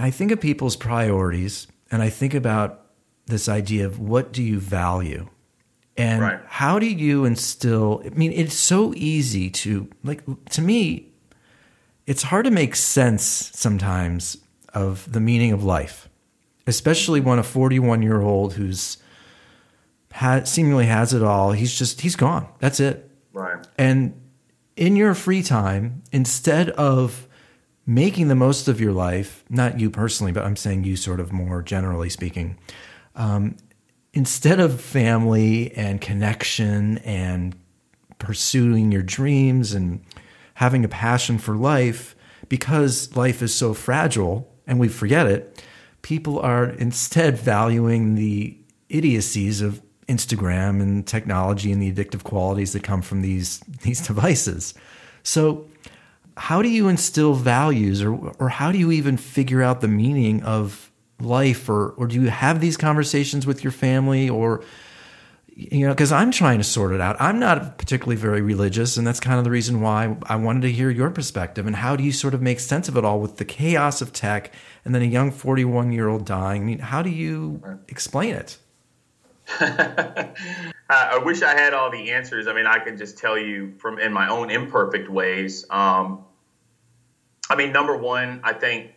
I 0.00 0.10
think 0.10 0.30
of 0.32 0.40
people's 0.40 0.76
priorities 0.76 1.66
and 1.90 2.02
I 2.02 2.08
think 2.10 2.34
about 2.34 2.86
this 3.26 3.48
idea 3.48 3.86
of 3.86 3.98
what 3.98 4.32
do 4.32 4.42
you 4.42 4.58
value 4.58 5.28
and 5.96 6.20
Right. 6.22 6.40
how 6.46 6.78
do 6.78 6.86
you 6.86 7.24
instill 7.24 8.02
I 8.04 8.08
mean 8.10 8.32
it's 8.32 8.54
so 8.54 8.92
easy 8.96 9.50
to 9.50 9.88
like 10.02 10.22
to 10.50 10.62
me 10.62 11.12
it's 12.06 12.24
hard 12.24 12.44
to 12.46 12.50
make 12.50 12.74
sense 12.76 13.22
sometimes 13.54 14.36
of 14.74 15.10
the 15.12 15.20
meaning 15.20 15.52
of 15.52 15.62
life 15.64 16.08
especially 16.66 17.20
when 17.20 17.38
a 17.38 17.42
41 17.42 18.02
year 18.02 18.20
old 18.20 18.54
who's 18.54 18.98
ha- 20.12 20.44
seemingly 20.44 20.86
has 20.86 21.12
it 21.12 21.22
all 21.22 21.52
he's 21.52 21.76
just 21.76 22.00
he's 22.00 22.16
gone 22.16 22.46
that's 22.58 22.80
it 22.80 23.10
Right. 23.32 23.64
and 23.78 24.14
in 24.76 24.96
your 24.96 25.14
free 25.14 25.42
time 25.42 26.02
instead 26.12 26.70
of 26.70 27.28
making 27.90 28.28
the 28.28 28.34
most 28.36 28.68
of 28.68 28.80
your 28.80 28.92
life 28.92 29.44
not 29.50 29.80
you 29.80 29.90
personally 29.90 30.32
but 30.32 30.44
i'm 30.44 30.56
saying 30.56 30.84
you 30.84 30.96
sort 30.96 31.18
of 31.18 31.32
more 31.32 31.60
generally 31.60 32.08
speaking 32.08 32.56
um, 33.16 33.56
instead 34.12 34.60
of 34.60 34.80
family 34.80 35.72
and 35.72 36.00
connection 36.00 36.98
and 36.98 37.56
pursuing 38.18 38.92
your 38.92 39.02
dreams 39.02 39.72
and 39.72 40.00
having 40.54 40.84
a 40.84 40.88
passion 40.88 41.36
for 41.36 41.56
life 41.56 42.14
because 42.48 43.14
life 43.16 43.42
is 43.42 43.52
so 43.52 43.74
fragile 43.74 44.48
and 44.66 44.78
we 44.78 44.86
forget 44.86 45.26
it 45.26 45.64
people 46.02 46.38
are 46.38 46.66
instead 46.66 47.36
valuing 47.36 48.14
the 48.14 48.56
idiocies 48.88 49.60
of 49.60 49.82
Instagram 50.10 50.82
and 50.82 51.06
technology 51.06 51.70
and 51.70 51.80
the 51.80 51.92
addictive 51.92 52.24
qualities 52.24 52.72
that 52.72 52.82
come 52.82 53.00
from 53.00 53.22
these 53.22 53.60
these 53.82 54.06
devices. 54.06 54.74
So 55.22 55.69
how 56.36 56.62
do 56.62 56.68
you 56.68 56.88
instill 56.88 57.34
values 57.34 58.02
or 58.02 58.14
or 58.38 58.48
how 58.48 58.72
do 58.72 58.78
you 58.78 58.92
even 58.92 59.16
figure 59.16 59.62
out 59.62 59.80
the 59.80 59.88
meaning 59.88 60.42
of 60.42 60.90
life 61.20 61.68
or 61.68 61.90
or 61.90 62.06
do 62.06 62.20
you 62.20 62.30
have 62.30 62.60
these 62.60 62.76
conversations 62.76 63.46
with 63.46 63.62
your 63.62 63.70
family 63.70 64.28
or 64.28 64.62
you 65.54 65.86
know 65.86 65.92
because 65.92 66.12
i'm 66.12 66.30
trying 66.30 66.58
to 66.58 66.64
sort 66.64 66.92
it 66.92 67.00
out 67.00 67.16
i'm 67.20 67.38
not 67.38 67.76
particularly 67.76 68.16
very 68.16 68.40
religious 68.40 68.96
and 68.96 69.06
that's 69.06 69.20
kind 69.20 69.38
of 69.38 69.44
the 69.44 69.50
reason 69.50 69.80
why 69.80 70.16
i 70.24 70.36
wanted 70.36 70.62
to 70.62 70.72
hear 70.72 70.88
your 70.88 71.10
perspective 71.10 71.66
and 71.66 71.76
how 71.76 71.94
do 71.94 72.02
you 72.02 72.12
sort 72.12 72.32
of 72.32 72.40
make 72.40 72.58
sense 72.58 72.88
of 72.88 72.96
it 72.96 73.04
all 73.04 73.20
with 73.20 73.36
the 73.36 73.44
chaos 73.44 74.00
of 74.00 74.12
tech 74.12 74.52
and 74.84 74.94
then 74.94 75.02
a 75.02 75.06
young 75.06 75.30
41 75.30 75.92
year 75.92 76.08
old 76.08 76.24
dying 76.24 76.62
i 76.62 76.64
mean 76.64 76.78
how 76.78 77.02
do 77.02 77.10
you 77.10 77.62
explain 77.88 78.34
it 78.34 78.58
I 80.90 81.20
wish 81.24 81.42
I 81.42 81.54
had 81.54 81.74
all 81.74 81.90
the 81.90 82.12
answers. 82.12 82.46
I 82.46 82.52
mean, 82.52 82.66
I 82.66 82.78
could 82.78 82.98
just 82.98 83.18
tell 83.18 83.38
you 83.38 83.72
from 83.78 83.98
in 83.98 84.12
my 84.12 84.28
own 84.28 84.50
imperfect 84.50 85.08
ways. 85.08 85.64
Um, 85.70 86.24
I 87.50 87.56
mean, 87.56 87.72
number 87.72 87.96
one, 87.96 88.40
I 88.44 88.52
think 88.52 88.92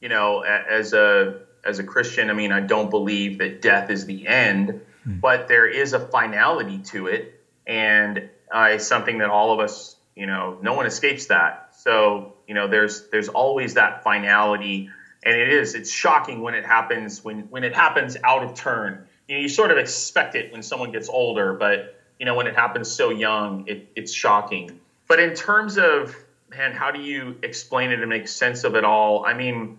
you 0.00 0.08
know, 0.08 0.40
as 0.40 0.94
a 0.94 1.40
as 1.64 1.78
a 1.78 1.84
Christian, 1.84 2.30
I 2.30 2.32
mean, 2.32 2.52
I 2.52 2.60
don't 2.60 2.88
believe 2.88 3.38
that 3.38 3.60
death 3.60 3.90
is 3.90 4.06
the 4.06 4.26
end, 4.26 4.80
hmm. 5.04 5.18
but 5.20 5.46
there 5.46 5.66
is 5.66 5.92
a 5.92 6.00
finality 6.00 6.78
to 6.86 7.08
it, 7.08 7.40
and 7.66 8.30
uh, 8.50 8.70
it's 8.72 8.86
something 8.86 9.18
that 9.18 9.28
all 9.28 9.52
of 9.52 9.60
us, 9.60 9.96
you 10.16 10.26
know, 10.26 10.58
no 10.62 10.72
one 10.72 10.86
escapes 10.86 11.26
that. 11.26 11.74
So 11.76 12.34
you 12.46 12.54
know, 12.54 12.66
there's 12.66 13.08
there's 13.10 13.28
always 13.28 13.74
that 13.74 14.02
finality, 14.02 14.88
and 15.22 15.36
it 15.36 15.50
is 15.50 15.74
it's 15.74 15.90
shocking 15.90 16.40
when 16.40 16.54
it 16.54 16.64
happens 16.64 17.22
when 17.22 17.40
when 17.50 17.62
it 17.62 17.74
happens 17.74 18.16
out 18.24 18.42
of 18.42 18.54
turn. 18.54 19.06
You 19.26 19.36
know, 19.36 19.42
you 19.42 19.48
sort 19.50 19.70
of 19.70 19.76
expect 19.76 20.34
it 20.34 20.50
when 20.50 20.62
someone 20.62 20.92
gets 20.92 21.10
older, 21.10 21.52
but 21.52 22.00
you 22.18 22.24
know, 22.24 22.34
when 22.34 22.46
it 22.46 22.56
happens 22.56 22.90
so 22.90 23.10
young, 23.10 23.68
it, 23.68 23.90
it's 23.94 24.12
shocking. 24.12 24.80
But 25.06 25.20
in 25.20 25.34
terms 25.34 25.76
of 25.76 26.16
man, 26.50 26.72
how 26.72 26.90
do 26.90 27.00
you 27.00 27.36
explain 27.42 27.90
it 27.90 28.00
and 28.00 28.08
make 28.08 28.28
sense 28.28 28.64
of 28.64 28.74
it 28.74 28.84
all? 28.84 29.24
I 29.26 29.34
mean, 29.34 29.78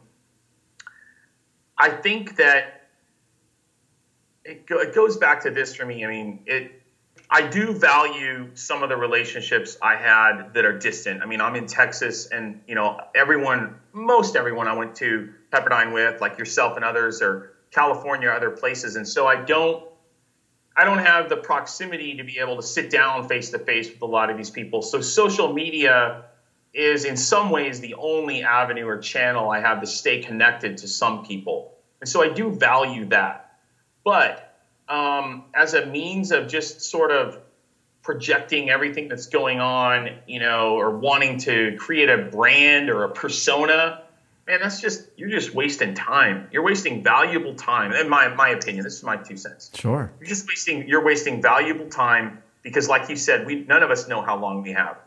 I 1.78 1.90
think 1.90 2.38
that 2.38 2.90
it, 4.44 4.66
go, 4.66 4.80
it 4.80 4.94
goes 4.94 5.18
back 5.18 5.44
to 5.44 5.52
this 5.52 5.76
for 5.76 5.86
me. 5.86 6.04
I 6.06 6.08
mean, 6.08 6.40
it. 6.46 6.74
I 7.32 7.48
do 7.48 7.74
value 7.74 8.50
some 8.56 8.82
of 8.82 8.90
the 8.90 8.98
relationships 8.98 9.78
I 9.84 9.98
had 9.98 10.56
that 10.56 10.66
are 10.66 10.80
distant. 10.80 11.22
I 11.22 11.28
mean, 11.28 11.42
I'm 11.42 11.56
in 11.56 11.68
Texas, 11.68 12.26
and 12.26 12.62
you 12.68 12.74
know, 12.74 13.00
everyone, 13.14 13.76
most 13.94 14.36
everyone 14.36 14.68
I 14.68 14.74
went 14.74 14.96
to 14.96 15.32
Pepperdine 15.52 15.94
with, 15.94 16.22
like 16.22 16.40
yourself 16.40 16.76
and 16.76 16.84
others, 16.84 17.22
are 17.22 17.54
California, 17.70 18.30
or 18.30 18.34
other 18.34 18.50
places, 18.50 18.96
and 18.96 19.08
so 19.08 19.28
I 19.28 19.36
don't 19.44 19.84
I 20.76 20.86
don't 20.86 21.00
have 21.00 21.30
the 21.30 21.38
proximity 21.38 22.16
to 22.18 22.24
be 22.24 22.40
able 22.40 22.56
to 22.56 22.64
sit 22.64 22.90
down 22.90 23.28
face 23.28 23.50
to 23.50 23.60
face 23.60 23.92
with 23.92 24.02
a 24.02 24.06
lot 24.06 24.30
of 24.30 24.38
these 24.38 24.50
people. 24.50 24.82
So 24.82 25.02
social 25.02 25.54
media 25.54 26.26
is 26.74 27.06
in 27.06 27.18
some 27.18 27.50
ways 27.50 27.80
the 27.80 27.96
only 27.96 28.44
avenue 28.44 28.88
or 28.88 28.98
channel 28.98 29.50
I 29.50 29.60
have 29.60 29.82
to 29.82 29.88
stay 29.88 30.22
connected 30.22 30.78
to 30.80 30.88
some 30.88 31.26
people. 31.26 31.74
And 32.00 32.10
so 32.10 32.24
I 32.24 32.30
do 32.30 32.52
value 32.52 33.06
that. 33.06 33.58
But 34.04 34.56
um, 34.88 35.46
as 35.54 35.74
a 35.74 35.86
means 35.86 36.32
of 36.32 36.48
just 36.48 36.82
sort 36.82 37.12
of 37.12 37.40
projecting 38.02 38.70
everything 38.70 39.08
that's 39.08 39.28
going 39.28 39.60
on, 39.60 40.10
you 40.28 40.40
know, 40.40 40.76
or 40.76 40.98
wanting 40.98 41.40
to 41.40 41.76
create 41.78 42.10
a 42.10 42.18
brand 42.18 42.90
or 42.90 43.04
a 43.04 43.10
persona, 43.10 44.02
man, 44.48 44.60
that's 44.62 44.82
just 44.82 45.06
you're 45.16 45.30
just 45.30 45.54
wasting 45.54 45.94
time. 45.94 46.48
You're 46.52 46.64
wasting 46.64 47.04
valuable 47.04 47.54
time. 47.56 47.94
In 47.94 48.10
my 48.10 48.30
my 48.30 48.50
opinion, 48.50 48.84
this 48.84 48.96
is 48.96 49.04
my 49.04 49.18
two 49.18 49.38
cents. 49.38 49.70
Sure. 49.76 50.12
You're 50.20 50.28
just 50.28 50.48
wasting 50.48 50.88
you're 50.88 51.04
wasting 51.04 51.42
valuable 51.42 51.90
time 51.90 52.42
because, 52.64 52.90
like 52.90 53.10
you 53.10 53.16
said, 53.16 53.46
we 53.46 53.64
none 53.66 53.84
of 53.84 53.92
us 53.92 54.08
know 54.08 54.22
how 54.22 54.38
long 54.38 54.64
we 54.64 54.72
have, 54.72 54.98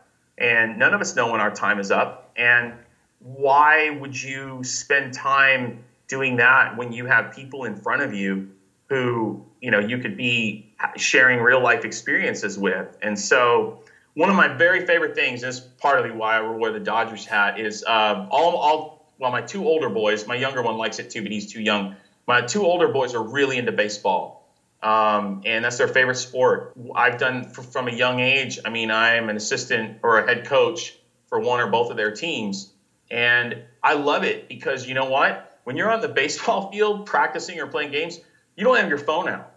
and 0.43 0.77
none 0.77 0.93
of 0.93 0.99
us 0.99 1.15
know 1.15 1.31
when 1.31 1.39
our 1.39 1.49
time 1.49 1.79
is 1.79 1.89
up. 1.89 2.31
And 2.35 2.73
why 3.19 3.89
would 3.89 4.21
you 4.21 4.63
spend 4.63 5.13
time 5.13 5.85
doing 6.07 6.35
that 6.35 6.75
when 6.75 6.91
you 6.91 7.05
have 7.05 7.31
people 7.31 7.63
in 7.63 7.77
front 7.77 8.01
of 8.01 8.13
you 8.13 8.49
who 8.89 9.45
you 9.61 9.71
know 9.71 9.79
you 9.79 9.97
could 9.97 10.17
be 10.17 10.75
sharing 10.97 11.39
real 11.39 11.63
life 11.63 11.85
experiences 11.85 12.59
with? 12.59 12.87
And 13.01 13.17
so 13.17 13.79
one 14.15 14.29
of 14.29 14.35
my 14.35 14.49
very 14.49 14.85
favorite 14.85 15.15
things, 15.15 15.43
is 15.43 15.61
partly 15.61 16.11
why 16.11 16.37
I 16.37 16.41
wear 16.41 16.71
the 16.71 16.79
Dodgers 16.79 17.25
hat, 17.25 17.59
is 17.59 17.83
uh, 17.87 18.27
all, 18.29 18.57
all 18.57 19.07
well, 19.17 19.31
my 19.31 19.41
two 19.41 19.65
older 19.65 19.89
boys, 19.89 20.27
my 20.27 20.35
younger 20.35 20.61
one 20.61 20.77
likes 20.77 20.99
it 20.99 21.09
too, 21.09 21.23
but 21.23 21.31
he's 21.31 21.51
too 21.51 21.61
young. 21.61 21.95
My 22.27 22.41
two 22.41 22.65
older 22.65 22.89
boys 22.89 23.15
are 23.15 23.23
really 23.23 23.57
into 23.57 23.71
baseball. 23.71 24.42
Um, 24.83 25.41
and 25.45 25.63
that's 25.63 25.77
their 25.77 25.87
favorite 25.87 26.17
sport. 26.17 26.73
I've 26.93 27.17
done 27.17 27.45
from 27.45 27.87
a 27.87 27.91
young 27.91 28.19
age. 28.19 28.59
I 28.65 28.69
mean, 28.69 28.91
I'm 28.91 29.29
an 29.29 29.37
assistant 29.37 29.99
or 30.03 30.19
a 30.19 30.25
head 30.25 30.45
coach 30.45 30.97
for 31.27 31.39
one 31.39 31.61
or 31.61 31.67
both 31.67 31.89
of 31.89 31.97
their 31.97 32.11
teams. 32.11 32.73
And 33.09 33.63
I 33.81 33.93
love 33.93 34.23
it 34.23 34.49
because 34.49 34.85
you 34.85 34.93
know 34.93 35.05
what? 35.05 35.59
When 35.63 35.77
you're 35.77 35.91
on 35.91 36.01
the 36.01 36.07
baseball 36.21 36.71
field 36.71 37.05
practicing 37.05 37.59
or 37.59 37.67
playing 37.67 37.91
games, 37.91 38.19
you 38.55 38.65
don't 38.65 38.75
have 38.75 38.89
your 38.89 38.97
phone 38.97 39.29
out. 39.29 39.55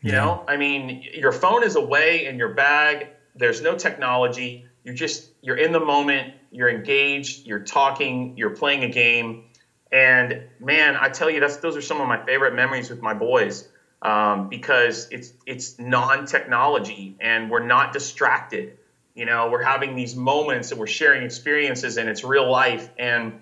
You 0.00 0.12
yeah. 0.12 0.24
know, 0.24 0.44
I 0.48 0.56
mean, 0.56 1.04
your 1.14 1.32
phone 1.32 1.62
is 1.62 1.76
away 1.76 2.26
in 2.26 2.36
your 2.36 2.50
bag. 2.50 3.08
There's 3.36 3.62
no 3.62 3.76
technology. 3.76 4.66
You're 4.82 4.94
just, 4.94 5.30
you're 5.40 5.56
in 5.56 5.72
the 5.72 5.80
moment 5.80 6.34
you're 6.54 6.70
engaged, 6.70 7.46
you're 7.46 7.58
talking, 7.58 8.36
you're 8.36 8.50
playing 8.50 8.84
a 8.84 8.88
game. 8.88 9.44
And 9.90 10.44
man, 10.60 10.96
I 10.96 11.08
tell 11.08 11.28
you, 11.28 11.40
that's 11.40 11.56
those 11.56 11.76
are 11.76 11.82
some 11.82 12.00
of 12.00 12.06
my 12.06 12.24
favorite 12.24 12.54
memories 12.54 12.90
with 12.90 13.02
my 13.02 13.12
boys 13.12 13.68
um, 14.04 14.48
because 14.48 15.08
it's 15.10 15.32
it's 15.46 15.78
non-technology 15.78 17.16
and 17.20 17.50
we're 17.50 17.66
not 17.66 17.92
distracted. 17.92 18.76
You 19.14 19.24
know, 19.24 19.48
we're 19.50 19.62
having 19.62 19.96
these 19.96 20.14
moments 20.14 20.70
and 20.70 20.78
we're 20.78 20.86
sharing 20.86 21.24
experiences 21.24 21.96
and 21.96 22.08
it's 22.08 22.22
real 22.22 22.50
life. 22.50 22.90
And 22.98 23.40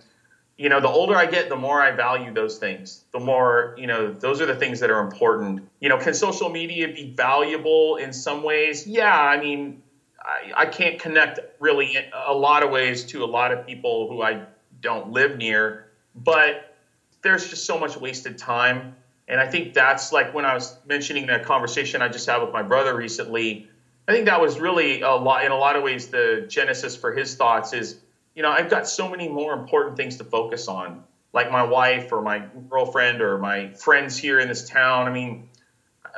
you 0.56 0.68
know, 0.68 0.80
the 0.80 0.88
older 0.88 1.16
I 1.16 1.26
get, 1.26 1.48
the 1.48 1.56
more 1.56 1.82
I 1.82 1.90
value 1.90 2.32
those 2.32 2.58
things. 2.58 3.04
The 3.12 3.18
more, 3.18 3.74
you 3.78 3.86
know, 3.86 4.12
those 4.12 4.40
are 4.40 4.46
the 4.46 4.54
things 4.54 4.80
that 4.80 4.90
are 4.90 5.00
important. 5.00 5.68
You 5.80 5.88
know, 5.88 5.98
can 5.98 6.14
social 6.14 6.50
media 6.50 6.88
be 6.88 7.12
valuable 7.16 7.96
in 7.96 8.12
some 8.12 8.44
ways? 8.44 8.86
Yeah, 8.86 9.18
I 9.18 9.40
mean, 9.40 9.82
I, 10.20 10.52
I 10.62 10.66
can't 10.66 11.00
connect 11.00 11.40
really 11.58 11.96
a 12.26 12.34
lot 12.34 12.62
of 12.62 12.70
ways 12.70 13.04
to 13.06 13.24
a 13.24 13.26
lot 13.26 13.50
of 13.50 13.66
people 13.66 14.08
who 14.08 14.22
I 14.22 14.44
don't 14.80 15.10
live 15.10 15.36
near, 15.36 15.88
but 16.14 16.76
there's 17.22 17.48
just 17.48 17.64
so 17.66 17.78
much 17.78 17.96
wasted 17.96 18.38
time. 18.38 18.94
And 19.32 19.40
I 19.40 19.46
think 19.46 19.72
that's 19.72 20.12
like 20.12 20.34
when 20.34 20.44
I 20.44 20.52
was 20.52 20.76
mentioning 20.86 21.28
that 21.28 21.46
conversation 21.46 22.02
I 22.02 22.08
just 22.08 22.28
had 22.28 22.42
with 22.42 22.52
my 22.52 22.62
brother 22.62 22.94
recently. 22.94 23.66
I 24.06 24.12
think 24.12 24.26
that 24.26 24.42
was 24.42 24.60
really 24.60 25.00
a 25.00 25.12
lot, 25.12 25.46
in 25.46 25.52
a 25.52 25.56
lot 25.56 25.74
of 25.74 25.82
ways, 25.82 26.08
the 26.08 26.44
genesis 26.50 26.96
for 26.96 27.14
his 27.14 27.34
thoughts 27.34 27.72
is, 27.72 27.98
you 28.34 28.42
know, 28.42 28.50
I've 28.50 28.68
got 28.68 28.86
so 28.86 29.08
many 29.08 29.30
more 29.30 29.54
important 29.54 29.96
things 29.96 30.18
to 30.18 30.24
focus 30.24 30.68
on, 30.68 31.04
like 31.32 31.50
my 31.50 31.62
wife 31.62 32.12
or 32.12 32.20
my 32.20 32.42
girlfriend 32.68 33.22
or 33.22 33.38
my 33.38 33.72
friends 33.72 34.18
here 34.18 34.38
in 34.38 34.48
this 34.48 34.68
town. 34.68 35.08
I 35.08 35.10
mean, 35.10 35.48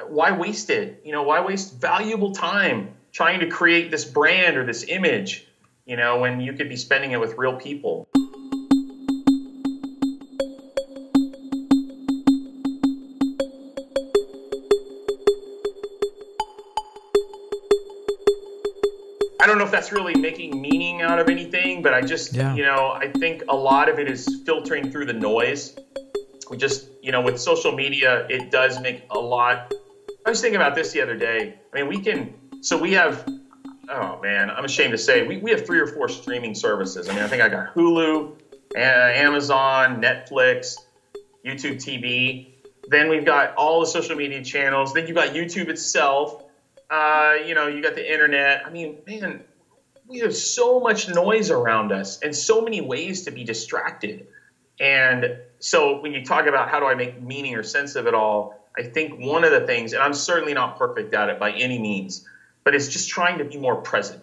why 0.08 0.32
waste 0.32 0.70
it? 0.70 1.00
You 1.04 1.12
know, 1.12 1.22
why 1.22 1.40
waste 1.40 1.80
valuable 1.80 2.32
time 2.32 2.94
trying 3.12 3.38
to 3.40 3.46
create 3.46 3.92
this 3.92 4.04
brand 4.04 4.56
or 4.56 4.66
this 4.66 4.86
image, 4.88 5.46
you 5.86 5.96
know, 5.96 6.18
when 6.18 6.40
you 6.40 6.52
could 6.54 6.68
be 6.68 6.76
spending 6.76 7.12
it 7.12 7.20
with 7.20 7.38
real 7.38 7.54
people. 7.54 8.08
That's 19.74 19.90
really 19.90 20.14
making 20.14 20.60
meaning 20.60 21.02
out 21.02 21.18
of 21.18 21.28
anything, 21.28 21.82
but 21.82 21.92
I 21.92 22.00
just, 22.00 22.32
yeah. 22.32 22.54
you 22.54 22.62
know, 22.62 22.92
I 22.92 23.08
think 23.08 23.42
a 23.48 23.56
lot 23.56 23.88
of 23.88 23.98
it 23.98 24.08
is 24.08 24.42
filtering 24.46 24.92
through 24.92 25.06
the 25.06 25.12
noise. 25.12 25.76
We 26.48 26.56
just, 26.56 26.88
you 27.02 27.10
know, 27.10 27.20
with 27.20 27.40
social 27.40 27.72
media, 27.72 28.24
it 28.30 28.52
does 28.52 28.80
make 28.80 29.02
a 29.10 29.18
lot. 29.18 29.72
I 30.24 30.30
was 30.30 30.40
thinking 30.40 30.60
about 30.60 30.76
this 30.76 30.92
the 30.92 31.00
other 31.00 31.16
day. 31.16 31.58
I 31.72 31.76
mean, 31.76 31.88
we 31.88 32.00
can 32.00 32.34
so 32.60 32.78
we 32.78 32.92
have, 32.92 33.28
oh 33.88 34.20
man, 34.22 34.48
I'm 34.48 34.64
ashamed 34.64 34.92
to 34.92 34.98
say, 34.98 35.26
we, 35.26 35.38
we 35.38 35.50
have 35.50 35.66
three 35.66 35.80
or 35.80 35.88
four 35.88 36.08
streaming 36.08 36.54
services. 36.54 37.08
I 37.08 37.14
mean, 37.14 37.24
I 37.24 37.26
think 37.26 37.42
I 37.42 37.48
got 37.48 37.74
Hulu, 37.74 38.36
Amazon, 38.76 40.00
Netflix, 40.00 40.76
YouTube 41.44 41.82
TV. 41.82 42.52
Then 42.86 43.08
we've 43.08 43.24
got 43.24 43.56
all 43.56 43.80
the 43.80 43.86
social 43.86 44.14
media 44.14 44.44
channels. 44.44 44.94
Then 44.94 45.08
you've 45.08 45.16
got 45.16 45.30
YouTube 45.30 45.68
itself. 45.68 46.44
Uh, 46.88 47.34
you 47.44 47.56
know, 47.56 47.66
you 47.66 47.82
got 47.82 47.96
the 47.96 48.12
internet. 48.12 48.62
I 48.64 48.70
mean, 48.70 48.98
man, 49.06 49.42
we 50.06 50.18
have 50.18 50.34
so 50.34 50.80
much 50.80 51.08
noise 51.08 51.50
around 51.50 51.92
us 51.92 52.20
and 52.20 52.34
so 52.34 52.60
many 52.60 52.80
ways 52.80 53.22
to 53.22 53.30
be 53.30 53.44
distracted. 53.44 54.26
And 54.80 55.38
so 55.58 56.00
when 56.00 56.12
you 56.12 56.24
talk 56.24 56.46
about 56.46 56.68
how 56.68 56.80
do 56.80 56.86
I 56.86 56.94
make 56.94 57.22
meaning 57.22 57.54
or 57.54 57.62
sense 57.62 57.94
of 57.96 58.06
it 58.06 58.14
all, 58.14 58.68
I 58.76 58.82
think 58.82 59.20
one 59.20 59.44
of 59.44 59.52
the 59.52 59.66
things, 59.66 59.92
and 59.92 60.02
I'm 60.02 60.14
certainly 60.14 60.52
not 60.52 60.78
perfect 60.78 61.14
at 61.14 61.28
it 61.28 61.38
by 61.38 61.52
any 61.52 61.78
means, 61.78 62.26
but 62.64 62.74
it's 62.74 62.88
just 62.88 63.08
trying 63.08 63.38
to 63.38 63.44
be 63.44 63.56
more 63.56 63.76
present. 63.76 64.22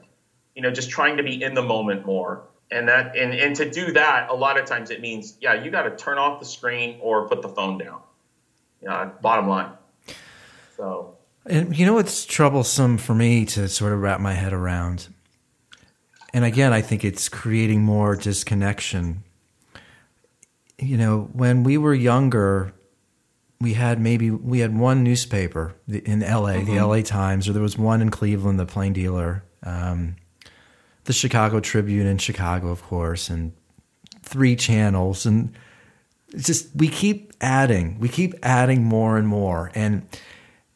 You 0.56 0.62
know, 0.62 0.72
just 0.72 0.90
trying 0.90 1.18
to 1.18 1.24
be 1.24 1.42
in 1.42 1.54
the 1.54 1.62
moment 1.62 2.06
more. 2.06 2.44
And 2.70 2.88
that 2.88 3.16
and, 3.16 3.34
and 3.34 3.56
to 3.58 3.70
do 3.70 3.94
that, 3.94 4.30
a 4.30 4.34
lot 4.34 4.58
of 4.58 4.66
times 4.66 4.92
it 4.92 5.02
means, 5.02 5.38
yeah, 5.40 5.62
you 5.64 5.72
got 5.72 5.84
to 5.84 5.96
turn 5.96 6.18
off 6.18 6.40
the 6.40 6.46
screen 6.46 7.00
or 7.02 7.28
put 7.28 7.42
the 7.42 7.50
phone 7.50 7.78
down. 7.78 8.02
You 8.82 8.90
know, 8.90 9.12
bottom 9.22 9.48
line. 9.48 9.72
So 10.76 11.16
and 11.46 11.78
you 11.78 11.86
know 11.86 11.94
what's 11.94 12.26
troublesome 12.26 12.98
for 12.98 13.16
me 13.16 13.46
to 13.46 13.68
sort 13.68 13.94
of 13.94 14.02
wrap 14.02 14.20
my 14.20 14.34
head 14.34 14.54
around? 14.54 15.08
And 16.34 16.46
again, 16.46 16.74
I 16.74 16.82
think 16.82 17.04
it's 17.04 17.30
creating 17.30 17.84
more 17.84 18.16
disconnection. 18.16 19.24
You 20.78 20.98
know, 20.98 21.30
when 21.34 21.64
we 21.64 21.78
were 21.78 21.94
younger, 21.94 22.74
we 23.60 23.74
had 23.74 24.00
maybe 24.00 24.32
we 24.32 24.60
had 24.60 24.78
one 24.78 25.04
newspaper 25.04 25.76
in 25.88 26.22
LA, 26.22 26.54
mm-hmm. 26.54 26.76
the 26.76 26.86
LA 26.86 27.02
Times, 27.02 27.48
or 27.48 27.54
there 27.54 27.62
was 27.62 27.78
one 27.78 28.02
in 28.02 28.10
Cleveland, 28.10 28.60
the 28.60 28.66
Plain 28.66 28.94
Dealer, 28.94 29.44
um, 29.64 30.16
the 31.04 31.14
Chicago 31.14 31.60
Tribune 31.60 32.08
in 32.08 32.18
Chicago, 32.18 32.70
of 32.70 32.82
course, 32.84 33.30
and 33.30 33.54
three 34.24 34.56
channels, 34.56 35.26
and 35.26 35.54
it's 36.30 36.46
just 36.46 36.76
we 36.76 36.88
keep 36.88 37.34
adding, 37.42 38.00
we 38.00 38.10
keep 38.10 38.34
adding 38.42 38.84
more 38.84 39.18
and 39.18 39.28
more, 39.28 39.72
and 39.76 40.08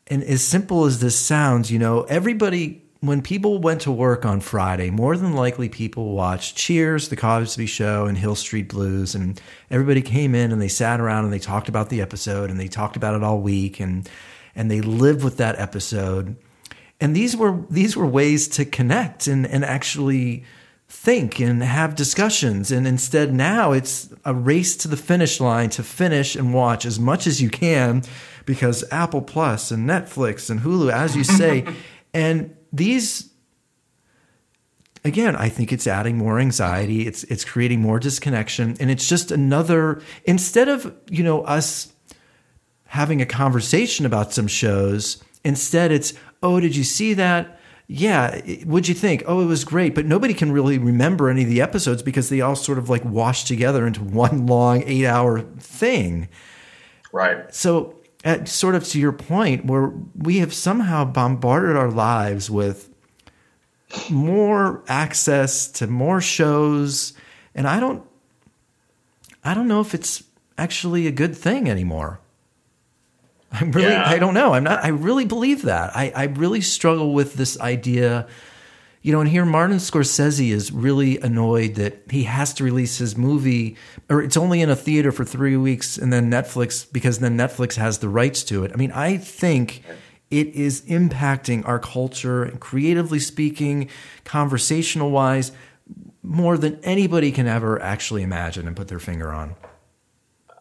and 0.08 0.24
as 0.24 0.44
simple 0.44 0.86
as 0.86 1.00
this 1.00 1.16
sounds, 1.16 1.72
you 1.72 1.80
know, 1.80 2.04
everybody 2.04 2.85
when 3.02 3.22
people 3.22 3.60
went 3.60 3.82
to 3.82 3.92
work 3.92 4.26
on 4.26 4.40
Friday, 4.40 4.90
more 4.90 5.18
than 5.18 5.34
likely 5.34 5.70
people 5.70 6.14
watched 6.14 6.56
Cheers, 6.56 7.10
The 7.10 7.16
Cosby 7.16 7.66
Show, 7.66 8.06
and 8.06 8.18
Hill 8.18 8.36
Street 8.36 8.70
Blues, 8.70 9.16
and 9.16 9.40
everybody 9.70 10.02
came 10.02 10.34
in 10.34 10.52
and 10.52 10.62
they 10.62 10.68
sat 10.68 11.00
around 11.00 11.26
and 11.26 11.34
they 11.34 11.40
talked 11.40 11.70
about 11.70 11.90
the 11.90 12.02
episode 12.02 12.50
and 12.50 12.60
they 12.60 12.68
talked 12.68 12.96
about 12.96 13.16
it 13.16 13.24
all 13.24 13.40
week 13.40 13.80
and 13.80 14.10
and 14.58 14.72
they 14.72 14.80
lived 14.80 15.24
with 15.24 15.38
that 15.38 15.60
episode. 15.60 16.38
And 17.02 17.16
these 17.16 17.36
were 17.36 17.64
these 17.70 17.98
were 17.98 18.06
ways 18.06 18.48
to 18.50 18.66
connect 18.66 19.28
and 19.28 19.46
and 19.46 19.66
actually 19.66 20.46
think 20.88 21.40
and 21.40 21.62
have 21.62 21.96
discussions. 21.96 22.72
And 22.72 22.88
instead, 22.88 23.34
now 23.34 23.72
it's 23.72 24.14
a 24.24 24.34
race 24.34 24.76
to 24.78 24.88
the 24.88 24.98
finish 24.98 25.40
line 25.40 25.70
to 25.72 25.84
finish 25.84 26.36
and 26.36 26.54
watch 26.54 26.86
as 26.86 27.00
much 27.00 27.28
as 27.28 27.42
you 27.42 27.50
can 27.50 28.04
because 28.46 28.84
Apple 28.92 29.22
Plus 29.22 29.72
and 29.72 29.90
Netflix 29.90 30.50
and 30.50 30.62
Hulu, 30.62 30.92
as 30.92 31.16
you 31.16 31.24
say, 31.24 31.66
and 32.14 32.55
these 32.76 33.30
again, 35.06 35.36
I 35.36 35.50
think 35.50 35.72
it's 35.72 35.88
adding 35.88 36.18
more 36.18 36.40
anxiety. 36.40 37.08
It's 37.08 37.24
it's 37.26 37.46
creating 37.46 37.82
more 37.82 38.00
disconnection, 38.00 38.76
and 38.80 38.92
it's 38.92 39.08
just 39.08 39.32
another 39.32 40.02
instead 40.26 40.68
of 40.68 40.94
you 41.10 41.24
know 41.24 41.44
us 41.44 41.94
having 42.88 43.22
a 43.22 43.26
conversation 43.26 44.06
about 44.06 44.34
some 44.34 44.48
shows. 44.48 45.24
Instead, 45.44 45.92
it's 45.92 46.14
oh, 46.44 46.60
did 46.60 46.76
you 46.76 46.84
see 46.84 47.14
that? 47.14 47.60
Yeah, 47.88 48.42
what'd 48.64 48.88
you 48.88 48.96
think? 48.96 49.24
Oh, 49.28 49.42
it 49.42 49.46
was 49.46 49.64
great, 49.64 49.94
but 49.94 50.08
nobody 50.08 50.34
can 50.34 50.52
really 50.52 50.80
remember 50.80 51.30
any 51.30 51.44
of 51.44 51.50
the 51.50 51.62
episodes 51.62 52.02
because 52.02 52.30
they 52.30 52.42
all 52.42 52.56
sort 52.56 52.80
of 52.80 52.90
like 52.90 53.06
wash 53.06 53.44
together 53.44 53.86
into 53.86 54.04
one 54.04 54.48
long 54.48 54.84
eight 54.88 55.06
hour 55.06 55.42
thing. 55.42 56.28
Right. 57.14 57.54
So, 57.54 58.02
at, 58.26 58.50
sort 58.50 58.76
of 58.76 58.84
to 58.90 59.00
your 59.00 59.14
point, 59.14 59.66
where 59.66 59.94
we 60.18 60.40
have 60.40 60.54
somehow 60.54 61.06
bombarded 61.06 61.78
our 61.78 61.92
lives 61.92 62.50
with 62.50 62.90
more 64.10 64.84
access 64.88 65.68
to 65.72 65.88
more 65.88 66.20
shows. 66.20 67.14
And 67.54 67.68
i 67.68 67.80
don't 67.80 68.04
i 69.44 69.54
don't 69.54 69.68
know 69.70 69.80
if 69.80 69.94
it's 69.94 70.24
actually 70.58 71.08
a 71.08 71.12
good 71.12 71.36
thing 71.38 71.70
anymore. 71.70 72.20
I'm 73.52 73.72
really 73.72 73.90
Yeah. 73.90 74.10
i 74.10 74.18
don't 74.20 74.34
know. 74.34 74.54
I'm 74.54 74.64
not 74.64 74.84
i 74.84 74.90
really 74.90 75.26
believe 75.26 75.62
that. 75.62 75.96
I 75.96 76.12
i 76.16 76.24
really 76.26 76.62
struggle 76.62 77.14
with 77.14 77.36
this 77.36 77.58
idea 77.62 78.28
you 79.06 79.12
know 79.12 79.20
and 79.20 79.30
here 79.30 79.46
martin 79.46 79.78
scorsese 79.78 80.50
is 80.50 80.72
really 80.72 81.20
annoyed 81.20 81.76
that 81.76 82.02
he 82.10 82.24
has 82.24 82.56
to 82.56 82.64
release 82.64 82.98
his 82.98 83.16
movie 83.16 83.78
or 84.10 84.20
it's 84.24 84.36
only 84.36 84.62
in 84.62 84.70
a 84.70 84.76
theater 84.76 85.12
for 85.12 85.24
three 85.24 85.56
weeks 85.56 85.96
and 85.96 86.12
then 86.12 86.32
netflix 86.32 86.92
because 86.92 87.20
then 87.20 87.38
netflix 87.38 87.76
has 87.76 88.00
the 88.00 88.10
rights 88.10 88.44
to 88.44 88.64
it. 88.64 88.72
I 88.74 88.78
mean 88.78 88.92
i 88.92 89.18
think 89.18 89.84
it 90.32 90.48
is 90.48 90.82
impacting 90.88 91.68
our 91.68 91.78
culture 91.78 92.44
and 92.44 92.60
creatively 92.60 93.20
speaking 93.20 93.90
conversational 94.24 95.12
wise 95.12 95.52
more 96.24 96.58
than 96.58 96.80
anybody 96.84 97.32
can 97.32 97.46
ever 97.46 97.80
actually 97.80 98.24
imagine 98.24 98.66
and 98.66 98.76
put 98.76 98.88
their 98.88 98.98
finger 98.98 99.32
on. 99.32 99.56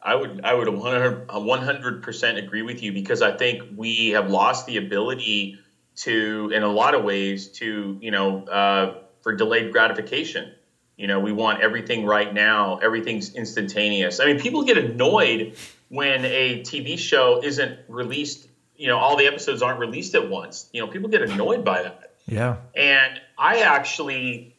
I 0.03 0.15
would 0.15 0.45
I 0.45 0.53
would 0.53 0.69
100 0.69 2.03
percent 2.03 2.37
agree 2.37 2.61
with 2.61 2.83
you 2.83 2.93
because 2.93 3.23
I 3.23 3.35
think 3.35 3.63
we 3.75 4.11
have 4.11 4.29
lost 4.29 4.67
the 4.67 4.77
ability 4.77 5.59
to, 5.97 6.51
in 6.55 6.63
a 6.63 6.69
lot 6.69 6.95
of 6.95 7.05
ways, 7.05 7.49
to 7.49 7.99
you 8.01 8.11
know, 8.11 8.45
uh, 8.47 8.99
for 9.23 9.35
delayed 9.35 9.73
gratification. 9.73 10.53
You 10.97 11.09
know, 11.09 11.19
we 11.19 11.33
want 11.33 11.61
everything 11.61 12.05
right 12.05 12.33
now. 12.33 12.79
Everything's 12.79 13.35
instantaneous. 13.35 14.21
I 14.21 14.27
mean, 14.27 14.39
people 14.39 14.63
get 14.63 14.79
annoyed 14.79 15.57
when 15.89 16.25
a 16.25 16.61
TV 16.61 16.97
show 16.99 17.43
isn't 17.43 17.81
released. 17.89 18.47
You 18.77 18.89
know, 18.89 18.99
all 18.99 19.17
the 19.17 19.27
episodes 19.27 19.63
aren't 19.63 19.81
released 19.81 20.15
at 20.15 20.29
once. 20.29 20.69
You 20.73 20.81
know, 20.81 20.87
people 20.89 21.09
get 21.09 21.23
annoyed 21.23 21.65
by 21.65 21.83
that. 21.83 22.13
yeah 22.27 22.57
And 22.77 23.21
I 23.37 23.61
actually, 23.61 24.55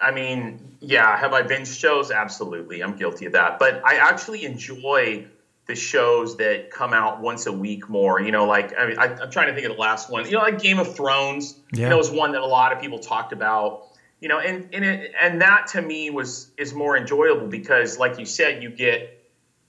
I 0.00 0.10
mean, 0.10 0.76
yeah, 0.80 1.16
have 1.16 1.32
I 1.32 1.42
binged 1.42 1.78
shows? 1.78 2.10
Absolutely. 2.10 2.82
I'm 2.82 2.96
guilty 2.96 3.26
of 3.26 3.32
that. 3.32 3.58
But 3.58 3.82
I 3.84 3.96
actually 3.96 4.44
enjoy 4.44 5.26
the 5.70 5.76
shows 5.76 6.36
that 6.38 6.68
come 6.72 6.92
out 6.92 7.20
once 7.20 7.46
a 7.46 7.52
week 7.52 7.88
more. 7.88 8.20
You 8.20 8.32
know, 8.32 8.44
like, 8.44 8.76
I 8.76 8.88
mean, 8.88 8.98
I, 8.98 9.04
I'm 9.04 9.30
trying 9.30 9.46
to 9.46 9.54
think 9.54 9.66
of 9.66 9.76
the 9.76 9.80
last 9.80 10.10
one. 10.10 10.24
You 10.26 10.32
know, 10.32 10.40
like 10.40 10.60
Game 10.60 10.80
of 10.80 10.96
Thrones, 10.96 11.54
Yeah. 11.72 11.84
you 11.84 11.90
know, 11.90 11.96
was 11.96 12.10
one 12.10 12.32
that 12.32 12.40
a 12.40 12.46
lot 12.46 12.72
of 12.72 12.80
people 12.80 12.98
talked 12.98 13.32
about. 13.32 13.86
You 14.20 14.28
know, 14.28 14.40
and 14.40 14.68
and, 14.74 14.84
it, 14.84 15.12
and 15.18 15.40
that 15.42 15.68
to 15.68 15.80
me 15.80 16.10
was 16.10 16.50
is 16.58 16.74
more 16.74 16.96
enjoyable 16.96 17.46
because, 17.46 17.98
like 17.98 18.18
you 18.18 18.26
said, 18.26 18.62
you 18.64 18.68
get 18.70 19.16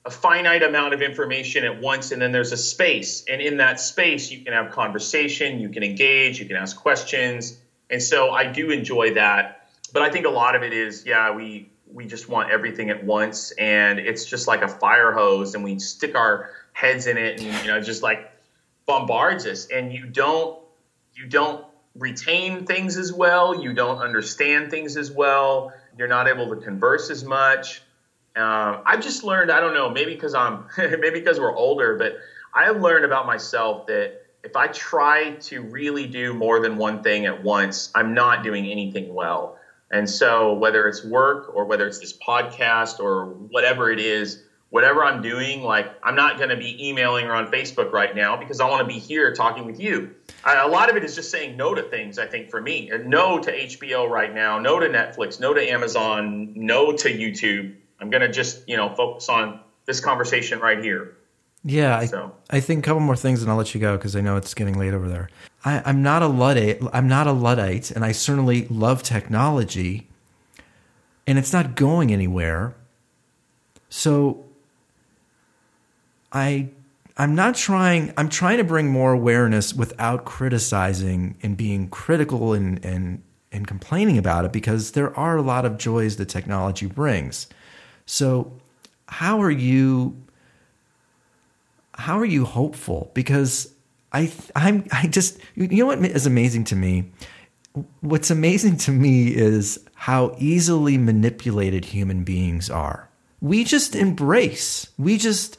a 0.03 0.09
finite 0.09 0.63
amount 0.63 0.95
of 0.95 1.03
information 1.03 1.63
at 1.63 1.79
once 1.79 2.11
and 2.11 2.19
then 2.19 2.31
there's 2.31 2.51
a 2.51 2.57
space 2.57 3.23
and 3.29 3.39
in 3.39 3.57
that 3.57 3.79
space 3.79 4.31
you 4.31 4.43
can 4.43 4.51
have 4.51 4.71
conversation 4.71 5.59
you 5.59 5.69
can 5.69 5.83
engage 5.83 6.39
you 6.39 6.47
can 6.47 6.55
ask 6.55 6.75
questions 6.75 7.59
and 7.91 8.01
so 8.01 8.31
i 8.31 8.43
do 8.47 8.71
enjoy 8.71 9.13
that 9.13 9.69
but 9.93 10.01
i 10.01 10.09
think 10.09 10.25
a 10.25 10.29
lot 10.29 10.55
of 10.55 10.63
it 10.63 10.73
is 10.73 11.05
yeah 11.05 11.29
we 11.35 11.69
we 11.93 12.05
just 12.05 12.29
want 12.29 12.51
everything 12.51 12.89
at 12.89 13.03
once. 13.03 13.51
And 13.51 13.99
it's 13.99 14.25
just 14.25 14.47
like 14.47 14.61
a 14.61 14.67
fire 14.67 15.11
hose 15.11 15.55
and 15.55 15.63
we 15.63 15.79
stick 15.79 16.15
our 16.15 16.51
heads 16.73 17.07
in 17.07 17.17
it 17.17 17.41
and 17.41 17.61
you 17.61 17.67
know 17.67 17.81
just 17.81 18.01
like 18.01 18.31
bombards 18.85 19.45
us. 19.45 19.67
And 19.67 19.93
you 19.93 20.05
don't 20.05 20.59
you 21.13 21.27
don't 21.27 21.65
retain 21.95 22.65
things 22.65 22.97
as 22.97 23.11
well. 23.11 23.61
You 23.61 23.73
don't 23.73 23.99
understand 23.99 24.71
things 24.71 24.97
as 24.97 25.11
well. 25.11 25.73
You're 25.97 26.07
not 26.07 26.27
able 26.27 26.49
to 26.49 26.55
converse 26.55 27.09
as 27.09 27.23
much. 27.23 27.81
Um, 28.35 28.81
I've 28.85 29.01
just 29.01 29.23
learned, 29.23 29.51
I 29.51 29.59
don't 29.59 29.73
know, 29.73 29.89
maybe 29.89 30.13
because 30.13 30.33
I'm, 30.33 30.67
maybe 30.77 31.19
because 31.19 31.39
we're 31.39 31.55
older, 31.55 31.97
but 31.97 32.13
I 32.53 32.65
have 32.65 32.81
learned 32.81 33.03
about 33.03 33.25
myself 33.25 33.87
that 33.87 34.25
if 34.43 34.55
I 34.55 34.67
try 34.67 35.31
to 35.31 35.61
really 35.61 36.07
do 36.07 36.33
more 36.33 36.59
than 36.59 36.77
one 36.77 37.03
thing 37.03 37.25
at 37.25 37.43
once, 37.43 37.91
I'm 37.93 38.13
not 38.13 38.43
doing 38.43 38.65
anything 38.65 39.13
well. 39.13 39.57
And 39.91 40.09
so 40.09 40.53
whether 40.53 40.87
it's 40.87 41.03
work 41.03 41.51
or 41.53 41.65
whether 41.65 41.85
it's 41.87 41.99
this 41.99 42.17
podcast 42.17 42.99
or 42.99 43.25
whatever 43.25 43.91
it 43.91 43.99
is, 43.99 44.41
whatever 44.69 45.03
I'm 45.03 45.21
doing, 45.21 45.63
like 45.63 45.87
I'm 46.01 46.15
not 46.15 46.37
going 46.37 46.49
to 46.49 46.55
be 46.55 46.87
emailing 46.89 47.25
or 47.25 47.33
on 47.33 47.51
Facebook 47.51 47.91
right 47.91 48.15
now 48.15 48.37
because 48.37 48.61
I 48.61 48.69
want 48.69 48.81
to 48.81 48.87
be 48.93 48.99
here 48.99 49.33
talking 49.33 49.65
with 49.65 49.79
you. 49.81 50.15
I, 50.45 50.63
a 50.63 50.67
lot 50.67 50.89
of 50.89 50.95
it 50.95 51.03
is 51.03 51.13
just 51.13 51.29
saying 51.29 51.57
no 51.57 51.75
to 51.75 51.83
things, 51.83 52.17
I 52.17 52.25
think, 52.25 52.49
for 52.49 52.61
me. 52.61 52.89
No 53.05 53.37
to 53.39 53.51
HBO 53.51 54.09
right 54.09 54.33
now, 54.33 54.59
no 54.59 54.79
to 54.79 54.87
Netflix, 54.87 55.39
no 55.39 55.53
to 55.53 55.61
Amazon, 55.61 56.53
no 56.55 56.93
to 56.93 57.09
YouTube. 57.09 57.75
I'm 57.99 58.09
going 58.09 58.21
to 58.21 58.31
just, 58.31 58.67
you 58.67 58.77
know, 58.77 58.95
focus 58.95 59.27
on 59.29 59.59
this 59.85 59.99
conversation 59.99 60.59
right 60.59 60.81
here. 60.83 61.17
Yeah, 61.63 61.97
I, 61.97 62.05
So- 62.05 62.33
I 62.49 62.59
think 62.59 62.85
a 62.85 62.87
couple 62.87 63.01
more 63.01 63.15
things, 63.15 63.41
and 63.41 63.51
I'll 63.51 63.57
let 63.57 63.75
you 63.75 63.81
go 63.81 63.97
because 63.97 64.15
I 64.15 64.21
know 64.21 64.37
it's 64.37 64.53
getting 64.53 64.79
late 64.79 64.93
over 64.93 65.07
there. 65.07 65.29
I, 65.63 65.81
I'm 65.85 66.01
not 66.01 66.21
a 66.21 66.27
luddite. 66.27 66.81
I'm 66.93 67.07
not 67.07 67.27
a 67.27 67.31
luddite, 67.31 67.91
and 67.91 68.03
I 68.03 68.11
certainly 68.11 68.67
love 68.67 69.03
technology, 69.03 70.07
and 71.27 71.37
it's 71.37 71.53
not 71.53 71.75
going 71.75 72.11
anywhere. 72.11 72.75
So, 73.89 74.45
I 76.31 76.69
I'm 77.17 77.35
not 77.35 77.55
trying. 77.55 78.13
I'm 78.17 78.29
trying 78.29 78.57
to 78.57 78.63
bring 78.63 78.89
more 78.89 79.13
awareness 79.13 79.73
without 79.73 80.25
criticizing 80.25 81.37
and 81.43 81.55
being 81.55 81.89
critical 81.89 82.53
and 82.53 82.83
and 82.83 83.21
and 83.51 83.67
complaining 83.67 84.17
about 84.17 84.45
it 84.45 84.51
because 84.51 84.91
there 84.91 85.17
are 85.17 85.37
a 85.37 85.41
lot 85.41 85.65
of 85.65 85.77
joys 85.77 86.15
that 86.15 86.29
technology 86.29 86.85
brings. 86.85 87.47
So, 88.05 88.53
how 89.07 89.41
are 89.41 89.51
you? 89.51 90.15
how 92.01 92.17
are 92.17 92.25
you 92.25 92.45
hopeful? 92.45 93.11
Because 93.13 93.71
I 94.13 94.31
I'm 94.55 94.85
I 94.91 95.07
just 95.07 95.39
you 95.55 95.67
know 95.67 95.87
what 95.87 95.99
is 96.05 96.25
amazing 96.25 96.65
to 96.65 96.75
me. 96.75 97.11
What's 98.01 98.29
amazing 98.29 98.77
to 98.77 98.91
me 98.91 99.27
is 99.33 99.79
how 99.95 100.35
easily 100.37 100.97
manipulated 100.97 101.85
human 101.85 102.23
beings 102.23 102.69
are. 102.69 103.09
We 103.39 103.63
just 103.63 103.95
embrace. 103.95 104.87
We 104.97 105.17
just 105.17 105.57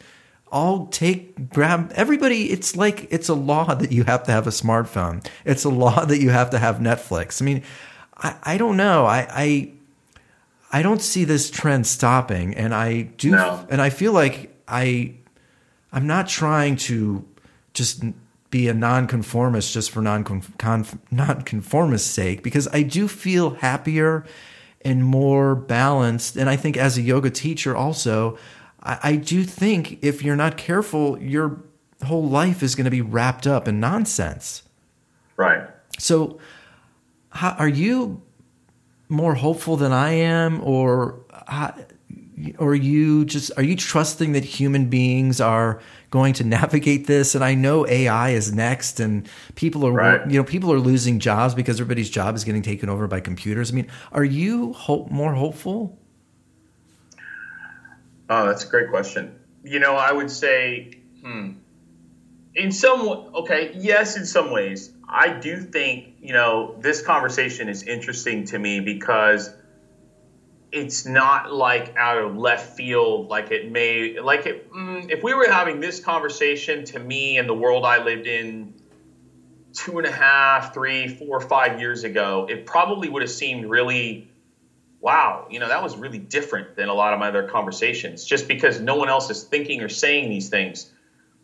all 0.50 0.86
take 0.88 1.48
grab 1.48 1.90
everybody 1.94 2.50
it's 2.53 2.76
like 2.76 3.09
it's 3.11 3.30
a 3.30 3.34
law 3.34 3.72
that 3.74 3.90
you 3.90 4.05
have 4.05 4.22
to 4.24 4.30
have 4.30 4.46
a 4.46 4.50
smartphone 4.50 5.26
it's 5.46 5.64
a 5.64 5.70
law 5.70 6.05
that 6.05 6.20
you 6.20 6.28
have 6.28 6.50
to 6.50 6.59
have 6.59 6.76
netflix 6.76 7.40
i 7.40 7.44
mean 7.46 7.62
i, 8.18 8.36
I 8.42 8.59
don't 8.59 8.76
know 8.76 9.07
I, 9.07 9.26
I 9.30 9.72
i 10.70 10.82
don't 10.82 11.00
see 11.00 11.24
this 11.24 11.50
trend 11.50 11.86
stopping 11.86 12.55
and 12.55 12.74
i 12.74 13.00
do 13.00 13.30
No. 13.30 13.66
and 13.70 13.80
i 13.80 13.88
feel 13.88 14.12
like 14.12 14.55
i 14.68 15.14
I'm 15.90 16.07
not 16.07 16.28
trying 16.28 16.76
to 16.88 17.24
just 17.72 18.05
be 18.53 18.68
a 18.68 18.74
nonconformist 18.74 19.72
just 19.72 19.90
for 19.90 20.00
non 20.03 20.42
nonconformist's 21.11 22.09
sake 22.09 22.44
because 22.44 22.68
I 22.68 22.82
do 22.82 23.09
feel 23.09 23.55
happier 23.55 24.24
and 24.82 25.05
more 25.05 25.57
balanced. 25.57 26.36
And 26.36 26.48
I 26.48 26.57
think 26.57 26.76
as 26.76 26.98
a 26.98 27.03
yoga 27.03 27.30
teacher, 27.30 27.74
also, 27.74 28.38
I, 28.82 28.98
I 29.03 29.16
do 29.16 29.42
think 29.42 29.98
if 30.05 30.22
you're 30.22 30.36
not 30.36 30.57
careful, 30.57 31.18
your 31.20 31.62
whole 32.05 32.28
life 32.28 32.62
is 32.62 32.74
going 32.74 32.84
to 32.84 32.90
be 32.90 33.00
wrapped 33.00 33.46
up 33.46 33.66
in 33.66 33.80
nonsense. 33.80 34.62
Right. 35.36 35.66
So, 35.98 36.38
how, 37.30 37.53
are 37.53 37.68
you 37.68 38.20
more 39.09 39.34
hopeful 39.34 39.78
than 39.78 39.92
I 39.92 40.11
am, 40.11 40.62
or 40.62 41.24
uh, 41.30 41.42
how, 41.46 41.74
or 42.59 42.74
you 42.74 43.24
just 43.24 43.50
are 43.57 43.62
you 43.62 43.76
trusting 43.76 44.32
that 44.32 44.44
human 44.44 44.86
beings 44.90 45.40
are 45.40 45.80
going 46.12 46.32
to 46.34 46.44
navigate 46.58 47.08
this 47.08 47.34
and 47.34 47.42
i 47.42 47.54
know 47.54 47.84
ai 47.88 48.30
is 48.30 48.52
next 48.54 49.00
and 49.00 49.28
people 49.56 49.84
are 49.84 49.92
Right. 49.92 50.30
you 50.30 50.38
know 50.38 50.44
people 50.44 50.72
are 50.72 50.78
losing 50.78 51.18
jobs 51.18 51.54
because 51.54 51.80
everybody's 51.80 52.08
job 52.10 52.36
is 52.36 52.44
getting 52.44 52.62
taken 52.62 52.88
over 52.88 53.08
by 53.08 53.18
computers 53.18 53.72
i 53.72 53.74
mean 53.74 53.88
are 54.12 54.22
you 54.24 54.72
hope, 54.74 55.10
more 55.10 55.34
hopeful 55.34 55.98
Oh, 58.30 58.46
that's 58.46 58.64
a 58.64 58.68
great 58.68 58.88
question. 58.88 59.38
You 59.62 59.78
know, 59.78 59.94
I 59.94 60.10
would 60.10 60.30
say, 60.30 60.98
hmm, 61.22 61.50
in 62.54 62.72
some 62.72 63.00
okay, 63.34 63.72
yes, 63.74 64.16
in 64.16 64.24
some 64.24 64.50
ways, 64.50 64.90
I 65.08 65.28
do 65.28 65.60
think 65.60 66.14
you 66.20 66.32
know 66.32 66.74
this 66.80 67.02
conversation 67.02 67.68
is 67.68 67.82
interesting 67.82 68.44
to 68.46 68.58
me 68.58 68.80
because 68.80 69.50
it's 70.72 71.04
not 71.04 71.52
like 71.52 71.94
out 71.96 72.18
of 72.18 72.36
left 72.36 72.76
field, 72.76 73.28
like 73.28 73.50
it 73.50 73.70
may, 73.70 74.18
like 74.18 74.46
it. 74.46 74.70
Mm, 74.72 75.10
if 75.10 75.22
we 75.22 75.34
were 75.34 75.48
having 75.48 75.80
this 75.80 76.00
conversation 76.00 76.84
to 76.86 76.98
me 76.98 77.38
in 77.38 77.46
the 77.46 77.54
world 77.54 77.84
I 77.84 78.02
lived 78.02 78.26
in 78.26 78.72
two 79.74 79.98
and 79.98 80.06
a 80.06 80.10
half, 80.10 80.74
three, 80.74 81.08
four, 81.08 81.40
five 81.40 81.78
years 81.78 82.04
ago, 82.04 82.46
it 82.48 82.66
probably 82.66 83.08
would 83.08 83.22
have 83.22 83.30
seemed 83.30 83.66
really 83.66 84.26
wow, 85.02 85.48
you 85.50 85.58
know, 85.58 85.68
that 85.68 85.82
was 85.82 85.96
really 85.96 86.18
different 86.18 86.76
than 86.76 86.88
a 86.88 86.94
lot 86.94 87.12
of 87.12 87.18
my 87.18 87.26
other 87.28 87.42
conversations 87.42 88.24
just 88.24 88.46
because 88.46 88.80
no 88.80 88.94
one 88.94 89.08
else 89.08 89.28
is 89.30 89.42
thinking 89.42 89.82
or 89.82 89.88
saying 89.88 90.30
these 90.30 90.48
things. 90.48 90.92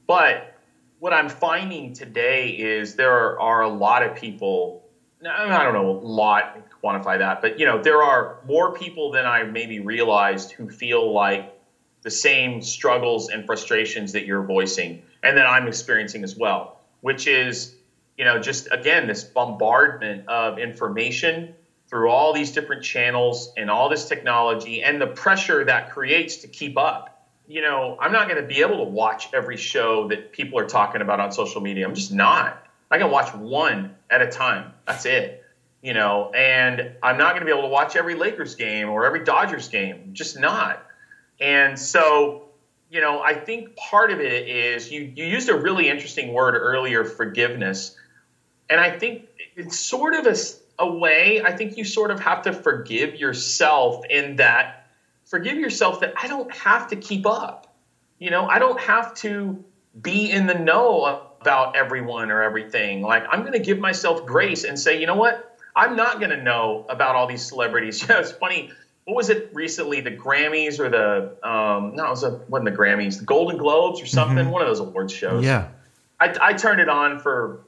But 0.07 0.55
what 1.01 1.13
I'm 1.13 1.29
finding 1.29 1.93
today 1.93 2.51
is 2.51 2.95
there 2.95 3.13
are, 3.13 3.41
are 3.41 3.63
a 3.63 3.69
lot 3.69 4.05
of 4.05 4.15
people, 4.15 4.81
I 5.27 5.65
don't 5.65 5.75
know, 5.75 5.91
a 5.91 5.99
lot, 5.99 6.59
quantify 6.83 7.19
that, 7.19 7.43
but 7.43 7.59
you 7.59 7.67
know, 7.67 7.83
there 7.83 8.03
are 8.03 8.39
more 8.47 8.73
people 8.73 9.11
than 9.11 9.27
I 9.27 9.43
maybe 9.43 9.81
realized 9.81 10.53
who 10.53 10.71
feel 10.71 11.13
like 11.13 11.55
the 12.03 12.11
same 12.11 12.63
struggles 12.63 13.29
and 13.29 13.45
frustrations 13.45 14.13
that 14.13 14.25
you're 14.27 14.45
voicing 14.45 15.03
and 15.23 15.37
that 15.37 15.47
I'm 15.47 15.67
experiencing 15.67 16.23
as 16.23 16.37
well, 16.37 16.81
which 17.01 17.27
is, 17.27 17.75
you 18.17 18.25
know, 18.25 18.39
just 18.41 18.69
again, 18.71 19.09
this 19.09 19.25
bombardment 19.25 20.29
of 20.29 20.59
information 20.59 21.55
through 21.89 22.11
all 22.11 22.33
these 22.33 22.53
different 22.53 22.83
channels 22.85 23.53
and 23.57 23.71
all 23.71 23.89
this 23.89 24.07
technology 24.07 24.83
and 24.83 25.01
the 25.01 25.07
pressure 25.07 25.65
that 25.65 25.91
creates 25.91 26.37
to 26.39 26.49
keep 26.49 26.77
up. 26.79 27.27
You 27.49 27.63
know, 27.63 27.97
I'm 27.99 28.13
not 28.13 28.29
going 28.29 28.41
to 28.41 28.47
be 28.47 28.61
able 28.61 28.85
to 28.85 28.91
watch 28.91 29.31
every 29.33 29.57
show 29.57 30.09
that 30.09 30.33
people 30.33 30.59
are 30.59 30.67
talking 30.67 31.01
about 31.01 31.19
on 31.19 31.33
social 31.33 31.63
media. 31.63 31.87
I'm 31.87 31.95
just 31.95 32.13
not. 32.13 32.63
I 32.91 32.99
can 32.99 33.11
watch 33.11 33.35
one 33.35 33.95
at 34.11 34.23
a 34.23 34.31
time. 34.31 34.73
That's 34.89 35.05
it. 35.05 35.45
You 35.83 35.95
know, 35.95 36.33
and 36.33 36.97
I'm 37.03 37.19
not 37.19 37.35
going 37.35 37.41
to 37.41 37.45
be 37.45 37.53
able 37.53 37.63
to 37.63 37.73
watch 37.73 37.95
every 37.95 38.17
Lakers 38.17 38.57
game 38.57 38.89
or 38.89 39.07
every 39.07 39.23
Dodgers 39.23 39.69
game. 39.69 40.11
Just 40.13 40.41
not. 40.41 40.85
And 41.39 41.79
so, 41.79 42.49
you 42.91 43.01
know, 43.01 43.21
I 43.23 43.35
think 43.35 43.77
part 43.77 44.11
of 44.11 44.21
it 44.21 44.49
is 44.49 44.91
you, 44.91 45.03
you 45.03 45.25
used 45.25 45.49
a 45.49 45.57
really 45.57 45.89
interesting 45.89 46.33
word 46.33 46.57
earlier, 46.57 47.05
forgiveness. 47.05 47.95
And 48.69 48.81
I 48.81 48.99
think 48.99 49.29
it's 49.55 49.79
sort 49.79 50.15
of 50.15 50.27
a, 50.27 50.35
a 50.81 50.91
way, 50.91 51.43
I 51.43 51.53
think 51.53 51.77
you 51.77 51.85
sort 51.85 52.11
of 52.11 52.19
have 52.21 52.43
to 52.43 52.53
forgive 52.53 53.15
yourself 53.15 54.05
in 54.11 54.37
that, 54.37 54.89
forgive 55.27 55.59
yourself 55.59 56.01
that 56.01 56.15
I 56.21 56.27
don't 56.27 56.53
have 56.57 56.89
to 56.89 56.97
keep 56.97 57.25
up. 57.25 57.77
You 58.19 58.31
know, 58.31 58.49
I 58.49 58.59
don't 58.59 58.81
have 58.81 59.15
to 59.17 59.63
be 60.01 60.31
in 60.31 60.47
the 60.47 60.55
know 60.55 61.28
about 61.41 61.77
everyone 61.77 62.31
or 62.31 62.43
everything. 62.43 63.03
Like, 63.03 63.25
I'm 63.31 63.41
going 63.41 63.53
to 63.53 63.59
give 63.59 63.79
myself 63.79 64.27
grace 64.27 64.65
and 64.65 64.79
say, 64.79 65.01
you 65.01 65.07
know 65.07 65.15
what? 65.17 65.57
I'm 65.77 65.95
not 65.97 66.19
going 66.19 66.31
to 66.31 66.43
know 66.43 66.85
about 66.89 67.15
all 67.15 67.27
these 67.27 67.45
celebrities. 67.47 68.03
Yeah, 68.09 68.19
it's 68.21 68.33
funny. 68.33 68.71
What 69.05 69.17
was 69.17 69.31
it 69.31 69.51
recently? 69.55 70.01
The 70.01 70.11
Grammys 70.11 70.79
or 70.81 70.91
the 70.91 71.49
um, 71.49 71.95
no, 71.97 72.07
it 72.07 72.11
was 72.11 72.25
a, 72.25 72.41
wasn't 72.49 72.71
the 72.71 72.77
Grammys, 72.77 73.19
the 73.19 73.25
Golden 73.25 73.57
Globes 73.57 74.03
or 74.03 74.07
something. 74.07 74.45
Mhm. 74.47 74.51
One 74.51 74.61
of 74.61 74.69
those 74.69 74.81
awards 74.81 75.13
shows. 75.15 75.45
yeah 75.45 75.69
I, 76.21 76.35
I 76.41 76.53
turned 76.53 76.81
it 76.81 76.89
on 76.89 77.19
for 77.21 77.61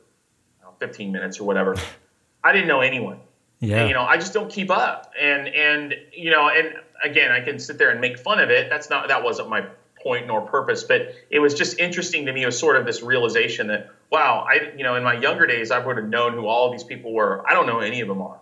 know, 0.62 0.72
15 0.80 1.12
minutes 1.12 1.40
or 1.40 1.44
whatever. 1.44 1.76
I 2.44 2.52
didn't 2.52 2.68
know 2.68 2.80
anyone. 2.80 3.20
yeah 3.60 3.78
And, 3.80 3.88
you 3.88 3.94
know, 3.94 4.02
I 4.02 4.16
just 4.16 4.34
don't 4.34 4.50
keep 4.50 4.70
up. 4.70 5.12
And 5.18 5.48
and 5.48 5.94
you 6.12 6.30
know, 6.30 6.48
and 6.50 6.74
again, 7.04 7.30
I 7.32 7.40
can 7.40 7.58
sit 7.58 7.78
there 7.78 7.90
and 7.90 8.00
make 8.02 8.18
fun 8.18 8.38
of 8.40 8.50
it. 8.50 8.68
That's 8.68 8.90
not 8.90 9.08
that 9.08 9.22
wasn't 9.22 9.48
my 9.48 9.64
point 10.02 10.26
nor 10.26 10.40
purpose, 10.40 10.82
but 10.84 11.14
it 11.30 11.38
was 11.38 11.54
just 11.54 11.78
interesting 11.78 12.26
to 12.26 12.32
me. 12.32 12.42
It 12.42 12.46
was 12.46 12.58
sort 12.58 12.76
of 12.76 12.86
this 12.86 13.02
realization 13.02 13.68
that 13.68 13.90
wow, 14.10 14.46
I 14.48 14.72
you 14.76 14.82
know, 14.82 14.96
in 14.96 15.02
my 15.02 15.14
younger 15.14 15.46
days, 15.46 15.70
I 15.70 15.78
would 15.78 15.96
have 15.96 16.08
known 16.08 16.34
who 16.34 16.46
all 16.46 16.66
of 16.66 16.72
these 16.72 16.84
people 16.84 17.12
were. 17.12 17.44
I 17.48 17.54
don't 17.54 17.66
know 17.66 17.80
any 17.80 18.00
of 18.00 18.08
them 18.08 18.20
are. 18.22 18.40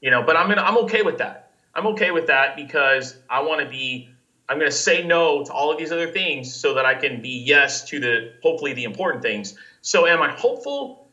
You 0.00 0.10
know, 0.10 0.22
but 0.22 0.36
I'm 0.36 0.48
gonna 0.48 0.62
I'm 0.62 0.76
okay 0.78 1.02
with 1.02 1.18
that. 1.18 1.50
I'm 1.74 1.86
okay 1.88 2.10
with 2.10 2.26
that 2.28 2.56
because 2.56 3.16
I 3.28 3.40
want 3.42 3.60
to 3.60 3.68
be. 3.68 4.10
I'm 4.48 4.60
going 4.60 4.70
to 4.70 4.76
say 4.76 5.04
no 5.04 5.44
to 5.44 5.52
all 5.52 5.72
of 5.72 5.78
these 5.78 5.90
other 5.90 6.06
things 6.06 6.54
so 6.54 6.74
that 6.74 6.86
I 6.86 6.94
can 6.94 7.20
be 7.20 7.42
yes 7.44 7.84
to 7.86 7.98
the 7.98 8.32
hopefully 8.44 8.72
the 8.74 8.84
important 8.84 9.20
things. 9.20 9.56
So, 9.82 10.06
am 10.06 10.22
I 10.22 10.30
hopeful? 10.30 11.08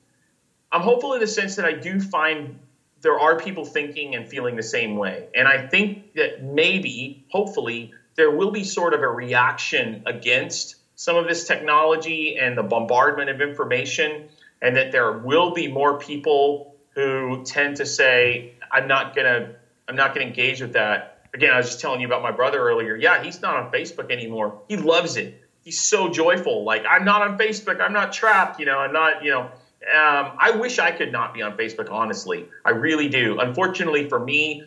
I'm 0.72 0.82
hopeful 0.82 1.14
in 1.14 1.20
the 1.20 1.28
sense 1.28 1.56
that 1.56 1.66
I 1.66 1.74
do 1.74 2.00
find 2.00 2.60
there 3.02 3.20
are 3.20 3.38
people 3.38 3.66
thinking 3.66 4.16
and 4.16 4.28
feeling 4.28 4.56
the 4.56 4.64
same 4.64 4.96
way. 4.96 5.28
And 5.36 5.48
I 5.48 5.68
think 5.68 6.14
that 6.14 6.44
maybe, 6.44 7.26
hopefully, 7.30 7.94
there 8.16 8.32
will 8.32 8.52
be 8.52 8.64
sort 8.64 8.94
of 8.94 9.02
a 9.02 9.08
reaction 9.08 10.04
against 10.06 10.76
some 10.96 11.16
of 11.16 11.28
this 11.28 11.48
technology 11.48 12.38
and 12.38 12.58
the 12.58 12.64
bombardment 12.64 13.30
of 13.30 13.42
information, 13.42 14.30
and 14.62 14.76
that 14.76 14.92
there 14.92 15.12
will 15.20 15.52
be 15.52 15.68
more 15.68 15.98
people 15.98 16.76
who 16.96 17.44
tend 17.44 17.78
to 17.78 17.86
say, 17.86 18.54
I'm 18.72 18.88
not 18.88 19.16
to. 19.16 19.56
I'm 19.90 19.98
not 19.98 20.14
to 20.16 20.22
engage 20.22 20.62
with 20.62 20.74
that. 20.74 21.28
Again, 21.34 21.52
I 21.52 21.58
was 21.58 21.66
just 21.66 21.82
telling 21.82 22.00
you 22.00 22.08
about 22.08 22.22
my 22.22 22.32
brother 22.32 22.60
earlier. 22.60 22.96
Yeah, 22.96 23.22
he's 23.22 23.42
not 23.42 23.58
on 23.58 23.70
Facebook 23.70 24.12
anymore. 24.12 24.62
He 24.70 24.78
loves 24.78 25.18
it. 25.18 25.44
He's 25.62 25.82
so 25.82 26.08
joyful. 26.08 26.64
Like, 26.64 26.86
I'm 26.88 27.04
not 27.04 27.22
on 27.22 27.38
Facebook. 27.38 27.82
I'm 27.82 27.92
not 27.92 28.14
trapped. 28.14 28.62
You 28.62 28.66
know, 28.66 28.78
I'm 28.78 28.94
not, 28.94 29.26
you 29.26 29.32
know, 29.32 29.42
um, 29.42 30.38
I 30.40 30.52
wish 30.56 30.80
I 30.80 30.92
could 30.92 31.12
not 31.12 31.34
be 31.34 31.42
on 31.42 31.58
Facebook, 31.58 31.92
honestly. 31.92 32.48
I 32.64 32.70
really 32.70 33.10
do. 33.10 33.40
Unfortunately 33.40 34.08
for 34.08 34.20
me, 34.20 34.64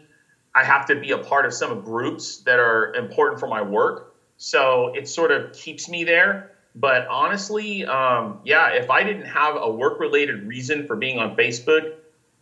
I 0.57 0.65
have 0.65 0.87
to 0.87 0.99
be 0.99 1.11
a 1.11 1.19
part 1.19 1.45
of 1.45 1.53
some 1.53 1.83
groups 1.83 2.39
that 2.47 2.59
are 2.59 2.95
important 2.95 3.41
for 3.41 3.47
my 3.47 3.61
work. 3.61 4.15
So 4.39 4.95
it 4.95 5.07
sort 5.07 5.31
of 5.31 5.53
keeps 5.53 5.87
me 5.87 6.05
there. 6.05 6.53
But 6.75 7.07
honestly, 7.09 7.85
um, 7.85 8.41
yeah, 8.43 8.71
if 8.71 8.89
I 8.89 9.03
didn't 9.03 9.27
have 9.27 9.57
a 9.57 9.71
work 9.71 10.01
related 10.01 10.47
reason 10.47 10.87
for 10.87 10.97
being 10.97 11.19
on 11.19 11.37
Facebook, 11.37 11.97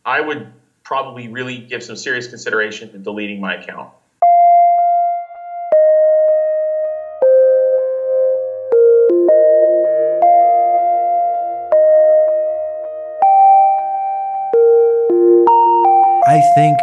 I 0.05 0.21
would 0.21 0.47
probably 0.85 1.27
really 1.27 1.59
give 1.59 1.83
some 1.83 1.97
serious 1.97 2.29
consideration 2.29 2.93
to 2.93 2.99
deleting 2.99 3.41
my 3.41 3.57
account. 3.57 3.91
I 16.27 16.41
think 16.55 16.79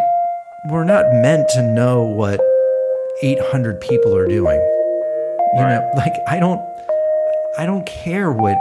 we're 0.70 0.84
not 0.84 1.06
meant 1.22 1.48
to 1.50 1.62
know 1.74 2.04
what 2.04 2.40
800 3.24 3.82
people 3.82 4.16
are 4.16 4.28
doing. 4.28 4.60
You 5.56 5.62
Right. 5.62 5.74
know, 5.74 5.92
like 5.96 6.14
I 6.28 6.40
don't 6.40 6.62
I 7.58 7.66
don't 7.66 7.86
care 7.86 8.32
what 8.32 8.58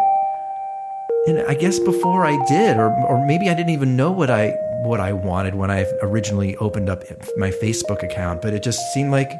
and 1.28 1.40
I 1.46 1.54
guess 1.54 1.78
before 1.78 2.24
I 2.24 2.36
did 2.48 2.76
or 2.78 2.90
or 3.06 3.24
maybe 3.26 3.48
I 3.48 3.54
didn't 3.54 3.70
even 3.70 3.96
know 3.96 4.10
what 4.10 4.30
I 4.30 4.48
what 4.82 4.98
I 4.98 5.12
wanted 5.12 5.54
when 5.54 5.70
I 5.70 5.86
originally 6.02 6.56
opened 6.56 6.88
up 6.88 7.04
my 7.36 7.50
Facebook 7.50 8.02
account, 8.02 8.40
but 8.42 8.54
it 8.54 8.62
just 8.62 8.80
seemed 8.92 9.10
like 9.12 9.30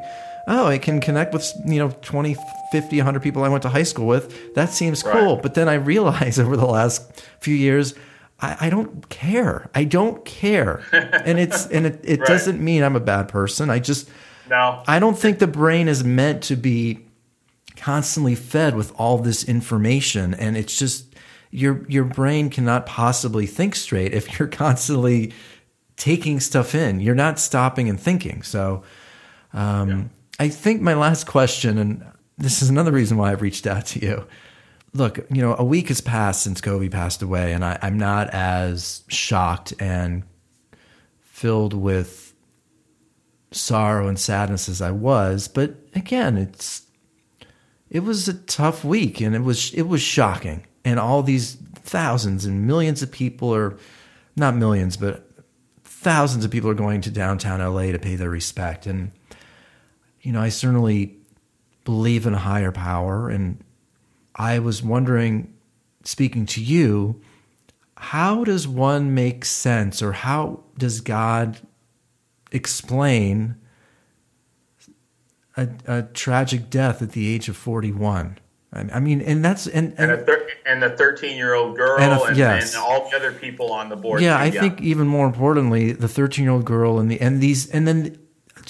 oh, 0.46 0.66
I 0.66 0.78
can 0.78 1.00
connect 1.00 1.32
with, 1.32 1.52
you 1.64 1.78
know, 1.78 1.90
20, 2.02 2.34
50, 2.72 2.96
100 2.96 3.22
people 3.22 3.44
I 3.44 3.48
went 3.48 3.62
to 3.62 3.68
high 3.68 3.84
school 3.84 4.06
with. 4.08 4.54
That 4.54 4.70
seems 4.70 5.00
cool. 5.02 5.34
Right. 5.34 5.42
But 5.42 5.54
then 5.54 5.68
I 5.68 5.74
realized 5.74 6.40
over 6.44 6.56
the 6.56 6.66
last 6.66 7.02
few 7.40 7.54
years 7.54 7.94
I, 8.42 8.56
I 8.66 8.70
don't 8.70 9.08
care. 9.08 9.70
I 9.74 9.84
don't 9.84 10.24
care. 10.24 10.82
And 10.92 11.38
it's 11.38 11.66
and 11.66 11.86
it, 11.86 12.00
it 12.04 12.18
Right. 12.20 12.28
doesn't 12.28 12.60
mean 12.62 12.82
I'm 12.82 12.96
a 12.96 13.00
bad 13.00 13.28
person. 13.28 13.70
I 13.70 13.78
just 13.78 14.08
Now, 14.48 14.82
I 14.86 14.98
don't 14.98 15.18
think 15.18 15.38
the 15.38 15.46
brain 15.46 15.88
is 15.88 16.02
meant 16.04 16.42
to 16.44 16.56
be 16.56 17.00
constantly 17.76 18.34
fed 18.34 18.74
with 18.74 18.92
all 18.98 19.16
this 19.18 19.42
information 19.44 20.34
and 20.34 20.54
it's 20.56 20.78
just 20.78 21.06
your 21.50 21.84
your 21.88 22.04
brain 22.04 22.50
cannot 22.50 22.84
possibly 22.86 23.46
think 23.46 23.74
straight 23.74 24.12
if 24.14 24.38
you're 24.38 24.48
constantly 24.66 25.32
taking 25.96 26.40
stuff 26.40 26.74
in. 26.74 27.00
You're 27.00 27.14
not 27.14 27.38
stopping 27.38 27.88
and 27.88 28.00
thinking. 28.00 28.42
So 28.42 28.82
um, 29.52 30.10
I 30.38 30.48
think 30.48 30.80
my 30.80 30.94
last 30.94 31.26
question, 31.26 31.76
and 31.76 32.04
this 32.38 32.62
is 32.62 32.70
another 32.70 32.92
reason 32.92 33.16
why 33.18 33.32
I've 33.32 33.42
reached 33.42 33.66
out 33.66 33.84
to 33.86 34.00
you. 34.00 34.26
Look, 34.92 35.18
you 35.30 35.40
know, 35.40 35.54
a 35.56 35.64
week 35.64 35.88
has 35.88 36.00
passed 36.00 36.42
since 36.42 36.60
Kobe 36.60 36.88
passed 36.88 37.22
away, 37.22 37.52
and 37.52 37.64
I, 37.64 37.78
I'm 37.80 37.96
not 37.96 38.30
as 38.30 39.04
shocked 39.08 39.72
and 39.78 40.24
filled 41.20 41.74
with 41.74 42.34
sorrow 43.52 44.08
and 44.08 44.18
sadness 44.18 44.68
as 44.68 44.80
I 44.80 44.90
was. 44.90 45.48
But 45.48 45.76
again, 45.94 46.36
it's 46.36 46.82
it 47.88 48.00
was 48.00 48.28
a 48.28 48.34
tough 48.34 48.84
week, 48.84 49.20
and 49.20 49.34
it 49.34 49.42
was 49.42 49.72
it 49.74 49.82
was 49.82 50.02
shocking. 50.02 50.66
And 50.84 50.98
all 50.98 51.22
these 51.22 51.56
thousands 51.74 52.44
and 52.44 52.66
millions 52.66 53.02
of 53.02 53.10
people 53.10 53.54
are 53.54 53.76
not 54.36 54.56
millions, 54.56 54.96
but 54.96 55.28
thousands 55.84 56.44
of 56.44 56.50
people 56.50 56.70
are 56.70 56.74
going 56.74 57.00
to 57.02 57.10
downtown 57.10 57.60
LA 57.60 57.92
to 57.92 57.98
pay 57.98 58.16
their 58.16 58.30
respect. 58.30 58.86
And 58.86 59.12
you 60.22 60.32
know, 60.32 60.40
I 60.40 60.48
certainly 60.48 61.16
believe 61.84 62.26
in 62.26 62.34
a 62.34 62.38
higher 62.38 62.72
power. 62.72 63.28
And 63.28 63.62
I 64.34 64.58
was 64.58 64.82
wondering, 64.82 65.52
speaking 66.04 66.46
to 66.46 66.62
you, 66.62 67.20
how 67.96 68.44
does 68.44 68.66
one 68.66 69.14
make 69.14 69.44
sense 69.44 70.02
or 70.02 70.12
how 70.12 70.64
does 70.78 71.00
God 71.00 71.58
explain 72.50 73.56
a, 75.56 75.68
a 75.86 76.02
tragic 76.02 76.70
death 76.70 77.02
at 77.02 77.12
the 77.12 77.32
age 77.32 77.48
of 77.48 77.56
41? 77.56 78.38
I 78.72 79.00
mean, 79.00 79.20
and 79.20 79.44
that's 79.44 79.66
and 79.66 79.94
and, 79.98 80.12
and, 80.12 80.26
thir- 80.26 80.48
and 80.64 80.80
the 80.80 80.90
thirteen-year-old 80.90 81.76
girl, 81.76 81.98
and, 81.98 82.12
a, 82.12 82.22
and, 82.22 82.36
yes. 82.36 82.72
and, 82.72 82.80
all 82.80 83.10
the 83.10 83.16
other 83.16 83.32
people 83.32 83.72
on 83.72 83.88
the 83.88 83.96
board. 83.96 84.20
Yeah, 84.20 84.38
I 84.38 84.52
think 84.52 84.80
even 84.80 85.08
more 85.08 85.26
importantly, 85.26 85.90
the 85.90 86.06
thirteen-year-old 86.06 86.64
girl 86.64 87.00
and 87.00 87.10
the 87.10 87.20
and 87.20 87.40
these 87.40 87.68
and 87.68 87.88
then 87.88 88.16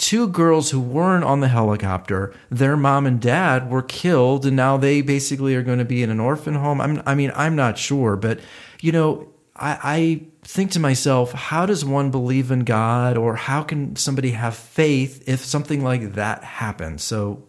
two 0.00 0.28
girls 0.28 0.70
who 0.70 0.80
weren't 0.80 1.24
on 1.24 1.40
the 1.40 1.48
helicopter, 1.48 2.32
their 2.48 2.74
mom 2.74 3.06
and 3.06 3.20
dad 3.20 3.70
were 3.70 3.82
killed, 3.82 4.46
and 4.46 4.56
now 4.56 4.78
they 4.78 5.02
basically 5.02 5.54
are 5.54 5.62
going 5.62 5.78
to 5.78 5.84
be 5.84 6.02
in 6.02 6.08
an 6.08 6.18
orphan 6.18 6.54
home. 6.54 6.80
I'm, 6.80 7.02
I 7.04 7.14
mean, 7.14 7.30
I'm 7.36 7.54
not 7.54 7.76
sure, 7.76 8.16
but 8.16 8.40
you 8.80 8.92
know, 8.92 9.28
I, 9.54 9.78
I 9.84 10.26
think 10.42 10.70
to 10.72 10.80
myself, 10.80 11.32
how 11.32 11.66
does 11.66 11.84
one 11.84 12.10
believe 12.10 12.50
in 12.50 12.60
God, 12.60 13.18
or 13.18 13.36
how 13.36 13.62
can 13.62 13.94
somebody 13.94 14.30
have 14.30 14.56
faith 14.56 15.28
if 15.28 15.40
something 15.44 15.84
like 15.84 16.14
that 16.14 16.44
happens? 16.44 17.04
So, 17.04 17.46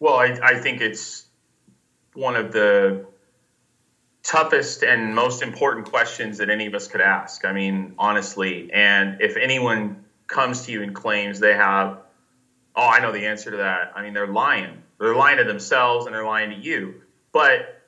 well, 0.00 0.16
I, 0.16 0.36
I 0.42 0.54
think 0.58 0.80
it's 0.80 1.26
one 2.14 2.34
of 2.34 2.50
the 2.52 3.06
toughest 4.24 4.82
and 4.82 5.14
most 5.14 5.40
important 5.40 5.88
questions 5.88 6.38
that 6.38 6.50
any 6.50 6.66
of 6.66 6.74
us 6.74 6.88
could 6.88 7.00
ask. 7.00 7.44
I 7.44 7.52
mean, 7.52 7.94
honestly, 7.96 8.72
and 8.72 9.20
if 9.20 9.36
anyone 9.36 10.01
comes 10.32 10.66
to 10.66 10.72
you 10.72 10.82
and 10.82 10.94
claims 10.94 11.38
they 11.38 11.54
have, 11.54 11.98
oh, 12.74 12.88
I 12.88 13.00
know 13.00 13.12
the 13.12 13.26
answer 13.26 13.50
to 13.52 13.58
that. 13.58 13.92
I 13.94 14.02
mean, 14.02 14.14
they're 14.14 14.26
lying. 14.26 14.82
They're 14.98 15.14
lying 15.14 15.38
to 15.38 15.44
themselves 15.44 16.06
and 16.06 16.14
they're 16.14 16.26
lying 16.26 16.50
to 16.50 16.56
you. 16.56 17.02
But 17.30 17.82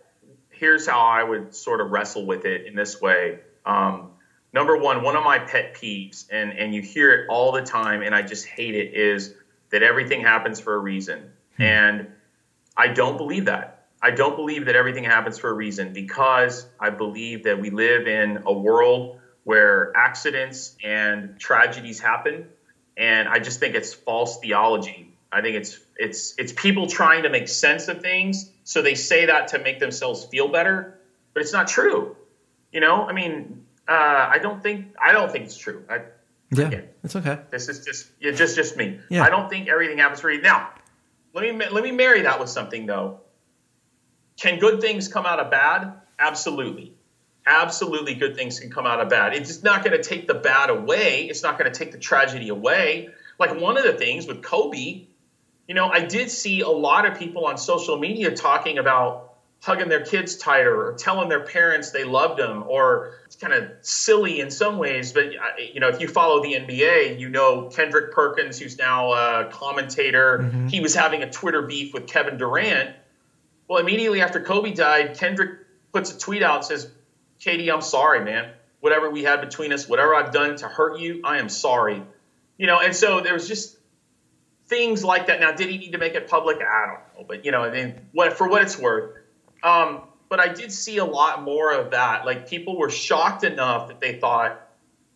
here's 0.50 0.86
how 0.86 1.00
I 1.00 1.22
would 1.22 1.54
sort 1.54 1.80
of 1.80 1.90
wrestle 1.90 2.26
with 2.26 2.44
it 2.44 2.66
in 2.66 2.74
this 2.74 3.00
way. 3.00 3.40
Um, 3.66 4.10
number 4.52 4.76
one, 4.76 5.02
one 5.02 5.16
of 5.16 5.24
my 5.24 5.38
pet 5.38 5.74
peeves, 5.74 6.26
and, 6.30 6.52
and 6.52 6.74
you 6.74 6.82
hear 6.82 7.12
it 7.12 7.26
all 7.28 7.52
the 7.52 7.62
time, 7.62 8.02
and 8.02 8.14
I 8.14 8.22
just 8.22 8.46
hate 8.46 8.74
it, 8.74 8.94
is 8.94 9.34
that 9.70 9.82
everything 9.82 10.20
happens 10.20 10.60
for 10.60 10.74
a 10.74 10.78
reason. 10.78 11.30
Hmm. 11.56 11.62
And 11.62 12.06
I 12.76 12.88
don't 12.88 13.16
believe 13.16 13.46
that. 13.46 13.86
I 14.02 14.10
don't 14.10 14.36
believe 14.36 14.66
that 14.66 14.76
everything 14.76 15.04
happens 15.04 15.38
for 15.38 15.48
a 15.48 15.54
reason 15.54 15.94
because 15.94 16.66
I 16.78 16.90
believe 16.90 17.44
that 17.44 17.58
we 17.58 17.70
live 17.70 18.06
in 18.06 18.42
a 18.44 18.52
world 18.52 19.18
where 19.44 19.92
accidents 19.94 20.76
and 20.82 21.38
tragedies 21.38 22.00
happen. 22.00 22.48
And 22.96 23.28
I 23.28 23.38
just 23.38 23.60
think 23.60 23.74
it's 23.74 23.94
false 23.94 24.40
theology. 24.40 25.12
I 25.30 25.42
think 25.42 25.56
it's 25.56 25.78
it's 25.96 26.34
it's 26.38 26.52
people 26.52 26.86
trying 26.86 27.24
to 27.24 27.28
make 27.28 27.48
sense 27.48 27.88
of 27.88 28.00
things, 28.00 28.50
so 28.62 28.82
they 28.82 28.94
say 28.94 29.26
that 29.26 29.48
to 29.48 29.58
make 29.58 29.80
themselves 29.80 30.24
feel 30.24 30.48
better, 30.48 30.98
but 31.32 31.42
it's 31.42 31.52
not 31.52 31.66
true. 31.66 32.16
You 32.72 32.80
know, 32.80 33.04
I 33.04 33.12
mean, 33.12 33.64
uh, 33.88 33.92
I 34.30 34.38
don't 34.38 34.62
think 34.62 34.94
I 35.00 35.12
don't 35.12 35.30
think 35.32 35.46
it's 35.46 35.56
true. 35.56 35.84
I, 35.90 36.02
yeah, 36.52 36.66
again, 36.68 36.88
it's 37.02 37.16
okay. 37.16 37.40
This 37.50 37.68
is 37.68 37.84
just 37.84 38.10
it's 38.20 38.38
just 38.38 38.54
just 38.54 38.76
me. 38.76 39.00
Yeah. 39.10 39.24
I 39.24 39.30
don't 39.30 39.50
think 39.50 39.68
everything 39.68 39.98
happens 39.98 40.20
for 40.20 40.30
you. 40.30 40.40
Now, 40.40 40.70
let 41.32 41.42
me 41.42 41.66
let 41.68 41.82
me 41.82 41.90
marry 41.90 42.22
that 42.22 42.38
with 42.38 42.48
something 42.48 42.86
though. 42.86 43.20
Can 44.36 44.60
good 44.60 44.80
things 44.80 45.08
come 45.08 45.26
out 45.26 45.40
of 45.40 45.50
bad? 45.50 45.94
Absolutely 46.16 46.93
absolutely 47.46 48.14
good 48.14 48.36
things 48.36 48.60
can 48.60 48.70
come 48.70 48.86
out 48.86 49.00
of 49.00 49.08
bad. 49.08 49.34
It's 49.34 49.62
not 49.62 49.84
going 49.84 49.96
to 49.96 50.02
take 50.02 50.26
the 50.26 50.34
bad 50.34 50.70
away. 50.70 51.24
It's 51.24 51.42
not 51.42 51.58
going 51.58 51.70
to 51.70 51.78
take 51.78 51.92
the 51.92 51.98
tragedy 51.98 52.48
away. 52.48 53.10
Like 53.38 53.60
one 53.60 53.76
of 53.76 53.84
the 53.84 53.92
things 53.92 54.26
with 54.26 54.42
Kobe, 54.42 55.06
you 55.66 55.74
know, 55.74 55.88
I 55.88 56.00
did 56.00 56.30
see 56.30 56.60
a 56.60 56.68
lot 56.68 57.06
of 57.06 57.18
people 57.18 57.46
on 57.46 57.58
social 57.58 57.98
media 57.98 58.34
talking 58.34 58.78
about 58.78 59.34
hugging 59.64 59.88
their 59.88 60.04
kids 60.04 60.36
tighter 60.36 60.88
or 60.88 60.92
telling 60.92 61.30
their 61.30 61.40
parents 61.40 61.90
they 61.90 62.04
loved 62.04 62.38
them 62.38 62.64
or 62.68 63.14
it's 63.24 63.36
kind 63.36 63.54
of 63.54 63.70
silly 63.80 64.40
in 64.40 64.50
some 64.50 64.76
ways 64.76 65.14
but 65.14 65.32
you 65.72 65.80
know 65.80 65.88
if 65.88 66.02
you 66.02 66.06
follow 66.06 66.42
the 66.42 66.52
nba 66.52 67.18
you 67.18 67.30
know 67.30 67.70
kendrick 67.70 68.12
perkins 68.12 68.58
who's 68.58 68.76
now 68.76 69.12
a 69.12 69.48
commentator 69.50 70.40
mm-hmm. 70.40 70.66
he 70.66 70.80
was 70.80 70.94
having 70.94 71.22
a 71.22 71.30
twitter 71.30 71.62
beef 71.62 71.94
with 71.94 72.06
kevin 72.06 72.36
durant 72.36 72.94
well 73.66 73.78
immediately 73.78 74.20
after 74.20 74.38
kobe 74.38 74.70
died 74.70 75.16
kendrick 75.16 75.60
puts 75.94 76.14
a 76.14 76.18
tweet 76.18 76.42
out 76.42 76.56
and 76.56 76.64
says 76.66 76.90
KD, 77.44 77.72
I'm 77.72 77.82
sorry, 77.82 78.24
man. 78.24 78.50
Whatever 78.80 79.10
we 79.10 79.22
had 79.22 79.40
between 79.40 79.72
us, 79.72 79.88
whatever 79.88 80.14
I've 80.14 80.32
done 80.32 80.56
to 80.56 80.68
hurt 80.68 80.98
you, 80.98 81.20
I 81.24 81.38
am 81.38 81.48
sorry. 81.48 82.02
You 82.56 82.66
know, 82.66 82.80
and 82.80 82.94
so 82.94 83.20
there 83.20 83.34
was 83.34 83.46
just 83.46 83.76
things 84.66 85.04
like 85.04 85.26
that. 85.26 85.40
Now, 85.40 85.52
did 85.52 85.68
he 85.68 85.78
need 85.78 85.92
to 85.92 85.98
make 85.98 86.14
it 86.14 86.28
public? 86.28 86.58
I 86.58 86.86
don't 86.86 87.18
know, 87.18 87.26
but 87.26 87.44
you 87.44 87.50
know, 87.50 87.64
I 87.64 87.70
mean, 87.70 87.94
what 88.12 88.32
for 88.34 88.48
what 88.48 88.62
it's 88.62 88.78
worth. 88.78 89.16
Um, 89.62 90.02
but 90.28 90.40
I 90.40 90.48
did 90.48 90.72
see 90.72 90.98
a 90.98 91.04
lot 91.04 91.42
more 91.42 91.72
of 91.72 91.90
that. 91.90 92.24
Like 92.24 92.48
people 92.48 92.78
were 92.78 92.90
shocked 92.90 93.44
enough 93.44 93.88
that 93.88 94.00
they 94.00 94.18
thought, 94.18 94.68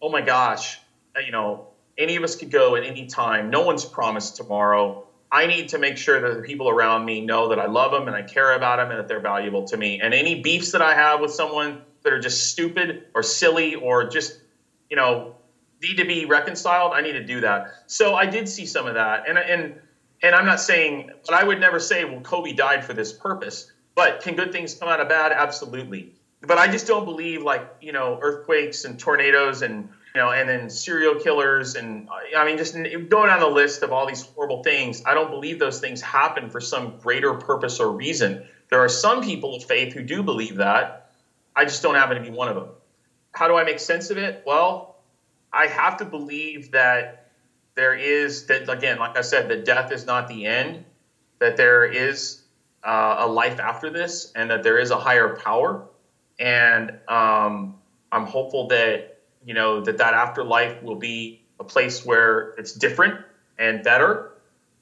"Oh 0.03 0.11
my 0.11 0.21
gosh, 0.21 0.79
uh, 1.17 1.21
you 1.21 1.33
know, 1.33 1.69
any 1.97 2.17
of 2.17 2.25
us 2.25 2.37
could 2.37 2.51
go 2.51 2.77
at 2.77 2.85
any 2.85 3.07
time. 3.07 3.51
No 3.51 3.63
one's 3.63 3.85
promised 3.85 4.37
tomorrow. 4.37 5.08
I 5.31 5.47
need 5.47 5.69
to 5.69 5.79
make 5.79 5.97
sure 5.97 6.21
that 6.21 6.37
the 6.37 6.43
people 6.43 6.69
around 6.69 7.05
me 7.05 7.21
know 7.21 7.49
that 7.49 7.59
I 7.59 7.67
love 7.67 7.93
them 7.93 8.07
and 8.07 8.17
I 8.17 8.23
care 8.23 8.55
about 8.55 8.79
them 8.79 8.91
and 8.91 8.99
that 8.99 9.09
they're 9.09 9.21
valuable 9.21 9.63
to 9.65 9.77
me. 9.77 10.01
And 10.01 10.15
any 10.15 10.43
beefs 10.43 10.73
that 10.73 10.83
I 10.83 10.95
have 10.95 11.21
with 11.21 11.33
someone, 11.33 11.83
that 12.03 12.13
are 12.13 12.19
just 12.19 12.47
stupid 12.47 13.03
or 13.15 13.23
silly 13.23 13.75
or 13.75 14.05
just, 14.05 14.39
you 14.89 14.97
know, 14.97 15.35
need 15.83 15.97
to 15.97 16.05
be 16.05 16.25
reconciled, 16.25 16.93
I 16.95 17.01
need 17.01 17.13
to 17.13 17.25
do 17.25 17.41
that. 17.41 17.67
So 17.87 18.15
I 18.15 18.27
did 18.27 18.49
see 18.49 18.65
some 18.65 18.87
of 18.87 18.95
that. 18.95 19.29
And, 19.29 19.37
and, 19.37 19.75
and 20.23 20.35
I'm 20.35 20.47
not 20.47 20.61
saying, 20.61 21.11
but 21.27 21.35
I 21.35 21.45
would 21.45 21.61
never 21.61 21.79
say, 21.79 22.05
well, 22.05 22.21
Kobe 22.21 22.53
died 22.53 22.85
for 22.85 22.95
this 22.95 23.13
purpose. 23.13 23.71
But 23.95 24.21
can 24.21 24.37
good 24.37 24.53
things 24.53 24.75
come 24.75 24.89
out 24.89 25.01
of 25.01 25.09
bad? 25.09 25.33
Absolutely. 25.33 26.13
But 26.41 26.57
I 26.57 26.69
just 26.69 26.87
don't 26.87 27.05
believe 27.05 27.43
like, 27.43 27.69
you 27.81 27.93
know, 27.93 28.19
earthquakes 28.23 28.85
and 28.85 28.99
tornadoes 28.99 29.63
and, 29.63 29.89
know, 30.19 30.31
and 30.31 30.49
then 30.49 30.69
serial 30.69 31.15
killers 31.15 31.75
and 31.75 32.09
I 32.37 32.45
mean, 32.45 32.59
just 32.59 32.75
going 32.75 33.09
down 33.09 33.41
the 33.41 33.49
list 33.49 33.83
of 33.83 33.93
all 33.93 34.07
these 34.07 34.23
horrible 34.23 34.63
things. 34.63 35.03
I 35.07 35.15
don't 35.15 35.31
believe 35.31 35.59
those 35.59 35.81
things 35.81 36.01
happen 36.01 36.51
for 36.51 36.61
some 36.61 36.99
greater 36.99 37.35
purpose 37.35 37.81
or 37.81 37.91
reason. 37.93 38.45
There 38.69 38.81
are 38.81 38.89
some 38.89 39.23
people 39.23 39.57
of 39.57 39.65
faith 39.65 39.95
who 39.95 40.03
do 40.03 40.23
believe 40.23 40.57
that, 40.57 41.11
I 41.57 41.65
just 41.65 41.83
don't 41.83 41.95
happen 41.95 42.17
to 42.17 42.23
be 42.23 42.31
one 42.31 42.49
of 42.49 42.55
them. 42.55 42.69
How 43.33 43.49
do 43.49 43.57
I 43.57 43.65
make 43.65 43.81
sense 43.81 44.11
of 44.11 44.19
it? 44.19 44.43
Well, 44.47 44.97
I 45.53 45.67
have 45.67 45.97
to 45.99 46.05
believe 46.05 46.73
that 46.73 47.31
there 47.75 47.95
is 47.95 48.47
that 48.47 48.69
again, 48.69 48.99
like 48.99 49.17
I 49.17 49.23
said, 49.23 49.49
that 49.49 49.65
death 49.65 49.93
is 49.93 50.05
not 50.05 50.29
the 50.29 50.47
end. 50.47 50.85
That 51.39 51.57
there 51.57 51.85
is 51.85 52.43
uh, 52.85 53.17
a 53.21 53.27
life 53.27 53.61
after 53.61 53.91
this, 53.91 54.33
and 54.35 54.51
that 54.51 54.63
there 54.63 54.79
is 54.79 54.91
a 54.91 54.99
higher 54.99 55.37
power. 55.37 55.87
And 56.39 56.91
um, 57.09 57.77
I'm 58.13 58.27
hopeful 58.27 58.69
that 58.69 59.08
you 59.49 59.55
know 59.55 59.81
that 59.81 59.99
that 59.99 60.15
afterlife 60.15 60.83
will 60.83 61.01
be 61.11 61.43
a 61.59 61.65
place 61.65 62.05
where 62.05 62.55
it's 62.59 62.73
different 62.73 63.25
and 63.59 63.83
better. 63.83 64.33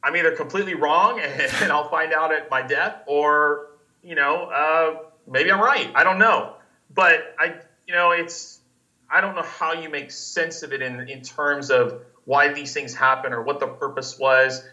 I'm 0.03 0.15
either 0.15 0.33
completely 0.33 0.75
wrong 0.75 1.21
and, 1.21 1.41
and 1.63 1.73
I'll 1.73 1.89
find 1.89 2.13
out 2.13 2.33
at 2.33 2.51
my 2.51 2.63
death, 2.63 3.03
or 3.07 3.69
you 4.03 4.15
know, 4.15 4.35
uh, 4.45 4.99
maybe 5.27 5.51
I'm 5.51 5.61
right. 5.61 5.91
I 5.95 6.05
don't 6.05 6.19
know 6.19 6.57
but 6.97 7.35
I, 7.39 7.55
you 7.87 7.95
know, 7.95 8.11
it's 8.11 8.61
I 9.09 9.21
don't 9.21 9.37
know 9.37 9.43
how 9.43 9.75
you 9.75 9.89
make 9.89 10.11
sense 10.11 10.63
of 10.63 10.73
it 10.73 10.83
in 10.83 11.09
in 11.09 11.23
terms 11.23 11.71
of 11.71 12.03
why 12.25 12.53
these 12.53 12.73
things 12.73 12.95
happen 12.95 13.33
or 13.33 13.43
what 13.43 13.61
the 13.61 13.69
purpose 13.69 14.19
was. 14.19 14.67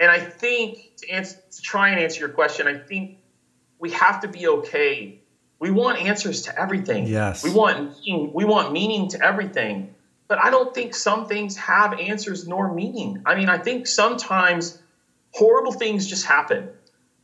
And 0.00 0.10
I 0.10 0.20
think 0.20 0.96
to, 0.98 1.10
answer, 1.10 1.36
to 1.50 1.62
try 1.62 1.90
and 1.90 2.00
answer 2.00 2.20
your 2.20 2.28
question, 2.30 2.66
I 2.66 2.78
think 2.78 3.18
we 3.78 3.90
have 3.90 4.20
to 4.20 4.28
be 4.28 4.48
okay. 4.48 5.17
We 5.60 5.70
want 5.70 5.98
answers 5.98 6.42
to 6.42 6.60
everything. 6.60 7.06
Yes. 7.06 7.42
We 7.42 7.50
want 7.50 7.96
we 8.06 8.44
want 8.44 8.72
meaning 8.72 9.08
to 9.10 9.24
everything. 9.24 9.94
But 10.28 10.38
I 10.38 10.50
don't 10.50 10.74
think 10.74 10.94
some 10.94 11.26
things 11.26 11.56
have 11.56 11.98
answers 11.98 12.46
nor 12.46 12.72
meaning. 12.72 13.22
I 13.24 13.34
mean, 13.34 13.48
I 13.48 13.58
think 13.58 13.86
sometimes 13.86 14.78
horrible 15.32 15.72
things 15.72 16.06
just 16.06 16.26
happen. 16.26 16.68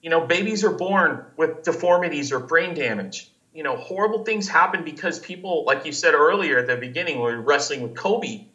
You 0.00 0.10
know, 0.10 0.26
babies 0.26 0.64
are 0.64 0.72
born 0.72 1.24
with 1.36 1.62
deformities 1.62 2.32
or 2.32 2.40
brain 2.40 2.74
damage 2.74 3.30
you 3.54 3.62
know, 3.62 3.76
horrible 3.76 4.24
things 4.24 4.48
happen 4.48 4.84
because 4.84 5.20
people, 5.20 5.64
like 5.64 5.86
you 5.86 5.92
said 5.92 6.12
earlier 6.12 6.58
at 6.58 6.66
the 6.66 6.76
beginning, 6.76 7.20
when 7.20 7.30
we 7.30 7.36
were 7.36 7.42
wrestling 7.42 7.82
with 7.82 7.94
Kobe, 7.94 8.46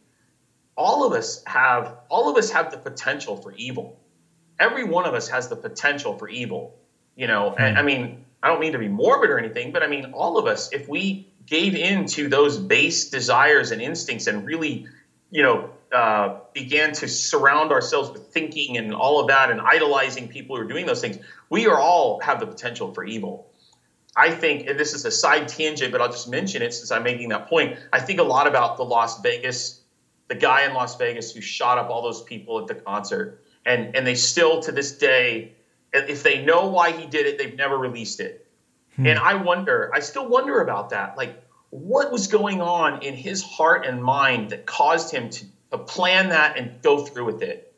all 0.76 1.08
of 1.08 1.14
us 1.14 1.42
have 1.46 1.96
all 2.10 2.30
of 2.30 2.38
us 2.38 2.52
have 2.52 2.70
the 2.70 2.78
potential 2.78 3.38
for 3.38 3.54
evil. 3.54 3.98
Every 4.60 4.84
one 4.84 5.06
of 5.06 5.14
us 5.14 5.30
has 5.30 5.48
the 5.48 5.56
potential 5.56 6.18
for 6.18 6.28
evil. 6.28 6.76
You 7.16 7.28
know, 7.28 7.56
and 7.58 7.76
hmm. 7.76 7.80
I 7.80 7.84
mean, 7.84 8.26
I 8.42 8.48
don't 8.48 8.60
mean 8.60 8.72
to 8.74 8.80
be 8.80 8.88
morbid 8.88 9.30
or 9.30 9.38
anything, 9.38 9.72
but 9.72 9.84
I 9.84 9.88
mean, 9.88 10.14
all 10.14 10.38
of 10.38 10.48
us, 10.48 10.72
if 10.72 10.88
we 10.88 11.28
gave 11.46 11.76
in 11.76 12.06
to 12.06 12.30
those 12.30 12.58
base 12.58 13.10
desires 13.10 13.72
and 13.72 13.82
instincts 13.82 14.28
and 14.28 14.46
really, 14.46 14.88
you 15.32 15.44
know, 15.44 15.72
uh, 15.92 16.40
began 16.54 16.94
to 16.94 17.08
surround 17.08 17.72
ourselves 17.72 18.12
with 18.12 18.28
thinking 18.28 18.78
and 18.78 18.94
all 18.94 19.20
of 19.20 19.28
that 19.28 19.50
and 19.50 19.60
idolizing 19.60 20.28
people 20.28 20.56
who 20.56 20.62
are 20.62 20.68
doing 20.68 20.86
those 20.86 21.02
things, 21.02 21.18
we 21.50 21.68
are 21.68 21.80
all 21.80 22.20
have 22.22 22.40
the 22.40 22.46
potential 22.46 22.94
for 22.94 23.04
evil. 23.04 23.48
I 24.16 24.32
think, 24.32 24.68
and 24.68 24.80
this 24.80 24.94
is 24.94 25.06
a 25.06 25.12
side 25.12 25.48
tangent, 25.48 25.92
but 25.92 26.02
I'll 26.02 26.12
just 26.12 26.30
mention 26.30 26.62
it 26.62 26.74
since 26.74 26.92
I'm 26.92 27.04
making 27.04 27.30
that 27.30 27.48
point. 27.48 27.80
I 27.92 28.00
think 28.00 28.20
a 28.20 28.24
lot 28.24 28.48
about 28.48 28.78
the 28.78 28.84
Las 28.84 29.22
Vegas, 29.22 29.82
the 30.28 30.36
guy 30.36 30.66
in 30.66 30.74
Las 30.74 30.96
Vegas 30.98 31.32
who 31.32 31.42
shot 31.42 31.78
up 31.78 31.90
all 31.90 32.02
those 32.02 32.22
people 32.24 32.60
at 32.60 32.68
the 32.68 32.76
concert. 32.76 33.42
and 33.66 33.96
and 33.96 34.06
they 34.06 34.16
still 34.16 34.62
to 34.62 34.72
this 34.72 34.98
day, 34.98 35.54
if 35.94 36.24
they 36.24 36.44
know 36.44 36.68
why 36.68 36.92
he 36.92 37.06
did 37.06 37.26
it, 37.26 37.38
they've 37.38 37.56
never 37.56 37.78
released 37.78 38.20
it. 38.20 38.48
Hmm. 38.96 39.08
And 39.08 39.20
I 39.20 39.36
wonder, 39.36 39.92
I 39.94 40.00
still 40.00 40.28
wonder 40.28 40.62
about 40.62 40.90
that. 40.92 41.18
Like, 41.18 41.42
what 41.70 42.12
was 42.12 42.28
going 42.28 42.62
on 42.62 43.04
in 43.04 43.16
his 43.16 43.44
heart 43.44 43.86
and 43.86 44.04
mind 44.04 44.52
that 44.52 44.66
caused 44.66 45.14
him 45.14 45.30
to, 45.30 45.46
to 45.72 45.78
plan 45.78 46.30
that 46.30 46.58
and 46.58 46.82
go 46.82 47.06
through 47.06 47.26
with 47.26 47.42
it? 47.42 47.74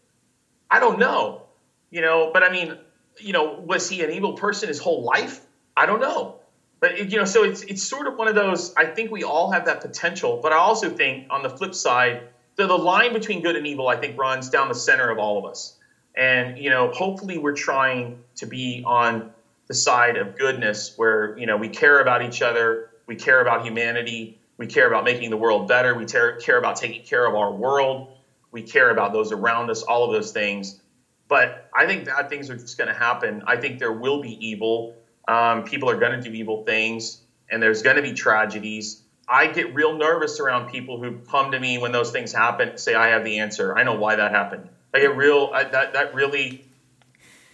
I 0.69 0.79
don't 0.79 0.99
know, 0.99 1.43
you 1.89 2.01
know. 2.01 2.31
But 2.33 2.43
I 2.43 2.49
mean, 2.49 2.77
you 3.19 3.33
know, 3.33 3.59
was 3.59 3.89
he 3.89 4.01
an 4.03 4.11
evil 4.11 4.33
person 4.33 4.69
his 4.69 4.79
whole 4.79 5.03
life? 5.03 5.41
I 5.75 5.85
don't 5.85 5.99
know. 5.99 6.37
But 6.79 6.93
it, 6.93 7.11
you 7.11 7.17
know, 7.17 7.25
so 7.25 7.43
it's 7.43 7.61
it's 7.63 7.83
sort 7.83 8.07
of 8.07 8.17
one 8.17 8.27
of 8.27 8.35
those. 8.35 8.73
I 8.75 8.85
think 8.85 9.11
we 9.11 9.23
all 9.23 9.51
have 9.51 9.65
that 9.65 9.81
potential, 9.81 10.39
but 10.41 10.53
I 10.53 10.57
also 10.57 10.89
think 10.89 11.27
on 11.29 11.43
the 11.43 11.49
flip 11.49 11.75
side, 11.75 12.23
the, 12.55 12.67
the 12.67 12.77
line 12.77 13.13
between 13.13 13.41
good 13.41 13.55
and 13.55 13.67
evil, 13.67 13.87
I 13.87 13.97
think, 13.97 14.17
runs 14.17 14.49
down 14.49 14.69
the 14.69 14.75
center 14.75 15.09
of 15.09 15.19
all 15.19 15.37
of 15.37 15.45
us. 15.45 15.77
And 16.15 16.57
you 16.57 16.69
know, 16.69 16.91
hopefully, 16.91 17.37
we're 17.37 17.55
trying 17.55 18.23
to 18.35 18.45
be 18.45 18.83
on 18.85 19.31
the 19.67 19.73
side 19.73 20.17
of 20.17 20.37
goodness, 20.37 20.93
where 20.97 21.37
you 21.37 21.45
know 21.45 21.57
we 21.57 21.69
care 21.69 21.99
about 21.99 22.21
each 22.21 22.41
other, 22.41 22.89
we 23.07 23.15
care 23.15 23.41
about 23.41 23.65
humanity, 23.65 24.39
we 24.57 24.67
care 24.67 24.87
about 24.87 25.03
making 25.03 25.29
the 25.29 25.37
world 25.37 25.67
better, 25.67 25.95
we 25.95 26.05
care, 26.05 26.35
care 26.37 26.57
about 26.57 26.75
taking 26.75 27.03
care 27.03 27.25
of 27.25 27.35
our 27.35 27.51
world, 27.51 28.09
we 28.51 28.63
care 28.63 28.89
about 28.89 29.13
those 29.13 29.31
around 29.31 29.69
us, 29.69 29.83
all 29.83 30.03
of 30.03 30.11
those 30.11 30.31
things. 30.31 30.79
But 31.27 31.69
I 31.73 31.87
think 31.87 32.05
bad 32.05 32.29
things 32.29 32.49
are 32.49 32.57
just 32.57 32.77
going 32.77 32.89
to 32.89 32.93
happen. 32.93 33.43
I 33.47 33.55
think 33.55 33.79
there 33.79 33.93
will 33.93 34.21
be 34.21 34.45
evil. 34.45 34.95
Um, 35.27 35.63
people 35.63 35.89
are 35.89 35.97
going 35.97 36.21
to 36.21 36.29
do 36.29 36.35
evil 36.35 36.65
things, 36.65 37.21
and 37.49 37.63
there's 37.63 37.83
going 37.83 37.95
to 37.95 38.01
be 38.01 38.13
tragedies. 38.13 39.01
I 39.29 39.47
get 39.47 39.73
real 39.73 39.97
nervous 39.97 40.41
around 40.41 40.71
people 40.71 41.01
who 41.01 41.19
come 41.19 41.51
to 41.51 41.59
me 41.59 41.77
when 41.77 41.93
those 41.93 42.11
things 42.11 42.33
happen, 42.33 42.77
say 42.77 42.95
I 42.95 43.09
have 43.09 43.23
the 43.23 43.39
answer. 43.39 43.77
I 43.77 43.83
know 43.83 43.93
why 43.93 44.17
that 44.17 44.31
happened. 44.31 44.67
I 44.93 44.99
get 44.99 45.15
real. 45.15 45.49
I, 45.53 45.63
that 45.65 45.93
that 45.93 46.13
really. 46.13 46.65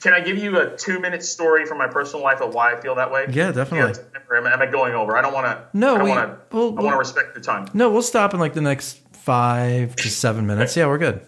Can 0.02 0.14
I 0.14 0.20
give 0.20 0.38
you 0.38 0.60
a 0.60 0.78
two 0.78 1.00
minute 1.00 1.24
story 1.24 1.66
from 1.66 1.80
my 1.80 1.88
personal 1.88 2.24
life 2.24 2.40
of 2.40 2.54
why 2.54 2.74
I 2.74 2.80
feel 2.80 2.96
that 2.96 3.12
way? 3.12 3.26
Yeah, 3.30 3.52
definitely. 3.52 4.00
Yeah, 4.32 4.54
am, 4.54 4.62
I 4.62 4.68
going 4.68 4.94
over? 4.94 5.18
I 5.18 5.22
don't 5.22 5.34
want 5.34 5.48
to. 5.48 5.66
No, 5.74 5.96
I 5.96 6.04
we, 6.04 6.10
wanna, 6.10 6.38
we'll, 6.52 6.78
I 6.78 6.82
want 6.84 6.94
to 6.94 6.98
respect 6.98 7.36
your 7.36 7.44
time. 7.44 7.68
No, 7.74 7.90
we'll 7.90 8.04
stop 8.04 8.34
in 8.34 8.40
like 8.40 8.54
the 8.54 8.62
next 8.62 9.00
five 9.14 9.96
to 9.96 10.10
seven 10.10 10.46
minutes. 10.46 10.78
Yeah, 10.78 10.86
we're 10.88 11.00
good. 11.00 11.26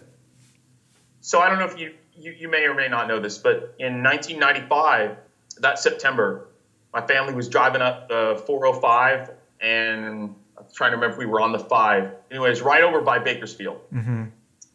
So 1.20 1.40
I 1.40 1.48
don't 1.48 1.58
know 1.58 1.66
if 1.66 1.78
you 1.78 1.94
you, 2.20 2.32
you 2.32 2.48
may 2.48 2.64
or 2.64 2.74
may 2.74 2.88
not 2.88 3.08
know 3.08 3.18
this, 3.18 3.38
but 3.38 3.74
in 3.78 4.02
1995, 4.02 5.16
that 5.60 5.78
September, 5.78 6.48
my 6.92 7.06
family 7.06 7.34
was 7.34 7.48
driving 7.48 7.82
up 7.82 8.08
the 8.08 8.42
405, 8.46 9.30
and 9.60 10.34
I'm 10.56 10.64
trying 10.72 10.90
to 10.90 10.96
remember 10.96 11.14
if 11.14 11.18
we 11.18 11.26
were 11.26 11.40
on 11.40 11.52
the 11.52 11.58
five. 11.58 12.12
Anyways, 12.30 12.62
right 12.62 12.82
over 12.82 13.00
by 13.00 13.18
Bakersfield, 13.18 13.80
mm-hmm. 13.92 14.24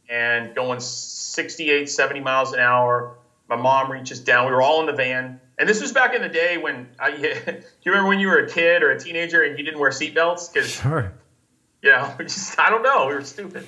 And 0.09 0.55
going 0.55 0.79
68, 0.79 1.89
70 1.89 2.19
miles 2.19 2.53
an 2.53 2.59
hour. 2.59 3.17
My 3.47 3.55
mom 3.55 3.91
reaches 3.91 4.19
down. 4.19 4.47
We 4.47 4.53
were 4.53 4.61
all 4.61 4.79
in 4.81 4.87
the 4.87 4.93
van, 4.93 5.39
and 5.57 5.69
this 5.69 5.81
was 5.81 5.91
back 5.91 6.13
in 6.13 6.21
the 6.21 6.29
day 6.29 6.57
when 6.57 6.89
I, 6.99 7.11
do 7.15 7.25
you 7.83 7.91
remember 7.91 8.09
when 8.09 8.19
you 8.19 8.27
were 8.27 8.39
a 8.39 8.49
kid 8.49 8.83
or 8.83 8.91
a 8.91 8.99
teenager 8.99 9.43
and 9.43 9.57
you 9.57 9.63
didn't 9.63 9.79
wear 9.79 9.91
seatbelts? 9.91 10.51
Because 10.51 10.71
sure. 10.71 11.13
You 11.81 11.91
know, 11.91 12.15
just 12.19 12.59
I 12.59 12.69
don't 12.69 12.83
know. 12.83 13.07
We 13.07 13.13
were 13.13 13.23
stupid. 13.23 13.67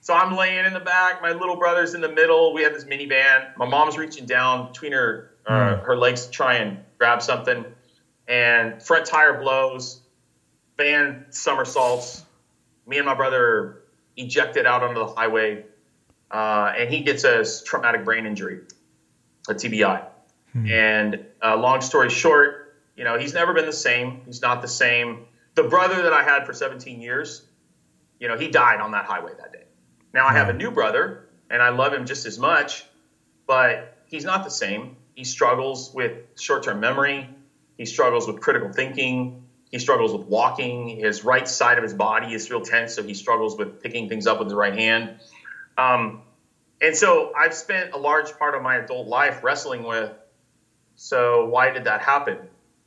So 0.00 0.14
I'm 0.14 0.36
laying 0.36 0.64
in 0.64 0.72
the 0.72 0.80
back. 0.80 1.20
My 1.20 1.32
little 1.32 1.56
brother's 1.56 1.94
in 1.94 2.00
the 2.00 2.08
middle. 2.08 2.54
We 2.54 2.62
have 2.62 2.72
this 2.72 2.84
minivan. 2.84 3.56
My 3.56 3.66
mom's 3.66 3.98
reaching 3.98 4.26
down 4.26 4.68
between 4.68 4.92
her 4.92 5.32
uh, 5.46 5.52
mm. 5.52 5.82
her 5.84 5.96
legs 5.96 6.26
to 6.26 6.30
try 6.30 6.54
and 6.54 6.78
grab 6.98 7.22
something, 7.22 7.64
and 8.26 8.82
front 8.82 9.06
tire 9.06 9.40
blows. 9.40 10.00
Van 10.76 11.26
somersaults. 11.30 12.24
Me 12.86 12.96
and 12.96 13.06
my 13.06 13.14
brother 13.14 13.82
ejected 14.16 14.64
out 14.64 14.82
onto 14.82 15.00
the 15.00 15.06
highway, 15.06 15.64
uh, 16.30 16.72
and 16.76 16.92
he 16.92 17.00
gets 17.00 17.24
a 17.24 17.44
traumatic 17.64 18.04
brain 18.04 18.26
injury, 18.26 18.60
a 19.48 19.54
TBI. 19.54 20.04
Mm. 20.56 20.70
And 20.70 21.26
uh, 21.42 21.56
long 21.56 21.80
story 21.80 22.10
short, 22.10 22.76
you 22.96 23.04
know, 23.04 23.18
he's 23.18 23.34
never 23.34 23.52
been 23.52 23.66
the 23.66 23.72
same. 23.72 24.22
He's 24.26 24.42
not 24.42 24.62
the 24.62 24.68
same. 24.68 25.26
The 25.54 25.64
brother 25.64 26.02
that 26.02 26.12
I 26.12 26.22
had 26.22 26.46
for 26.46 26.52
17 26.52 27.00
years, 27.00 27.42
you 28.18 28.28
know, 28.28 28.36
he 28.36 28.48
died 28.48 28.80
on 28.80 28.92
that 28.92 29.04
highway 29.06 29.32
that 29.38 29.52
day. 29.52 29.64
Now 30.12 30.26
I 30.26 30.32
have 30.32 30.48
a 30.48 30.52
new 30.52 30.70
brother, 30.70 31.28
and 31.50 31.62
I 31.62 31.68
love 31.68 31.92
him 31.92 32.06
just 32.06 32.26
as 32.26 32.38
much, 32.38 32.84
but 33.46 33.98
he's 34.06 34.24
not 34.24 34.44
the 34.44 34.50
same. 34.50 34.96
He 35.14 35.24
struggles 35.24 35.92
with 35.92 36.12
short 36.38 36.62
term 36.62 36.80
memory, 36.80 37.28
he 37.76 37.84
struggles 37.84 38.26
with 38.26 38.40
critical 38.40 38.72
thinking, 38.72 39.42
he 39.70 39.78
struggles 39.78 40.12
with 40.12 40.26
walking. 40.26 40.88
His 40.88 41.24
right 41.24 41.46
side 41.46 41.76
of 41.76 41.84
his 41.84 41.94
body 41.94 42.32
is 42.32 42.50
real 42.50 42.62
tense, 42.62 42.94
so 42.94 43.02
he 43.02 43.14
struggles 43.14 43.58
with 43.58 43.82
picking 43.82 44.08
things 44.08 44.26
up 44.26 44.38
with 44.38 44.48
his 44.48 44.54
right 44.54 44.74
hand. 44.74 45.20
Um, 45.78 46.22
and 46.80 46.96
so 46.96 47.32
I've 47.34 47.54
spent 47.54 47.92
a 47.94 47.96
large 47.96 48.36
part 48.38 48.54
of 48.54 48.62
my 48.62 48.76
adult 48.76 49.06
life 49.06 49.42
wrestling 49.42 49.84
with 49.84 50.12
so 50.96 51.46
why 51.46 51.70
did 51.70 51.84
that 51.84 52.00
happen? 52.00 52.38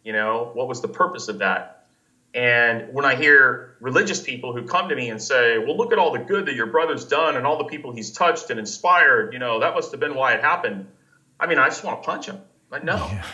You 0.04 0.12
know, 0.12 0.52
what 0.54 0.68
was 0.68 0.82
the 0.82 0.90
purpose 0.90 1.30
of 1.30 1.40
that? 1.40 1.88
And 2.34 2.94
when 2.94 3.06
I 3.06 3.16
hear 3.16 3.76
religious 3.80 4.22
people 4.22 4.54
who 4.54 4.64
come 4.66 4.90
to 4.90 4.96
me 4.96 5.10
and 5.10 5.22
say, 5.22 5.58
well, 5.58 5.78
look 5.78 5.92
at 5.92 5.98
all 5.98 6.12
the 6.12 6.20
good 6.20 6.46
that 6.46 6.56
your 6.56 6.68
brother's 6.68 7.06
done 7.06 7.36
and 7.36 7.46
all 7.46 7.58
the 7.58 7.66
people 7.66 7.94
he's 7.94 8.12
touched 8.12 8.50
and 8.50 8.60
inspired, 8.60 9.34
you 9.34 9.40
know, 9.40 9.60
that 9.60 9.74
must 9.74 9.92
have 9.92 10.00
been 10.00 10.16
why 10.16 10.34
it 10.34 10.42
happened. 10.42 10.88
I 11.40 11.48
mean, 11.48 11.58
I 11.58 11.68
just 11.68 11.84
want 11.84 12.04
to 12.04 12.06
punch 12.06 12.28
him. 12.28 12.40
Like, 12.70 12.84
no, 12.84 12.96
yeah. 12.96 13.26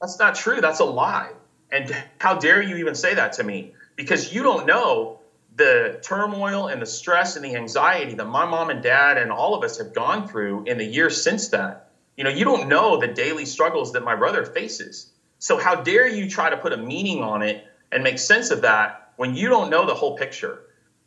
that's 0.00 0.18
not 0.18 0.34
true. 0.34 0.60
That's 0.60 0.80
a 0.80 0.84
lie. 0.84 1.30
And 1.70 1.94
how 2.18 2.34
dare 2.34 2.60
you 2.60 2.76
even 2.76 2.94
say 2.94 3.14
that 3.14 3.34
to 3.34 3.44
me? 3.44 3.74
Because 3.94 4.32
you 4.32 4.42
don't 4.42 4.66
know 4.66 5.19
the 5.60 6.00
turmoil 6.02 6.68
and 6.68 6.80
the 6.80 6.86
stress 6.86 7.36
and 7.36 7.44
the 7.44 7.54
anxiety 7.54 8.14
that 8.14 8.24
my 8.24 8.46
mom 8.46 8.70
and 8.70 8.82
dad 8.82 9.18
and 9.18 9.30
all 9.30 9.54
of 9.54 9.62
us 9.62 9.76
have 9.76 9.92
gone 9.92 10.26
through 10.26 10.64
in 10.64 10.78
the 10.78 10.84
years 10.84 11.22
since 11.22 11.48
that. 11.48 11.90
You 12.16 12.24
know, 12.24 12.30
you 12.30 12.46
don't 12.46 12.66
know 12.66 12.98
the 12.98 13.08
daily 13.08 13.44
struggles 13.44 13.92
that 13.92 14.02
my 14.02 14.16
brother 14.16 14.46
faces. 14.46 15.10
So 15.38 15.58
how 15.58 15.74
dare 15.74 16.08
you 16.08 16.30
try 16.30 16.48
to 16.48 16.56
put 16.56 16.72
a 16.72 16.78
meaning 16.78 17.22
on 17.22 17.42
it 17.42 17.62
and 17.92 18.02
make 18.02 18.18
sense 18.18 18.50
of 18.50 18.62
that 18.62 19.12
when 19.16 19.34
you 19.34 19.50
don't 19.50 19.68
know 19.68 19.84
the 19.84 19.92
whole 19.92 20.16
picture. 20.16 20.62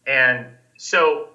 And 0.06 0.46
so 0.78 1.30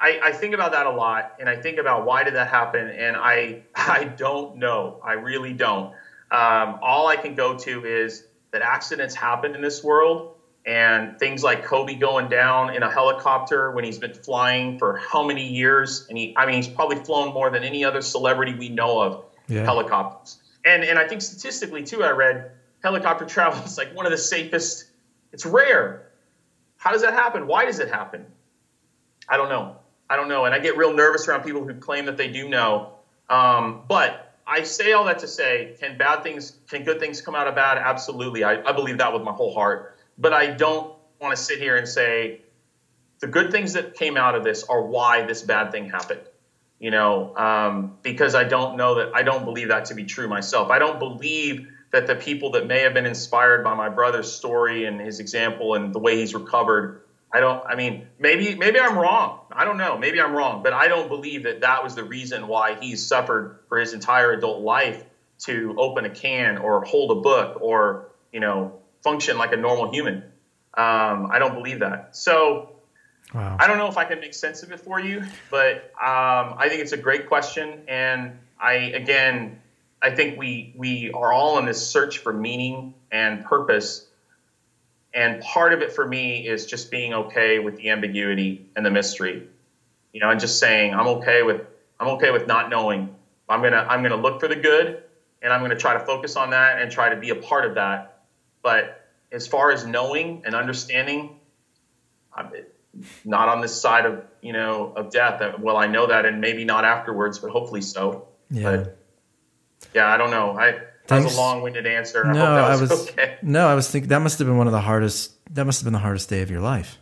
I, 0.00 0.18
I, 0.24 0.32
think 0.32 0.54
about 0.54 0.72
that 0.72 0.86
a 0.86 0.90
lot 0.90 1.34
and 1.38 1.50
I 1.50 1.56
think 1.56 1.76
about 1.76 2.06
why 2.06 2.24
did 2.24 2.34
that 2.34 2.48
happen 2.48 2.88
and 2.88 3.14
I 3.14 3.64
I 3.74 4.04
don't 4.04 4.56
know. 4.56 5.00
I 5.04 5.14
really 5.14 5.52
don't. 5.52 5.92
Um, 6.30 6.78
all 6.80 7.08
I 7.08 7.16
can 7.16 7.34
go 7.34 7.58
to 7.58 7.84
is 7.84 8.24
that 8.52 8.62
accidents 8.62 9.14
happen 9.14 9.54
in 9.54 9.60
this 9.60 9.84
world 9.84 10.31
and 10.64 11.18
things 11.18 11.42
like 11.42 11.64
Kobe 11.64 11.94
going 11.94 12.28
down 12.28 12.74
in 12.74 12.82
a 12.82 12.90
helicopter 12.90 13.72
when 13.72 13.84
he's 13.84 13.98
been 13.98 14.14
flying 14.14 14.78
for 14.78 14.96
how 14.98 15.22
many 15.22 15.46
years 15.46 16.06
and 16.08 16.16
he 16.16 16.34
I 16.36 16.46
mean 16.46 16.56
he's 16.56 16.68
probably 16.68 16.96
flown 16.96 17.34
more 17.34 17.50
than 17.50 17.64
any 17.64 17.84
other 17.84 18.00
celebrity 18.00 18.54
we 18.54 18.68
know 18.68 19.00
of 19.00 19.24
yeah. 19.48 19.64
helicopters. 19.64 20.38
And 20.64 20.84
and 20.84 20.98
I 20.98 21.08
think 21.08 21.22
statistically 21.22 21.82
too 21.82 22.04
I 22.04 22.10
read 22.10 22.52
helicopter 22.82 23.24
travel 23.26 23.64
is 23.64 23.76
like 23.76 23.94
one 23.94 24.06
of 24.06 24.12
the 24.12 24.18
safest. 24.18 24.86
It's 25.32 25.46
rare. 25.46 26.08
How 26.76 26.92
does 26.92 27.02
that 27.02 27.14
happen? 27.14 27.46
Why 27.46 27.64
does 27.64 27.78
it 27.78 27.88
happen? 27.88 28.26
I 29.28 29.36
don't 29.36 29.48
know. 29.48 29.76
I 30.10 30.16
don't 30.16 30.28
know. 30.28 30.44
And 30.44 30.54
I 30.54 30.58
get 30.58 30.76
real 30.76 30.92
nervous 30.92 31.26
around 31.26 31.42
people 31.42 31.64
who 31.64 31.74
claim 31.74 32.06
that 32.06 32.16
they 32.16 32.28
do 32.28 32.48
know. 32.48 32.94
Um, 33.30 33.82
but 33.88 34.36
I 34.46 34.62
say 34.62 34.92
all 34.92 35.04
that 35.04 35.20
to 35.20 35.28
say, 35.28 35.76
can 35.80 35.96
bad 35.96 36.22
things, 36.22 36.58
can 36.68 36.84
good 36.84 37.00
things 37.00 37.22
come 37.22 37.34
out 37.34 37.46
of 37.46 37.54
bad? 37.54 37.78
Absolutely. 37.78 38.44
I, 38.44 38.60
I 38.62 38.72
believe 38.72 38.98
that 38.98 39.12
with 39.12 39.22
my 39.22 39.32
whole 39.32 39.54
heart. 39.54 39.96
But 40.22 40.34
I 40.34 40.48
don't 40.48 40.88
want 41.20 41.36
to 41.36 41.42
sit 41.42 41.60
here 41.60 41.76
and 41.76 41.88
say 41.88 42.32
the 43.20 43.28
good 43.28 43.50
things 43.50 43.74
that 43.74 43.94
came 43.94 44.16
out 44.18 44.36
of 44.36 44.44
this 44.44 44.64
are 44.68 44.82
why 44.82 45.22
this 45.22 45.42
bad 45.42 45.72
thing 45.72 45.86
happened. 45.86 46.22
You 46.80 46.92
know, 46.92 47.30
um, 47.36 47.90
because 48.02 48.34
I 48.36 48.44
don't 48.44 48.76
know 48.76 48.96
that, 48.96 49.10
I 49.14 49.24
don't 49.24 49.44
believe 49.44 49.68
that 49.70 49.86
to 49.86 49.94
be 49.94 50.04
true 50.04 50.28
myself. 50.28 50.70
I 50.70 50.78
don't 50.80 50.98
believe 50.98 51.60
that 51.92 52.06
the 52.06 52.16
people 52.16 52.50
that 52.52 52.66
may 52.66 52.82
have 52.82 52.94
been 52.94 53.06
inspired 53.06 53.64
by 53.64 53.74
my 53.74 53.90
brother's 53.90 54.28
story 54.28 54.84
and 54.84 55.00
his 55.00 55.20
example 55.20 55.74
and 55.74 55.94
the 55.94 56.00
way 56.00 56.16
he's 56.16 56.34
recovered 56.34 56.90
i 57.32 57.40
don't 57.40 57.60
i 57.66 57.76
mean 57.76 57.98
maybe 58.18 58.54
maybe 58.56 58.80
i'm 58.80 58.98
wrong 58.98 59.34
i 59.52 59.64
don't 59.64 59.78
know 59.78 59.96
maybe 59.96 60.20
i'm 60.20 60.34
wrong 60.34 60.60
but 60.62 60.74
i 60.74 60.88
don't 60.88 61.08
believe 61.08 61.44
that 61.44 61.60
that 61.60 61.82
was 61.82 61.94
the 61.94 62.04
reason 62.04 62.46
why 62.48 62.74
he 62.80 62.96
suffered 62.96 63.48
for 63.68 63.78
his 63.78 63.94
entire 63.94 64.32
adult 64.32 64.60
life 64.60 65.04
to 65.38 65.74
open 65.78 66.04
a 66.06 66.10
can 66.10 66.58
or 66.58 66.82
hold 66.86 67.10
a 67.12 67.16
book 67.16 67.52
or 67.60 67.98
you 68.32 68.40
know 68.40 68.72
function 69.02 69.38
like 69.38 69.52
a 69.52 69.56
normal 69.56 69.92
human 69.92 70.18
um, 70.74 71.28
i 71.30 71.38
don't 71.38 71.54
believe 71.54 71.80
that 71.80 72.16
so 72.16 72.70
wow. 73.34 73.56
i 73.58 73.66
don't 73.66 73.78
know 73.78 73.88
if 73.88 73.96
i 73.96 74.04
can 74.04 74.20
make 74.20 74.34
sense 74.34 74.62
of 74.62 74.72
it 74.72 74.80
for 74.80 75.00
you 75.00 75.22
but 75.50 75.76
um, 76.00 76.54
i 76.58 76.66
think 76.68 76.80
it's 76.80 76.92
a 76.92 76.96
great 76.96 77.28
question 77.28 77.82
and 77.88 78.38
i 78.60 78.74
again 78.74 79.58
I 80.02 80.10
think 80.10 80.36
we 80.36 80.74
we 80.76 81.12
are 81.12 81.32
all 81.32 81.58
in 81.58 81.64
this 81.64 81.86
search 81.86 82.18
for 82.18 82.32
meaning 82.32 82.94
and 83.10 83.44
purpose. 83.44 84.04
And 85.14 85.40
part 85.42 85.72
of 85.72 85.80
it 85.82 85.92
for 85.92 86.06
me 86.06 86.46
is 86.46 86.66
just 86.66 86.90
being 86.90 87.14
okay 87.14 87.58
with 87.60 87.76
the 87.76 87.90
ambiguity 87.90 88.66
and 88.74 88.84
the 88.84 88.90
mystery. 88.90 89.46
You 90.12 90.20
know, 90.20 90.30
and 90.30 90.40
just 90.40 90.58
saying 90.58 90.92
I'm 90.92 91.06
okay 91.06 91.42
with 91.42 91.62
I'm 92.00 92.08
okay 92.08 92.32
with 92.32 92.48
not 92.48 92.68
knowing. 92.68 93.14
I'm 93.48 93.62
gonna 93.62 93.86
I'm 93.88 94.02
gonna 94.02 94.16
look 94.16 94.40
for 94.40 94.48
the 94.48 94.56
good, 94.56 95.04
and 95.40 95.52
I'm 95.52 95.60
gonna 95.60 95.76
try 95.76 95.92
to 95.94 96.00
focus 96.00 96.34
on 96.34 96.50
that 96.50 96.82
and 96.82 96.90
try 96.90 97.10
to 97.10 97.16
be 97.16 97.30
a 97.30 97.36
part 97.36 97.64
of 97.64 97.76
that. 97.76 98.11
But 98.62 99.08
as 99.30 99.46
far 99.46 99.72
as 99.72 99.84
knowing 99.86 100.42
and 100.44 100.54
understanding, 100.54 101.40
I'm 102.34 102.52
not 103.24 103.48
on 103.48 103.60
this 103.60 103.78
side 103.78 104.06
of 104.06 104.24
you 104.40 104.52
know 104.52 104.92
of 104.94 105.10
death. 105.10 105.58
Well, 105.58 105.76
I 105.76 105.86
know 105.86 106.06
that, 106.06 106.26
and 106.26 106.40
maybe 106.40 106.64
not 106.64 106.84
afterwards, 106.84 107.38
but 107.38 107.50
hopefully 107.50 107.82
so. 107.82 108.28
Yeah. 108.50 108.76
But, 108.76 108.98
yeah, 109.94 110.06
I 110.06 110.16
don't 110.16 110.30
know. 110.30 110.58
I 110.58 110.78
that 111.08 111.24
was 111.24 111.34
a 111.34 111.36
long-winded 111.36 111.86
answer. 111.86 112.26
I 112.26 112.32
no, 112.32 112.44
I 112.44 112.80
was, 112.80 113.08
okay. 113.08 113.36
no, 113.42 113.66
I 113.66 113.74
was 113.74 113.90
thinking 113.90 114.08
that 114.10 114.20
must 114.20 114.38
have 114.38 114.46
been 114.46 114.56
one 114.56 114.68
of 114.68 114.72
the 114.72 114.80
hardest. 114.80 115.32
That 115.54 115.64
must 115.64 115.80
have 115.80 115.84
been 115.84 115.92
the 115.92 115.98
hardest 115.98 116.28
day 116.28 116.42
of 116.42 116.50
your 116.50 116.60
life. 116.60 116.98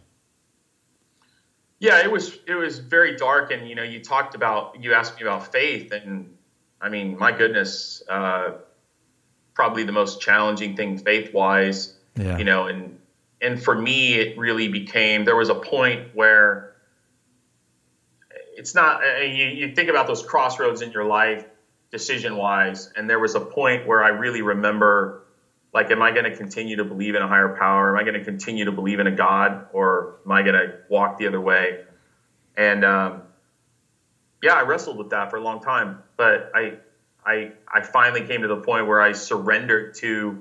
Yeah, 1.79 2.03
it 2.03 2.11
was. 2.11 2.39
It 2.47 2.55
was 2.55 2.79
very 2.79 3.17
dark, 3.17 3.53
and 3.53 3.69
you 3.69 3.75
know, 3.75 3.83
you 3.83 4.01
talked 4.01 4.35
about. 4.35 4.83
You 4.83 4.95
asked 4.95 5.17
me 5.17 5.23
about 5.23 5.53
faith, 5.53 5.93
and 5.93 6.37
I 6.81 6.89
mean, 6.89 7.19
my 7.19 7.33
goodness, 7.33 8.03
uh, 8.09 8.53
probably 9.61 9.85
the 9.85 9.93
most 10.03 10.23
challenging 10.23 10.75
thing 10.75 10.97
faith-wise. 10.97 11.95
Yeah. 12.17 12.39
You 12.39 12.45
know, 12.45 12.67
and 12.67 12.99
and 13.43 13.63
for 13.63 13.75
me, 13.89 14.15
it 14.15 14.39
really 14.39 14.69
became. 14.69 15.25
There 15.25 15.37
was 15.37 15.51
a 15.51 15.55
point 15.55 16.01
where 16.15 16.75
it's 18.57 18.75
not. 18.75 19.03
Uh, 19.05 19.25
you, 19.39 19.47
you 19.61 19.75
think 19.75 19.89
about 19.91 20.07
those 20.07 20.23
crossroads 20.23 20.81
in 20.81 20.93
your 20.93 21.05
life 21.05 21.45
decision 21.91 22.37
wise. 22.37 22.93
And 22.97 23.09
there 23.11 23.19
was 23.19 23.35
a 23.35 23.41
point 23.41 23.87
where 23.87 24.03
I 24.03 24.09
really 24.09 24.43
remember 24.43 25.25
like, 25.73 25.91
am 25.91 26.03
I 26.03 26.11
going 26.11 26.25
to 26.25 26.37
continue 26.37 26.77
to 26.77 26.85
believe 26.85 27.15
in 27.15 27.23
a 27.23 27.29
higher 27.29 27.57
power? 27.57 27.91
Am 27.91 28.01
I 28.01 28.03
going 28.03 28.19
to 28.19 28.25
continue 28.25 28.65
to 28.65 28.73
believe 28.73 28.99
in 28.99 29.07
a 29.07 29.15
God 29.15 29.67
or 29.73 30.17
am 30.25 30.33
I 30.33 30.43
going 30.43 30.55
to 30.55 30.79
walk 30.89 31.19
the 31.19 31.27
other 31.27 31.41
way? 31.41 31.85
And, 32.57 32.85
um, 32.85 33.23
yeah, 34.43 34.55
I 34.55 34.63
wrestled 34.63 34.99
with 34.99 35.11
that 35.11 35.31
for 35.31 35.37
a 35.37 35.43
long 35.43 35.61
time, 35.61 36.03
but 36.17 36.51
I, 36.55 36.75
I, 37.25 37.51
I 37.73 37.83
finally 37.83 38.23
came 38.23 38.43
to 38.43 38.49
the 38.49 38.57
point 38.57 38.87
where 38.87 39.01
I 39.01 39.13
surrendered 39.13 39.95
to, 39.95 40.39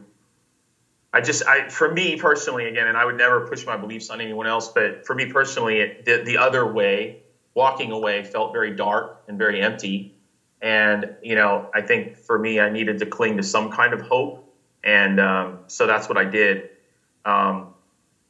I 1.12 1.22
just, 1.22 1.44
I, 1.46 1.70
for 1.70 1.92
me 1.92 2.16
personally, 2.16 2.66
again, 2.66 2.88
and 2.88 2.98
I 2.98 3.06
would 3.06 3.18
never 3.18 3.48
push 3.48 3.66
my 3.66 3.78
beliefs 3.78 4.10
on 4.10 4.22
anyone 4.22 4.48
else, 4.48 4.70
but 4.70 5.06
for 5.06 5.16
me 5.16 5.26
personally, 5.26 5.80
it, 5.80 6.06
the, 6.06 6.22
the 6.24 6.38
other 6.38 6.66
way, 6.66 7.18
walking 7.54 7.92
away 7.92 8.24
felt 8.24 8.54
very 8.54 8.72
dark 8.72 9.24
and 9.28 9.38
very 9.38 9.62
empty. 9.62 10.14
And, 10.62 11.16
you 11.22 11.36
know, 11.36 11.70
I 11.74 11.82
think 11.82 12.16
for 12.16 12.38
me, 12.38 12.60
I 12.60 12.70
needed 12.70 13.00
to 13.00 13.06
cling 13.06 13.38
to 13.38 13.44
some 13.44 13.72
kind 13.72 13.94
of 13.94 14.02
hope. 14.02 14.46
And 14.84 15.20
um, 15.20 15.60
so 15.68 15.88
that's 15.88 16.08
what 16.08 16.18
I 16.18 16.26
did. 16.26 16.70
Um, 17.26 17.74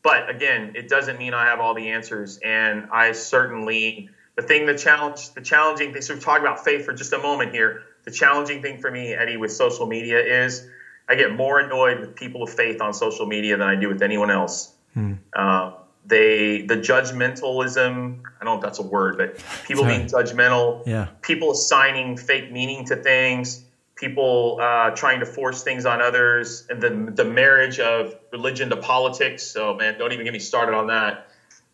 but 0.01 0.29
again, 0.29 0.71
it 0.75 0.87
doesn't 0.87 1.19
mean 1.19 1.33
I 1.33 1.45
have 1.45 1.59
all 1.59 1.73
the 1.73 1.89
answers. 1.89 2.39
And 2.43 2.87
I 2.91 3.11
certainly, 3.11 4.09
the 4.35 4.41
thing, 4.41 4.65
the 4.65 4.77
challenge, 4.77 5.33
the 5.33 5.41
challenging 5.41 5.91
thing, 5.91 6.01
so 6.01 6.13
we're 6.15 6.21
talking 6.21 6.45
about 6.45 6.63
faith 6.63 6.85
for 6.85 6.93
just 6.93 7.13
a 7.13 7.19
moment 7.19 7.51
here. 7.51 7.81
The 8.05 8.11
challenging 8.11 8.61
thing 8.61 8.79
for 8.79 8.89
me, 8.91 9.13
Eddie, 9.13 9.37
with 9.37 9.51
social 9.51 9.85
media 9.85 10.19
is 10.19 10.67
I 11.07 11.15
get 11.15 11.35
more 11.35 11.59
annoyed 11.59 11.99
with 11.99 12.15
people 12.15 12.43
of 12.43 12.49
faith 12.49 12.81
on 12.81 12.93
social 12.93 13.25
media 13.25 13.57
than 13.57 13.67
I 13.67 13.75
do 13.75 13.87
with 13.87 14.01
anyone 14.01 14.31
else. 14.31 14.73
Hmm. 14.93 15.13
Uh, 15.33 15.73
they 16.05 16.61
the 16.61 16.77
judgmentalism 16.77 18.19
i 18.41 18.45
don't 18.45 18.45
know 18.45 18.55
if 18.55 18.61
that's 18.61 18.79
a 18.79 18.83
word 18.83 19.17
but 19.17 19.37
people 19.65 19.83
being 19.83 20.07
judgmental 20.07 20.81
yeah. 20.87 21.09
people 21.21 21.51
assigning 21.51 22.15
fake 22.15 22.51
meaning 22.53 22.85
to 22.85 22.95
things 22.95 23.65
people 23.99 24.57
uh, 24.61 24.91
trying 24.91 25.19
to 25.19 25.25
force 25.25 25.61
things 25.61 25.85
on 25.85 26.01
others 26.01 26.65
and 26.69 26.81
the, 26.81 27.11
the 27.11 27.25
marriage 27.25 27.79
of 27.79 28.15
religion 28.31 28.69
to 28.69 28.77
politics. 28.77 29.43
So 29.43 29.75
man 29.75 29.99
don't 29.99 30.13
even 30.13 30.23
get 30.23 30.33
me 30.33 30.39
started 30.39 30.73
on 30.73 30.87
that. 30.87 31.27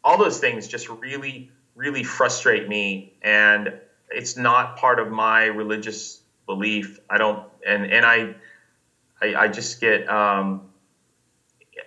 All 0.04 0.18
those 0.18 0.40
things 0.40 0.68
just 0.68 0.90
really 0.90 1.52
really 1.76 2.04
frustrate 2.04 2.68
me. 2.68 3.14
And 3.22 3.74
it's 4.10 4.38
not 4.38 4.78
part 4.78 5.00
of 5.00 5.12
my 5.12 5.46
religious 5.46 6.22
belief 6.46 7.00
i 7.10 7.18
don't 7.18 7.44
and 7.66 7.86
and 7.86 8.06
i 8.06 8.36
i, 9.22 9.36
I 9.36 9.48
just 9.48 9.82
get 9.82 10.08
um, 10.10 10.70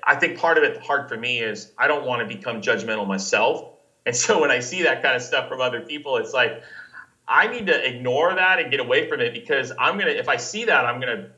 I 0.03 0.15
think 0.15 0.39
part 0.39 0.59
of 0.59 0.65
it 0.65 0.81
hard 0.83 1.09
for 1.09 1.17
me 1.17 1.41
is 1.41 1.73
I 1.77 1.87
don't 1.87 2.07
want 2.07 2.27
to 2.29 2.35
become 2.35 2.63
judgmental 2.63 3.07
myself. 3.07 3.75
And 4.07 4.17
so 4.17 4.41
when 4.41 4.51
I 4.51 4.61
see 4.61 4.85
that 4.85 5.03
kind 5.03 5.15
of 5.15 5.21
stuff 5.21 5.49
from 5.49 5.61
other 5.61 5.83
people, 5.83 6.17
it's 6.17 6.33
like 6.33 6.63
I 7.27 7.47
need 7.47 7.67
to 7.67 7.87
ignore 7.87 8.35
that 8.35 8.59
and 8.59 8.71
get 8.71 8.81
away 8.81 9.07
from 9.07 9.21
it 9.21 9.35
because 9.35 9.71
I'm 9.79 9.99
gonna 9.99 10.13
if 10.13 10.29
I 10.29 10.37
see 10.37 10.65
that 10.65 10.87
I'm 10.87 10.99
gonna 10.99 11.29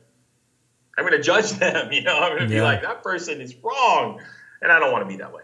I'm 0.97 1.03
gonna 1.03 1.21
judge 1.21 1.51
them. 1.59 1.91
You 1.91 2.03
know, 2.03 2.17
I'm 2.17 2.37
gonna 2.37 2.49
yeah. 2.49 2.59
be 2.59 2.61
like 2.61 2.81
that 2.83 3.03
person 3.03 3.41
is 3.41 3.53
wrong, 3.61 4.21
and 4.61 4.71
I 4.71 4.79
don't 4.79 4.93
want 4.93 5.03
to 5.03 5.07
be 5.07 5.17
that 5.17 5.33
way. 5.33 5.43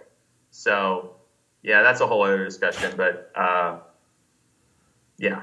So 0.51 1.17
yeah, 1.63 1.81
that's 1.81 1.99
a 1.99 2.07
whole 2.07 2.23
other 2.23 2.45
discussion. 2.45 2.93
But 2.95 3.31
uh, 3.35 3.79
yeah. 5.17 5.41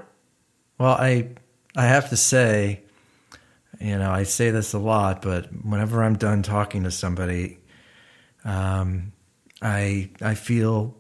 Well, 0.78 0.94
I 0.94 1.30
I 1.76 1.84
have 1.84 2.10
to 2.10 2.16
say, 2.16 2.82
you 3.80 3.98
know, 3.98 4.10
I 4.10 4.24
say 4.24 4.50
this 4.50 4.72
a 4.72 4.78
lot, 4.78 5.22
but 5.22 5.46
whenever 5.64 6.02
I'm 6.02 6.16
done 6.16 6.42
talking 6.42 6.84
to 6.84 6.90
somebody, 6.90 7.58
um, 8.44 9.12
I 9.62 10.10
I 10.20 10.34
feel 10.34 10.96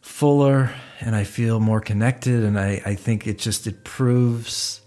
fuller 0.00 0.70
and 1.00 1.14
I 1.14 1.24
feel 1.24 1.60
more 1.60 1.80
connected, 1.80 2.44
and 2.44 2.58
I, 2.58 2.82
I 2.84 2.94
think 2.94 3.26
it 3.26 3.38
just 3.38 3.66
it 3.66 3.84
proves 3.84 4.80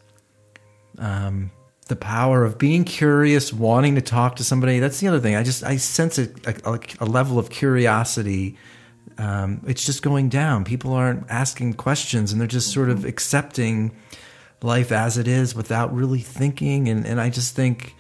um, 0.98 1.52
the 1.88 1.96
power 1.96 2.44
of 2.44 2.58
being 2.58 2.84
curious, 2.84 3.54
wanting 3.54 3.96
to 3.96 4.02
talk 4.02 4.38
to 4.38 4.44
somebody. 4.44 4.80
That's 4.80 5.00
the 5.00 5.08
other 5.08 5.20
thing. 5.20 5.36
I 5.36 5.44
just 5.44 5.64
I 5.64 5.78
sense 5.78 6.18
a, 6.18 6.30
a, 6.46 6.80
a 7.00 7.06
level 7.06 7.40
of 7.40 7.50
curiosity. 7.50 8.58
Um, 9.18 9.62
it's 9.66 9.86
just 9.86 10.02
going 10.02 10.30
down. 10.30 10.66
People 10.66 10.94
aren't 10.94 11.30
asking 11.30 11.76
questions, 11.76 12.32
and 12.32 12.40
they're 12.40 12.48
just 12.48 12.72
sort 12.72 12.90
of 12.90 13.06
accepting 13.06 13.96
life 14.62 14.92
as 14.92 15.18
it 15.18 15.28
is 15.28 15.56
without 15.56 15.94
really 15.94 16.20
thinking. 16.20 16.90
And 16.90 17.06
and 17.06 17.20
I 17.22 17.30
just 17.30 17.56
think 17.56 17.96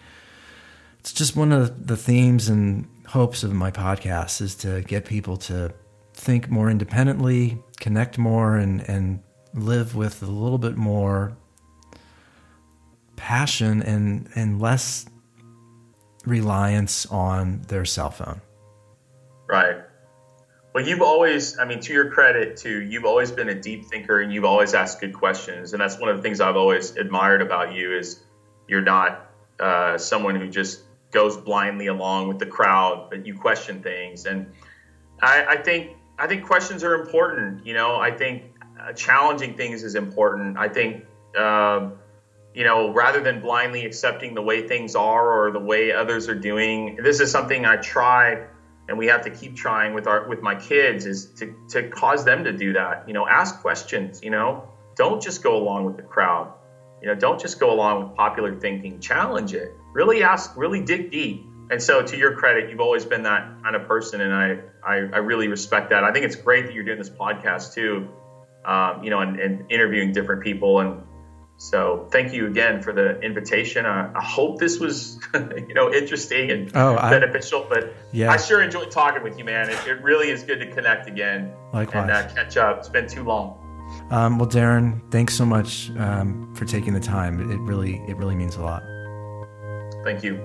it's 0.99 1.13
just 1.13 1.36
one 1.36 1.51
of 1.51 1.88
the 1.88 1.97
themes 1.97 2.49
and 2.49 2.88
hopes 3.07 3.43
of 3.43 3.53
my 3.53 3.72
podcast 3.72 4.41
is 4.41 4.55
to 4.55 4.82
get 4.82 5.05
people 5.05 5.38
to 5.38 5.74
think 6.13 6.49
more 6.49 6.70
independently, 6.70 7.61
connect 7.80 8.18
more, 8.18 8.57
and 8.57 8.82
and 8.89 9.22
live 9.53 9.95
with 9.95 10.22
a 10.22 10.26
little 10.26 10.57
bit 10.57 10.76
more 10.76 11.38
passion 13.16 13.82
and 13.82 14.30
and 14.36 14.59
less 14.59 15.05
reliance 16.26 17.05
on 17.05 17.61
their 17.68 17.86
cell 17.86 18.11
phone. 18.11 18.41
Right. 19.47 19.78
Well, 20.76 20.86
you've 20.86 21.02
always, 21.02 21.58
I 21.58 21.64
mean, 21.64 21.80
to 21.80 21.94
your 21.94 22.12
credit, 22.12 22.58
too, 22.58 22.82
you've 22.82 23.06
always 23.06 23.32
been 23.32 23.48
a 23.48 23.56
deep 23.56 23.86
thinker 23.86 24.20
and 24.20 24.34
you've 24.34 24.44
always 24.44 24.74
asked 24.74 25.00
good 25.00 25.14
questions. 25.14 25.72
And 25.72 25.82
that's 25.82 25.98
one 25.98 26.10
of 26.10 26.18
the 26.18 26.22
things 26.22 26.42
I've 26.42 26.58
always 26.58 26.98
admired 26.98 27.42
about 27.42 27.74
you 27.74 27.98
is 27.98 28.26
you're 28.68 28.82
not 28.82 29.32
uh, 29.58 29.98
someone 29.98 30.36
who 30.36 30.50
just 30.50 30.82
goes 31.12 31.38
blindly 31.38 31.88
along 31.88 32.28
with 32.28 32.40
the 32.40 32.46
crowd, 32.46 33.08
but 33.10 33.26
you 33.26 33.36
question 33.36 33.82
things. 33.82 34.26
And 34.26 34.52
I, 35.22 35.46
I 35.46 35.56
think 35.56 35.92
I 36.20 36.28
think 36.28 36.46
questions 36.46 36.84
are 36.84 36.96
important. 36.96 37.66
You 37.66 37.74
know, 37.74 37.96
I 37.96 38.12
think 38.12 38.44
uh, 38.78 38.92
challenging 38.92 39.56
things 39.56 39.82
is 39.82 39.96
important. 39.96 40.58
I 40.58 40.68
think. 40.68 41.06
Uh, 41.38 41.92
you 42.54 42.64
know, 42.64 42.94
rather 42.94 43.20
than 43.20 43.42
blindly 43.42 43.86
accepting 43.86 44.34
the 44.34 44.42
way 44.42 44.66
things 44.66 44.96
are 44.96 45.30
or 45.30 45.52
the 45.52 45.60
way 45.60 45.92
others 45.92 46.30
are 46.30 46.40
doing, 46.40 46.98
this 47.04 47.20
is 47.20 47.30
something 47.30 47.66
I 47.66 47.76
try 47.76 48.46
and 48.88 48.98
we 48.98 49.08
have 49.08 49.24
to 49.24 49.30
keep 49.30 49.56
trying 49.56 49.94
with 49.94 50.08
our 50.08 50.28
with 50.28 50.42
my 50.42 50.56
kids 50.56 51.06
is 51.06 51.26
to, 51.34 51.56
to 51.70 51.90
cause 51.90 52.24
them 52.26 52.44
to 52.44 52.52
do 52.52 52.74
that. 52.74 53.06
You 53.08 53.14
know, 53.14 53.28
ask 53.28 53.62
questions, 53.62 54.22
you 54.24 54.30
know, 54.30 54.68
don't 54.96 55.22
just 55.22 55.44
go 55.44 55.58
along 55.58 55.86
with 55.86 55.98
the 55.98 56.04
crowd. 56.04 56.54
You 57.02 57.08
know, 57.08 57.16
don't 57.16 57.40
just 57.40 57.60
go 57.60 57.72
along 57.72 58.04
with 58.04 58.18
popular 58.18 58.60
thinking, 58.60 59.00
challenge 59.00 59.54
it 59.54 59.76
really 59.96 60.22
ask, 60.22 60.56
really 60.56 60.82
dig 60.82 61.10
deep. 61.10 61.48
And 61.72 61.82
so, 61.82 62.04
to 62.04 62.16
your 62.16 62.36
credit, 62.36 62.70
you've 62.70 62.82
always 62.82 63.06
been 63.06 63.24
that 63.24 63.64
kind 63.64 63.76
of 63.76 63.88
person, 63.88 64.22
and 64.22 64.32
I, 64.32 64.60
I, 64.86 64.96
I 64.98 65.18
really 65.18 65.48
respect 65.48 65.90
that. 65.90 66.04
I 66.04 66.12
think 66.12 66.24
it's 66.24 66.36
great 66.36 66.68
that 66.68 66.76
you're 66.76 66.84
doing 66.84 67.00
this 67.00 67.10
podcast 67.10 67.74
too, 67.74 68.08
um, 68.66 69.04
you 69.04 69.10
know, 69.10 69.22
and, 69.22 69.40
and, 69.40 69.72
interviewing 69.72 70.12
different 70.12 70.44
people. 70.44 70.82
And 70.82 71.02
so, 71.58 72.08
thank 72.12 72.34
you 72.34 72.47
again 72.47 72.82
for 72.82 72.91
the 72.91 73.20
invitation. 73.22 73.86
I, 73.86 74.12
I 74.14 74.24
hope 74.24 74.60
this 74.60 74.80
was, 74.80 75.20
you 75.34 75.74
know, 75.74 75.93
interesting 75.93 76.51
and 76.51 76.72
oh, 76.76 76.95
beneficial. 76.95 77.66
but 77.70 77.93
yeah. 78.12 78.32
I 78.32 78.38
sure 78.38 78.62
enjoyed 78.62 78.91
talking 78.91 79.24
with 79.24 79.38
you, 79.38 79.45
man. 79.45 79.70
It, 79.70 79.88
it 79.88 80.01
really 80.03 80.30
is 80.30 80.43
good 80.43 80.60
to 80.60 80.72
connect 80.72 81.08
again 81.08 81.53
Likewise. 81.72 82.03
and 82.03 82.12
uh, 82.12 82.34
catch 82.34 82.58
up. 82.58 82.80
It's 82.80 82.89
been 82.89 83.08
too 83.08 83.24
long. 83.24 83.62
Um, 84.10 84.38
well, 84.38 84.49
Darin, 84.49 85.01
thanks 85.12 85.34
so 85.34 85.45
much 85.45 85.91
um, 85.97 86.53
for 86.56 86.66
taking 86.66 86.93
the 86.93 86.99
time. 86.99 87.51
It 87.51 87.60
really, 87.60 88.01
it 88.08 88.18
really 88.18 88.36
means 88.36 88.58
a 88.58 88.62
lot. 88.62 88.84
Thank 90.03 90.24
you. 90.24 90.36